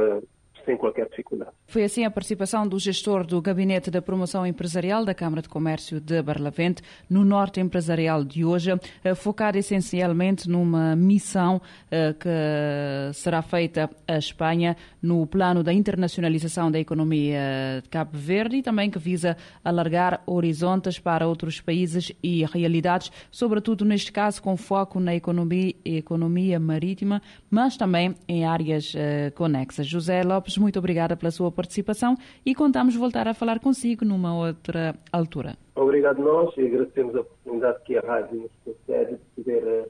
sem 0.66 0.78
qualquer 0.78 1.08
dificuldade. 1.10 1.52
Foi 1.68 1.84
assim 1.84 2.06
a 2.06 2.12
participação 2.12 2.68
do 2.68 2.78
gestor 2.78 3.26
do 3.26 3.42
Gabinete 3.42 3.90
da 3.90 4.02
Promoção 4.02 4.46
Empresarial 4.46 5.06
da 5.06 5.14
Câmara 5.14 5.42
de 5.42 5.50
Comércio 5.50 6.00
de 6.00 6.22
Barlavente 6.22 6.82
no 7.10 7.24
Norte 7.24 7.60
Empresarial 7.60 8.24
de 8.24 8.44
hoje, 8.44 8.72
eh, 9.04 9.16
focada 9.16 9.58
essencialmente 9.58 10.50
numa 10.50 10.96
missão 10.96 11.62
eh, 11.90 12.14
que 12.14 13.14
será 13.14 13.42
feita 13.42 13.90
à 14.08 14.18
Espanha 14.18 14.76
no 15.02 15.26
plano 15.26 15.64
da 15.64 15.74
internacionalização 15.74 16.72
da 16.72 16.80
economia 16.80 17.82
de 17.82 17.90
Cabo 17.90 18.18
Verde 18.18 18.58
e 18.58 18.64
também 18.64 18.90
que 18.90 19.00
visa 19.00 19.38
alargar 19.64 20.22
horizontes 20.26 21.00
para 21.00 21.28
outros 21.28 21.60
países 21.60 22.12
e 22.22 22.46
realidades, 22.46 23.12
sobretudo 23.32 23.86
neste 23.86 24.12
caso 24.12 24.42
com 24.42 24.56
foco 24.58 25.00
na 25.00 25.16
economia, 25.16 25.74
economia 25.84 26.60
marítima, 26.60 27.22
mas 27.50 27.78
também 27.78 28.16
em 28.28 28.46
áreas 28.46 28.94
uh, 28.94 29.32
conexas. 29.36 29.88
José 29.88 30.24
Lopes 30.24 30.51
Lopes, 30.52 30.58
muito 30.58 30.80
obrigada 30.80 31.16
pela 31.16 31.32
sua 31.32 31.52
participação 31.52 32.16
e 32.46 32.54
contamos 32.54 32.96
voltar 32.96 33.28
a 33.28 33.34
falar 33.34 33.60
consigo 33.60 34.04
numa 34.06 34.36
outra 34.36 34.96
altura. 35.12 35.56
Obrigado 35.76 36.22
nós 36.22 36.56
e 36.58 36.66
agradecemos 36.66 37.16
a 37.16 37.22
oportunidade 37.22 37.84
que 37.84 37.98
a 37.98 38.02
rádio 38.02 38.42
nos 38.42 38.52
concede 38.64 39.12
de 39.14 39.44
poder, 39.44 39.90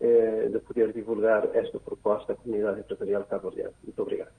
eh, 0.00 0.48
de 0.52 0.58
poder 0.60 0.92
divulgar 0.92 1.48
esta 1.54 1.78
proposta 1.78 2.32
à 2.32 2.36
comunidade 2.36 2.80
empresarial 2.80 3.24
cabo-verdiana. 3.24 3.72
Muito 3.84 4.02
obrigado. 4.02 4.32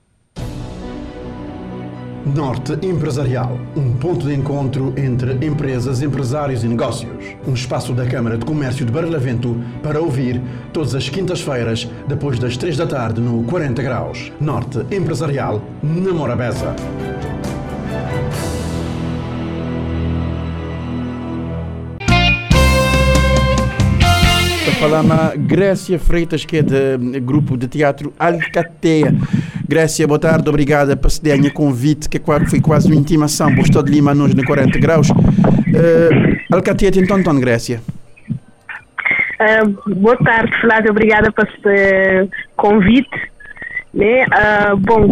Norte 2.25 2.73
Empresarial, 2.83 3.59
um 3.75 3.93
ponto 3.93 4.25
de 4.25 4.33
encontro 4.33 4.91
entre 4.97 5.45
empresas, 5.45 6.01
empresários 6.01 6.63
e 6.63 6.67
negócios. 6.67 7.23
Um 7.47 7.53
espaço 7.53 7.93
da 7.93 8.03
Câmara 8.07 8.35
de 8.35 8.43
Comércio 8.43 8.83
de 8.83 8.91
Barlavento 8.91 9.55
para 9.83 10.01
ouvir 10.01 10.41
todas 10.73 10.95
as 10.95 11.07
quintas-feiras, 11.07 11.87
depois 12.07 12.39
das 12.39 12.57
três 12.57 12.77
da 12.77 12.87
tarde, 12.87 13.21
no 13.21 13.43
40 13.43 13.83
Graus. 13.83 14.31
Norte 14.41 14.79
Empresarial, 14.91 15.61
na 15.83 16.11
Morabeza. 16.11 16.75
Falamos 24.79 25.35
Grécia 25.37 25.97
Freitas, 25.97 26.43
que 26.43 26.57
é 26.57 26.61
do 26.61 27.21
grupo 27.21 27.57
de 27.57 27.67
teatro 27.67 28.13
Alcateia. 28.19 29.13
Grécia, 29.67 30.07
boa 30.07 30.19
tarde, 30.19 30.49
obrigada 30.49 30.97
por 30.97 31.09
ceder 31.09 31.39
a 31.39 31.49
convite, 31.51 32.09
que 32.09 32.19
foi 32.49 32.59
quase 32.59 32.87
uma 32.87 32.95
intimação, 32.95 33.53
gostou 33.55 33.81
de 33.81 33.91
Lima, 33.91 34.13
nós 34.13 34.35
na 34.35 34.45
40 34.45 34.77
graus. 34.79 35.09
Uh, 35.09 36.53
Alcateia 36.53 36.91
tem 36.91 37.05
tanto, 37.05 37.33
Grécia. 37.39 37.81
Uh, 39.39 39.95
boa 39.95 40.17
tarde, 40.17 40.51
Flávio, 40.61 40.91
obrigada 40.91 41.31
por 41.31 41.47
este 41.47 42.29
convite. 42.55 43.31
Né? 43.93 44.25
Uh, 44.25 44.77
bom, 44.77 45.09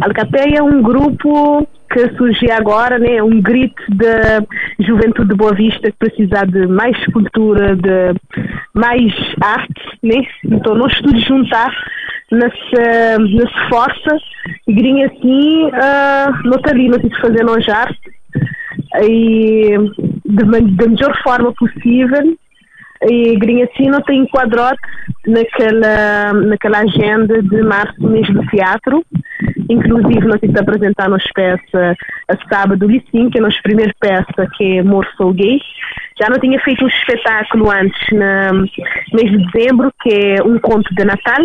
Alcateia 0.00 0.58
é 0.58 0.62
um 0.62 0.80
grupo 0.80 1.66
que 1.92 2.16
surge 2.16 2.50
agora, 2.50 2.98
né, 2.98 3.22
um 3.22 3.40
grito 3.40 3.82
da 3.90 4.42
juventude 4.80 5.28
de 5.28 5.36
Boa 5.36 5.54
Vista 5.54 5.90
que 5.90 5.98
precisa 5.98 6.44
de 6.46 6.66
mais 6.66 6.96
cultura, 7.12 7.76
de 7.76 8.14
mais 8.74 9.12
arte, 9.40 9.98
né? 10.02 10.24
Então 10.44 10.74
nós 10.74 10.98
todos 11.00 11.22
juntar 11.22 11.70
nessa, 12.30 13.18
nessa 13.18 13.68
força 13.68 14.16
e 14.66 14.72
grinha 14.72 15.06
assim, 15.06 15.66
uh, 15.66 16.48
não 16.48 16.58
ali, 16.64 16.88
não 16.88 16.98
fazer 17.20 17.44
nós 17.44 17.68
arte 17.68 18.00
e 19.02 19.76
de, 20.24 20.44
da 20.44 20.88
melhor 20.88 21.22
forma 21.22 21.52
possível 21.52 22.36
e 23.08 23.36
grinha 23.36 23.68
não 23.90 24.00
tem 24.02 24.20
enquadrote 24.20 24.80
naquela, 25.26 26.32
naquela 26.32 26.78
agenda 26.78 27.42
de 27.42 27.62
março 27.62 28.00
mês 28.00 28.28
do 28.28 28.44
teatro 28.46 29.04
Inclusive, 29.68 30.26
nós 30.26 30.34
estamos 30.42 30.60
apresentar 30.60 31.08
nossa 31.08 31.28
peça 31.34 31.96
a 32.28 32.48
sábado, 32.48 32.86
Licim, 32.86 33.30
que 33.30 33.38
é 33.38 33.40
a 33.40 33.44
nossa 33.44 33.58
primeira 33.62 33.92
peça, 33.98 34.48
que 34.56 34.78
é 34.78 34.82
Mor 34.82 35.06
Sou 35.16 35.32
Gay. 35.32 35.58
Já 36.20 36.28
não 36.28 36.38
tinha 36.38 36.60
feito 36.60 36.84
um 36.84 36.88
espetáculo 36.88 37.70
antes, 37.70 38.00
no 38.10 39.16
mês 39.16 39.30
de 39.30 39.50
dezembro, 39.50 39.92
que 40.02 40.10
é 40.10 40.42
um 40.42 40.58
conto 40.58 40.94
de 40.94 41.04
Natal. 41.04 41.42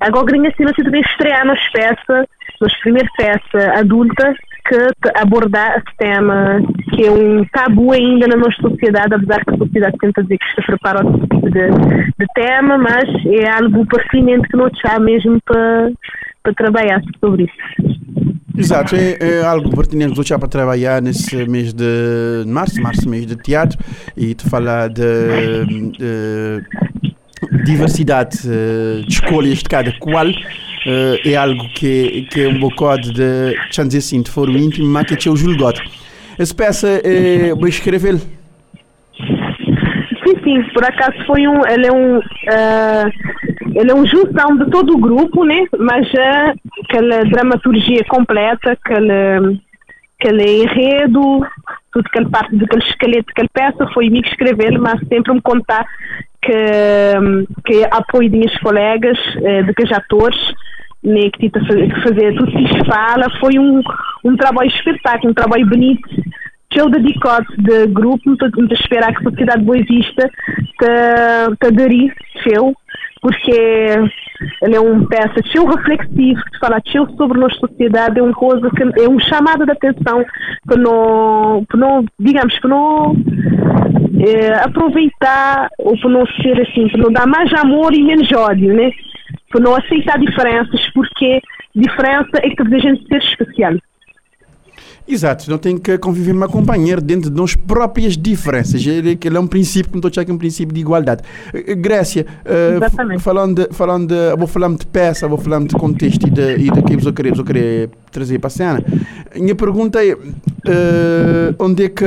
Agora, 0.00 0.26
assim, 0.26 0.64
nós 0.64 0.74
estamos 0.78 0.94
a 0.94 0.98
estrear 0.98 1.46
nossa 1.46 1.68
peça, 1.72 2.28
nossa 2.60 2.76
primeira 2.82 3.08
peça 3.16 3.72
adulta, 3.78 4.34
que 4.68 5.10
abordar 5.14 5.78
esse 5.78 5.96
tema, 5.98 6.60
que 6.94 7.04
é 7.04 7.10
um 7.10 7.44
tabu 7.52 7.92
ainda 7.92 8.26
na 8.26 8.36
nossa 8.36 8.60
sociedade, 8.60 9.14
apesar 9.14 9.44
que 9.44 9.54
a 9.54 9.58
sociedade 9.58 9.96
tenta 10.00 10.22
dizer 10.22 10.38
que 10.38 10.44
está 10.44 10.62
preparada 10.62 11.10
para 11.10 11.18
esse 11.18 11.28
tipo 11.28 11.50
de, 11.50 11.70
de, 12.18 12.26
tema, 12.34 12.78
mas 12.78 13.04
é 13.26 13.48
algo 13.48 13.86
pertinente 13.86 14.48
que 14.48 14.56
não 14.56 14.68
está 14.68 14.98
mesmo 14.98 15.38
para, 15.44 15.90
para 16.42 16.54
trabalhar 16.54 17.00
sobre 17.20 17.44
isso. 17.44 17.96
Exato, 18.58 18.96
é, 18.96 19.18
é, 19.20 19.44
algo 19.44 19.70
pertinente 19.76 20.14
do 20.14 20.38
para 20.38 20.48
trabalhar 20.48 21.02
nesse 21.02 21.36
mês 21.46 21.74
de 21.74 22.44
março, 22.46 22.80
março 22.80 23.08
mês 23.08 23.26
de 23.26 23.36
teatro, 23.36 23.78
e 24.16 24.34
te 24.34 24.48
falar 24.48 24.88
de, 24.88 25.02
de 25.66 26.64
diversidade 27.64 28.38
eh, 28.46 29.02
de 29.06 29.12
escolhas 29.12 29.58
de 29.58 29.64
cada 29.64 29.92
qual 29.98 30.26
é 31.24 31.36
algo 31.36 31.68
que, 31.70 32.26
que 32.30 32.42
é 32.42 32.48
um 32.48 32.58
bocado 32.58 33.12
de, 33.12 33.54
deixa 33.64 33.84
dizer 33.84 33.98
assim, 33.98 34.22
de 34.22 34.30
foro 34.30 34.52
íntimo, 34.52 34.86
mas 34.86 35.06
que 35.06 35.28
é 35.28 35.32
o 35.32 35.36
julgado. 35.36 35.80
Essa 36.38 36.54
peça, 36.54 36.88
é, 37.02 37.54
vou 37.54 37.66
escrever 37.66 38.20
Sim, 39.18 40.34
sim, 40.42 40.62
por 40.74 40.84
acaso 40.84 41.24
foi 41.24 41.46
um, 41.46 41.64
ele 41.66 41.86
é 41.86 41.92
um, 41.92 42.18
uh, 42.18 43.12
ele 43.74 43.90
é 43.90 43.94
um 43.94 44.04
junção 44.04 44.56
de 44.56 44.68
todo 44.70 44.94
o 44.94 44.98
grupo, 44.98 45.44
né? 45.44 45.64
Mas 45.78 46.06
uh, 46.12 46.58
aquela 46.84 47.24
dramaturgia 47.24 48.04
completa, 48.08 48.72
aquele, 48.72 49.60
aquele 50.18 50.64
enredo, 50.64 51.46
tudo 51.92 52.06
aquele 52.06 52.28
parte 52.28 52.56
daquele 52.56 52.82
esqueleto, 52.82 53.30
aquela 53.30 53.48
peça, 53.52 53.86
foi 53.94 54.10
que 54.10 54.28
escrever, 54.28 54.78
mas 54.78 55.00
sempre 55.08 55.32
me 55.32 55.40
contar 55.40 55.86
que, 56.46 57.62
que 57.64 57.84
apoio 57.90 58.30
de 58.30 58.38
minhas 58.38 58.56
colegas, 58.58 59.18
uh, 59.36 59.64
de 59.64 59.74
que 59.74 59.92
atores, 59.92 60.38
né, 61.02 61.28
que 61.32 61.50
tenta 61.50 61.60
fazer 61.66 62.34
tudo 62.36 62.52
que 62.52 62.68
se 62.68 62.84
fala, 62.86 63.28
foi 63.40 63.58
um, 63.58 63.82
um 64.24 64.36
trabalho 64.36 64.70
espetáculo, 64.70 65.32
um 65.32 65.34
trabalho 65.34 65.66
bonito 65.66 66.08
eu 66.76 66.90
dedico-te 66.90 67.62
de 67.62 67.86
grupo, 67.86 68.30
a 68.32 68.74
esperar 68.74 69.14
que 69.14 69.26
a 69.26 69.30
sociedade 69.30 69.64
Boa 69.64 69.78
Vista 69.78 70.28
te, 70.78 71.56
te 71.58 71.66
aderir, 71.66 72.14
seu, 72.42 72.74
porque 73.26 73.50
ele 74.62 74.76
é 74.76 74.80
uma 74.80 75.04
peça 75.08 75.42
teu 75.52 75.66
reflexivo, 75.66 76.40
que 76.44 76.58
fala 76.60 76.80
teu 76.80 77.08
sobre 77.16 77.40
nossa 77.40 77.56
sociedade, 77.56 78.20
é 78.20 78.22
coisa 78.32 78.70
que 78.70 79.02
é 79.02 79.08
um 79.08 79.18
chamado 79.18 79.64
de 79.64 79.72
atenção 79.72 80.24
para 80.64 80.76
não, 80.76 81.64
para 81.64 81.80
não 81.80 82.04
digamos, 82.20 82.56
para 82.60 82.70
não 82.70 83.16
é, 84.20 84.64
aproveitar 84.64 85.68
ou 85.76 85.98
para 85.98 86.08
não 86.08 86.24
ser 86.40 86.60
assim, 86.60 86.88
para 86.88 87.02
não 87.02 87.10
dar 87.10 87.26
mais 87.26 87.52
amor 87.54 87.92
e 87.94 88.04
menos 88.04 88.30
ódio, 88.30 88.72
né? 88.72 88.92
Para 89.50 89.60
não 89.60 89.74
aceitar 89.74 90.20
diferenças, 90.20 90.88
porque 90.94 91.42
diferença 91.74 92.30
é 92.36 92.50
que 92.50 92.62
faz 92.62 92.74
a 92.74 92.78
gente 92.78 93.08
ser 93.08 93.18
especial. 93.18 93.72
Exato, 95.08 95.48
não 95.48 95.56
tem 95.56 95.78
que 95.78 95.96
conviver 95.98 96.32
com 96.32 96.38
uma 96.38 96.48
companheira 96.48 97.00
dentro 97.00 97.30
de 97.30 97.36
nós 97.36 97.54
próprias 97.54 98.16
diferenças. 98.16 98.84
Ele, 98.84 99.18
ele 99.22 99.36
é 99.36 99.40
um 99.40 99.46
princípio, 99.46 99.90
como 99.90 100.06
estou 100.06 100.22
a 100.22 100.32
um 100.32 100.38
princípio 100.38 100.74
de 100.74 100.80
igualdade. 100.80 101.22
Eh, 101.54 101.74
Grécia, 101.76 102.26
uh, 102.44 103.20
falando, 103.20 103.68
falando 103.70 104.14
vou 104.36 104.48
falar 104.48 104.68
de 104.70 104.86
peça, 104.86 105.28
vou 105.28 105.38
falar 105.38 105.60
de 105.60 105.74
contexto 105.74 106.26
e 106.26 106.30
de 106.30 106.82
que 106.82 107.06
eu 107.06 107.12
queria, 107.12 107.32
eu 107.36 107.44
queria 107.44 107.90
trazer 108.10 108.40
para 108.40 108.48
a 108.48 108.50
cena. 108.50 108.84
Minha 109.34 109.54
pergunta 109.54 110.04
é, 110.04 110.12
uh, 110.12 110.18
onde 111.60 111.84
é 111.84 111.88
que 111.88 112.04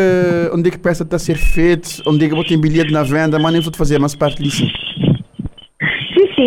onde 0.54 0.68
é 0.68 0.72
que 0.72 0.78
peça 0.78 1.04
está 1.04 1.16
a 1.16 1.20
ser 1.20 1.38
feita? 1.38 1.90
Onde 2.06 2.26
é 2.26 2.28
que 2.28 2.36
eu 2.36 2.44
tenho 2.44 2.60
bilhete 2.60 2.92
na 2.92 3.04
venda? 3.04 3.40
Mas 3.40 3.54
nem 3.54 3.62
vou 3.62 3.72
fazer 3.74 3.98
mais 3.98 4.14
parte 4.14 4.44
disso 4.44 4.60
sim, 4.60 4.70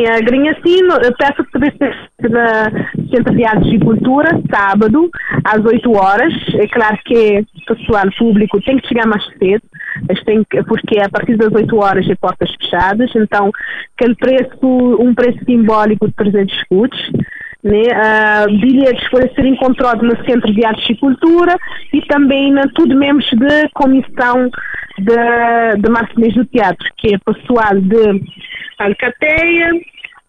a 0.07 0.21
Grinhacino, 0.21 0.95
peço 1.19 1.45
que 1.45 1.59
ser 1.61 2.31
na 2.31 2.71
Centro 3.11 3.35
de 3.35 3.45
Artes 3.45 3.73
e 3.73 3.79
Cultura, 3.79 4.41
sábado, 4.51 5.11
às 5.45 5.65
8 5.65 5.93
horas. 5.93 6.33
É 6.55 6.67
claro 6.67 6.99
que 7.05 7.45
o 7.69 7.75
pessoal 7.75 8.05
público 8.19 8.61
tem 8.63 8.79
que 8.79 8.89
chegar 8.89 9.07
mais 9.07 9.25
cedo, 9.39 9.63
tem 10.25 10.45
que, 10.49 10.63
porque 10.65 10.99
a 10.99 11.09
partir 11.09 11.37
das 11.37 11.53
8 11.53 11.77
horas 11.77 12.09
é 12.09 12.15
portas 12.15 12.51
fechadas, 12.55 13.11
então 13.15 13.51
aquele 13.97 14.15
preço, 14.15 14.67
um 14.99 15.15
preço 15.15 15.39
simbólico 15.45 16.09
de 16.09 16.15
300 16.15 16.57
escudos. 16.57 17.13
Né? 17.63 17.83
Uh, 17.93 18.59
bilhetes 18.59 19.09
ser 19.37 19.47
encontrados 19.47 20.03
no 20.03 20.17
Centro 20.25 20.53
de 20.53 20.65
Artes 20.65 20.91
e 20.91 20.97
Cultura 20.97 21.57
e 21.93 22.01
também 22.03 22.51
na 22.51 22.65
tudo 22.75 22.97
membros 22.97 23.31
de 23.31 23.69
comissão 23.73 24.51
de, 24.99 25.81
de 25.81 25.89
Marcelês 25.89 26.35
do 26.35 26.45
Teatro, 26.45 26.89
que 26.97 27.15
é 27.15 27.19
pessoal 27.19 27.75
de 27.81 28.21
Alcateia, 28.79 29.71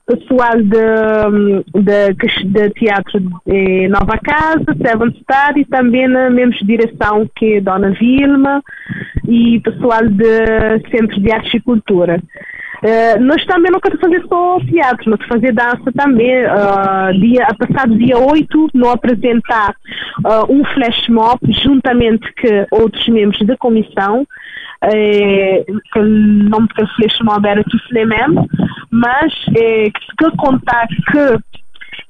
pessoal 0.05 0.57
de, 0.57 1.81
de, 1.81 2.45
de 2.45 2.69
teatro 2.71 3.19
de 3.19 3.87
Nova 3.87 4.17
Casa, 4.19 4.65
Seven 4.81 5.11
Star 5.21 5.57
e 5.57 5.65
também 5.65 6.07
na 6.07 6.29
mesma 6.29 6.55
direção 6.61 7.27
que 7.35 7.55
é 7.55 7.61
Dona 7.61 7.91
Vilma 7.91 8.61
e 9.27 9.59
pessoal 9.61 10.05
de 10.07 10.89
Centro 10.91 11.19
de 11.19 11.31
Arte 11.31 11.57
e 11.57 11.61
Cultura. 11.61 12.21
Nós 13.21 13.45
também 13.45 13.71
não 13.71 13.79
queremos 13.79 14.01
fazer 14.01 14.25
só 14.27 14.59
teatro, 14.59 15.09
nós 15.09 15.27
fazer 15.27 15.53
dança 15.53 15.91
também. 15.95 16.45
Uh, 16.45 17.19
dia, 17.19 17.45
a 17.45 17.55
passado 17.55 17.97
dia 17.97 18.17
8, 18.17 18.69
nós 18.73 18.93
apresentar 18.93 19.73
uh, 20.19 20.51
um 20.51 20.65
flash 20.65 21.07
mob 21.07 21.39
juntamente 21.63 22.27
com 22.33 22.81
outros 22.81 23.07
membros 23.07 23.45
da 23.47 23.55
comissão 23.57 24.25
que 24.91 25.99
o 25.99 26.03
nome 26.03 26.67
que 26.67 26.81
ele 26.81 27.09
chamava 27.11 27.47
era 27.47 27.63
Tuslemem, 27.63 28.47
mas 28.91 29.33
é, 29.55 29.89
que 29.89 30.31
contar 30.37 30.87
que 30.87 31.39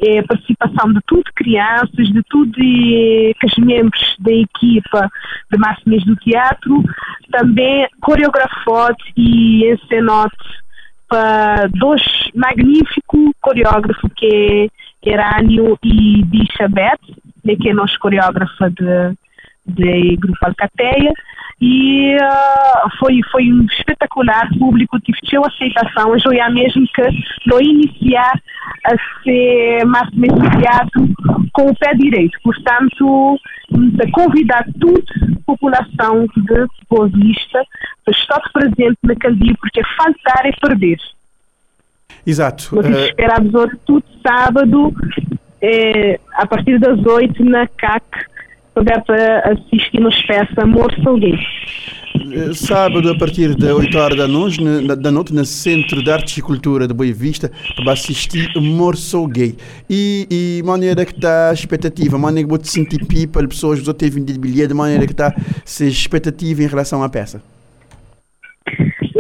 é 0.06 0.22
participação 0.24 0.92
de 0.92 1.00
tudo 1.06 1.24
crianças, 1.36 2.08
de 2.08 2.22
tudo 2.30 2.52
que 2.54 3.46
os 3.46 3.58
membros 3.58 4.16
da 4.20 4.32
equipa 4.32 5.10
de 5.52 5.58
máximas 5.58 6.04
do 6.04 6.16
teatro, 6.18 6.84
também 7.32 7.88
coreografou 8.02 8.90
e 9.16 9.72
encenou 9.72 10.28
para 11.14 11.68
dois 11.68 12.02
magníficos 12.34 13.30
coreógrafos 13.40 14.10
que 14.16 14.68
é 15.06 15.12
Erânio 15.12 15.78
e 15.84 16.24
Bisha 16.26 16.68
Beth, 16.68 16.98
né, 17.46 17.56
que 17.56 17.70
é 17.70 17.74
nosso 17.74 18.00
coreógrafo 18.00 18.68
de, 18.72 19.14
de 19.66 20.16
Grupo 20.18 20.38
Alcateia, 20.42 21.14
e 21.62 22.16
uh, 22.16 22.90
foi, 23.00 23.22
foi 23.32 23.52
um 23.52 23.66
espetacular, 23.66 24.50
público 24.60 25.00
teve 25.00 25.38
uma 25.38 25.48
aceitação, 25.48 26.14
eu 26.14 26.20
já 26.20 26.50
mesmo 26.50 26.86
que 26.94 27.02
não 27.46 27.62
iniciar 27.62 28.34
a 28.86 29.24
ser 29.24 29.86
mais 29.86 30.10
teatro 30.10 31.08
com 31.54 31.70
o 31.70 31.76
pé 31.76 31.94
direito, 31.96 32.38
portanto, 32.44 33.40
de 33.72 34.12
convidar 34.12 34.66
toda 34.80 35.00
a 35.00 35.46
população 35.46 36.26
de 36.36 36.66
Boa 36.90 37.08
Vista 37.08 37.64
para 38.04 38.14
estar 38.14 38.42
presente 38.52 38.98
naquele 39.04 39.36
dia, 39.36 39.54
porque 39.60 39.82
faltar 39.96 40.46
é 40.46 40.52
perder. 40.52 40.98
Exato. 42.26 42.76
Nós 42.76 42.86
uh... 42.86 43.06
esperamos 43.06 43.54
hoje 43.54 43.78
tudo 43.86 44.04
sábado, 44.22 44.94
eh, 45.62 46.20
a 46.34 46.46
partir 46.46 46.78
das 46.80 47.00
8 47.06 47.44
na 47.46 47.68
CAC, 47.68 48.04
puder 48.74 49.04
para 49.04 49.52
assistir 49.52 50.00
nos 50.00 50.20
peça 50.24 50.62
Amor 50.62 50.92
Gay. 51.20 51.40
Eh, 52.32 52.54
sábado, 52.54 53.10
a 53.10 53.18
partir 53.18 53.56
de 53.56 53.72
8 53.72 53.98
horas 53.98 54.18
da 54.18 54.28
noite, 54.28 54.64
na, 54.64 54.96
da 54.96 55.12
noite 55.12 55.34
no 55.34 55.44
Centro 55.46 56.04
de 56.04 56.12
Arte 56.12 56.40
e 56.40 56.42
Cultura 56.42 56.88
de 56.88 56.94
Boa 56.94 57.12
Vista, 57.12 57.52
para 57.76 57.94
assistir 57.94 58.52
Amor 58.56 58.96
Sou 58.96 59.28
Gay. 59.28 59.56
E, 59.90 60.28
e 60.30 60.64
maneira 60.64 61.06
que 61.06 61.14
está 61.14 61.50
a 61.50 61.54
expectativa, 61.54 62.18
maneira 62.18 62.48
que 62.48 62.50
vou 62.50 62.60
te 62.60 62.70
sentir 62.70 63.06
people, 63.06 63.48
pessoas 63.48 63.80
que 63.82 63.94
têm 63.94 64.10
vendido 64.10 64.40
bilhete, 64.40 64.74
maneira 64.74 65.06
que 65.06 65.14
está 65.14 65.28
a 65.28 65.84
expectativa 65.84 66.64
em 66.64 66.68
relação 66.68 67.04
à 67.04 67.10
peça 67.10 67.53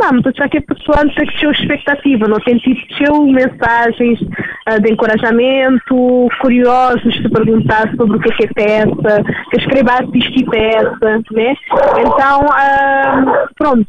não, 0.03 0.21
mas 0.23 0.35
já 0.35 0.49
que 0.49 0.57
a 0.57 0.61
pessoa 0.61 0.97
tem 1.15 1.25
que 1.25 1.39
ter 1.39 1.51
expectativa, 1.51 2.27
não 2.27 2.39
tem 2.39 2.57
ter 2.57 3.25
mensagens 3.25 4.21
uh, 4.21 4.81
de 4.81 4.91
encorajamento, 4.91 6.27
curiosos 6.41 7.13
de 7.13 7.29
perguntar 7.29 7.89
sobre 7.95 8.17
o 8.17 8.19
que 8.19 8.33
é, 8.33 8.35
que 8.35 8.43
é 8.43 8.47
peça, 8.47 9.23
que 9.49 9.57
escreva 9.57 9.93
assistir 9.93 10.45
peça, 10.49 11.23
né? 11.31 11.55
Então, 11.99 12.41
uh, 12.41 13.47
pronto, 13.57 13.87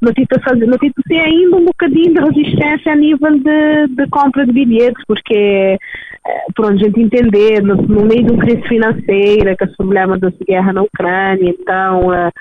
não 0.00 0.12
tive 0.12 0.26
não 0.66 0.78
tive 0.78 0.94
ter 1.08 1.20
ainda 1.20 1.56
um 1.56 1.64
bocadinho 1.64 2.14
de 2.14 2.20
resistência 2.20 2.92
a 2.92 2.96
nível 2.96 3.38
de, 3.38 3.86
de 3.88 4.06
compra 4.10 4.44
de 4.44 4.52
bilhetes, 4.52 5.04
porque 5.06 5.78
eh, 6.26 6.44
pronto, 6.56 6.74
a 6.74 6.76
gente 6.76 7.00
entender, 7.00 7.62
no, 7.62 7.76
no, 7.76 8.04
meio 8.04 8.24
de 8.24 8.32
uma 8.32 8.42
crise 8.44 8.62
financeira, 8.66 9.56
com 9.56 9.64
os 9.64 9.76
problemas 9.76 10.20
da 10.20 10.32
guerra 10.44 10.72
na 10.72 10.82
Ucrânia, 10.82 11.50
então, 11.50 12.08
uh, 12.08 12.32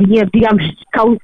é, 0.00 0.26
digamos, 0.32 0.64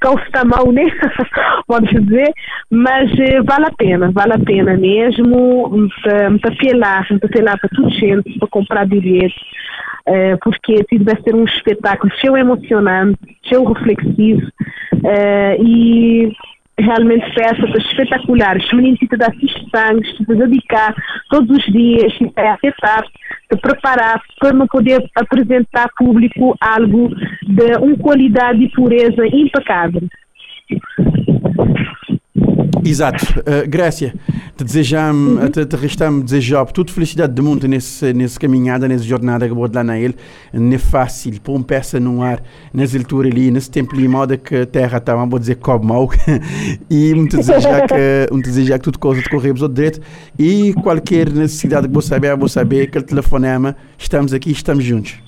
calça 0.00 0.44
mão, 0.44 0.72
né? 0.72 0.84
Pode 1.66 1.86
dizer, 1.86 2.32
mas 2.70 3.10
eh, 3.18 3.40
vale 3.42 3.66
a 3.66 3.72
pena, 3.76 4.10
vale 4.12 4.32
a 4.34 4.38
pena 4.38 4.76
mesmo, 4.76 5.70
muito 5.70 6.46
apelar, 6.46 7.06
muito 7.10 7.26
apelar 7.26 7.58
para 7.58 7.70
toda 7.70 7.90
gente, 7.90 8.38
para 8.38 8.48
comprar 8.48 8.86
bilhetes, 8.86 9.36
eh, 10.06 10.36
porque 10.42 10.74
assim, 10.74 11.02
vai 11.02 11.20
ser 11.22 11.34
um 11.34 11.44
espetáculo 11.44 12.12
cheio 12.16 12.36
emocionante, 12.36 13.18
cheio 13.44 13.64
reflexivo, 13.64 14.42
eh, 15.04 15.56
e 15.60 16.32
realmente 16.78 17.32
peças 17.34 17.70
espetaculares. 17.74 18.64
Os 18.64 18.72
meninos 18.72 18.98
te 18.98 19.16
dar 19.16 19.32
sangue, 19.74 20.16
se 20.16 20.24
dedicar 20.24 20.94
todos 21.30 21.50
os 21.50 21.64
dias, 21.72 22.16
se 22.16 22.32
acertar, 22.36 23.04
se 23.50 23.58
preparar 23.60 24.20
para 24.40 24.66
poder 24.66 25.04
apresentar 25.16 25.84
ao 25.84 26.06
público 26.06 26.56
algo 26.60 27.10
de 27.42 27.76
uma 27.80 27.96
qualidade 27.98 28.64
e 28.64 28.70
pureza 28.70 29.26
impecável. 29.26 30.02
Exato. 32.82 33.40
Uh, 33.40 33.68
Grécia, 33.68 34.14
te 34.56 34.64
desejamos, 34.64 35.42
uhum. 35.42 35.50
te, 35.50 35.66
te 35.66 35.76
restamos 35.76 36.24
desejar 36.24 36.64
toda 36.66 36.92
felicidade 36.92 37.32
do 37.32 37.42
mundo 37.42 37.68
nesse, 37.68 38.12
nesse 38.12 38.38
caminhada, 38.38 38.88
nessa 38.88 39.04
jornada 39.04 39.46
que 39.46 39.54
vou 39.54 39.68
lá 39.72 39.84
na 39.84 39.98
ele. 39.98 40.14
Não 40.52 40.72
é 40.72 40.78
fácil 40.78 41.38
pôr 41.40 41.54
uma 41.54 41.64
peça 41.64 42.00
no 42.00 42.22
ar 42.22 42.42
nessa 42.72 42.96
altura 42.96 43.28
ali, 43.28 43.50
nesse 43.50 43.70
tempo 43.70 43.94
ali, 43.94 44.08
modo 44.08 44.36
que 44.38 44.56
a 44.56 44.66
terra 44.66 44.98
está, 44.98 45.14
vou 45.24 45.38
dizer, 45.38 45.56
cobre 45.56 45.86
mal. 45.86 46.08
e 46.90 47.14
me 47.14 47.28
desejar 47.28 47.86
que, 47.86 48.34
me 48.34 48.42
desejar 48.42 48.78
que 48.78 48.84
tudo 48.84 48.98
coisa 48.98 49.22
te 49.22 49.28
correr 49.28 49.54
para 49.54 49.68
direito. 49.68 50.00
E 50.38 50.72
qualquer 50.74 51.30
necessidade 51.30 51.88
que 51.88 51.94
você 51.94 52.08
saber, 52.08 52.36
vou 52.36 52.48
saber, 52.48 52.82
aquele 52.82 53.04
telefonema, 53.04 53.76
estamos 53.98 54.32
aqui, 54.32 54.52
estamos 54.52 54.84
juntos. 54.84 55.18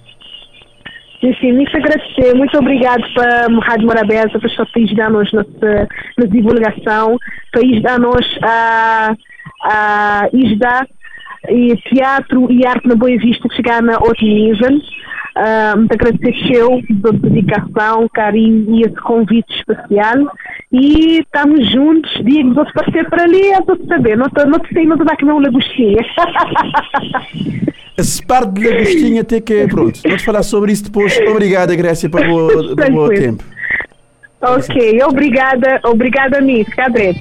Muito 1.52 1.76
agradecer. 1.76 2.34
Muito 2.34 2.58
obrigado 2.58 3.02
para 3.14 3.46
a 3.46 3.64
Rádio 3.64 3.86
Morabeza, 3.86 4.38
para 4.38 4.62
o 4.62 4.72
país 4.72 4.94
dar-nos 4.94 5.32
nossa, 5.32 5.88
nossa 6.16 6.28
divulgação, 6.28 7.18
para 7.52 7.62
dar-nos 7.80 8.38
a, 8.42 9.16
a 9.62 10.28
e 11.50 11.76
teatro 11.88 12.50
e 12.50 12.66
arte 12.66 12.86
na 12.86 12.94
Boa 12.94 13.16
Vista 13.18 13.48
chegar 13.54 13.82
na 13.82 13.98
outro 13.98 14.24
nível. 14.24 14.80
Uh, 15.36 15.76
muito 15.76 15.92
agradecer 15.92 16.54
eu 16.54 16.80
pela 17.02 17.12
dedicação, 17.12 18.08
carinho 18.12 18.74
e 18.74 18.82
esse 18.82 18.96
convite 18.96 19.52
especial. 19.54 20.32
E 20.72 21.18
estamos 21.18 21.70
juntos, 21.70 22.10
digo, 22.24 22.54
vou 22.54 22.64
aparecer 22.64 23.08
para 23.10 23.24
ali, 23.24 23.52
eu 23.52 23.62
vou 23.66 23.76
saber, 23.86 24.16
não, 24.16 24.26
não 24.46 24.58
te 24.58 24.72
sei, 24.72 24.86
não 24.86 24.96
te 24.96 25.04
dá 25.04 25.14
que 25.14 25.26
não 25.26 25.38
lagostinha. 25.38 25.98
Esse 27.98 28.24
par 28.26 28.46
de 28.46 28.66
lagostinha 28.66 29.22
até 29.22 29.40
que, 29.40 29.66
pronto, 29.68 30.00
vou-te 30.02 30.24
falar 30.24 30.42
sobre 30.42 30.72
isso 30.72 30.84
depois. 30.84 31.18
Obrigada, 31.28 31.74
Grécia, 31.74 32.08
pelo, 32.10 32.76
pelo 32.76 33.08
tempo. 33.08 33.44
Ok, 34.40 35.02
obrigada, 35.02 35.80
obrigada 35.84 36.38
a 36.38 36.40
mim, 36.40 36.64
fica 36.64 36.88
direito. 36.88 37.20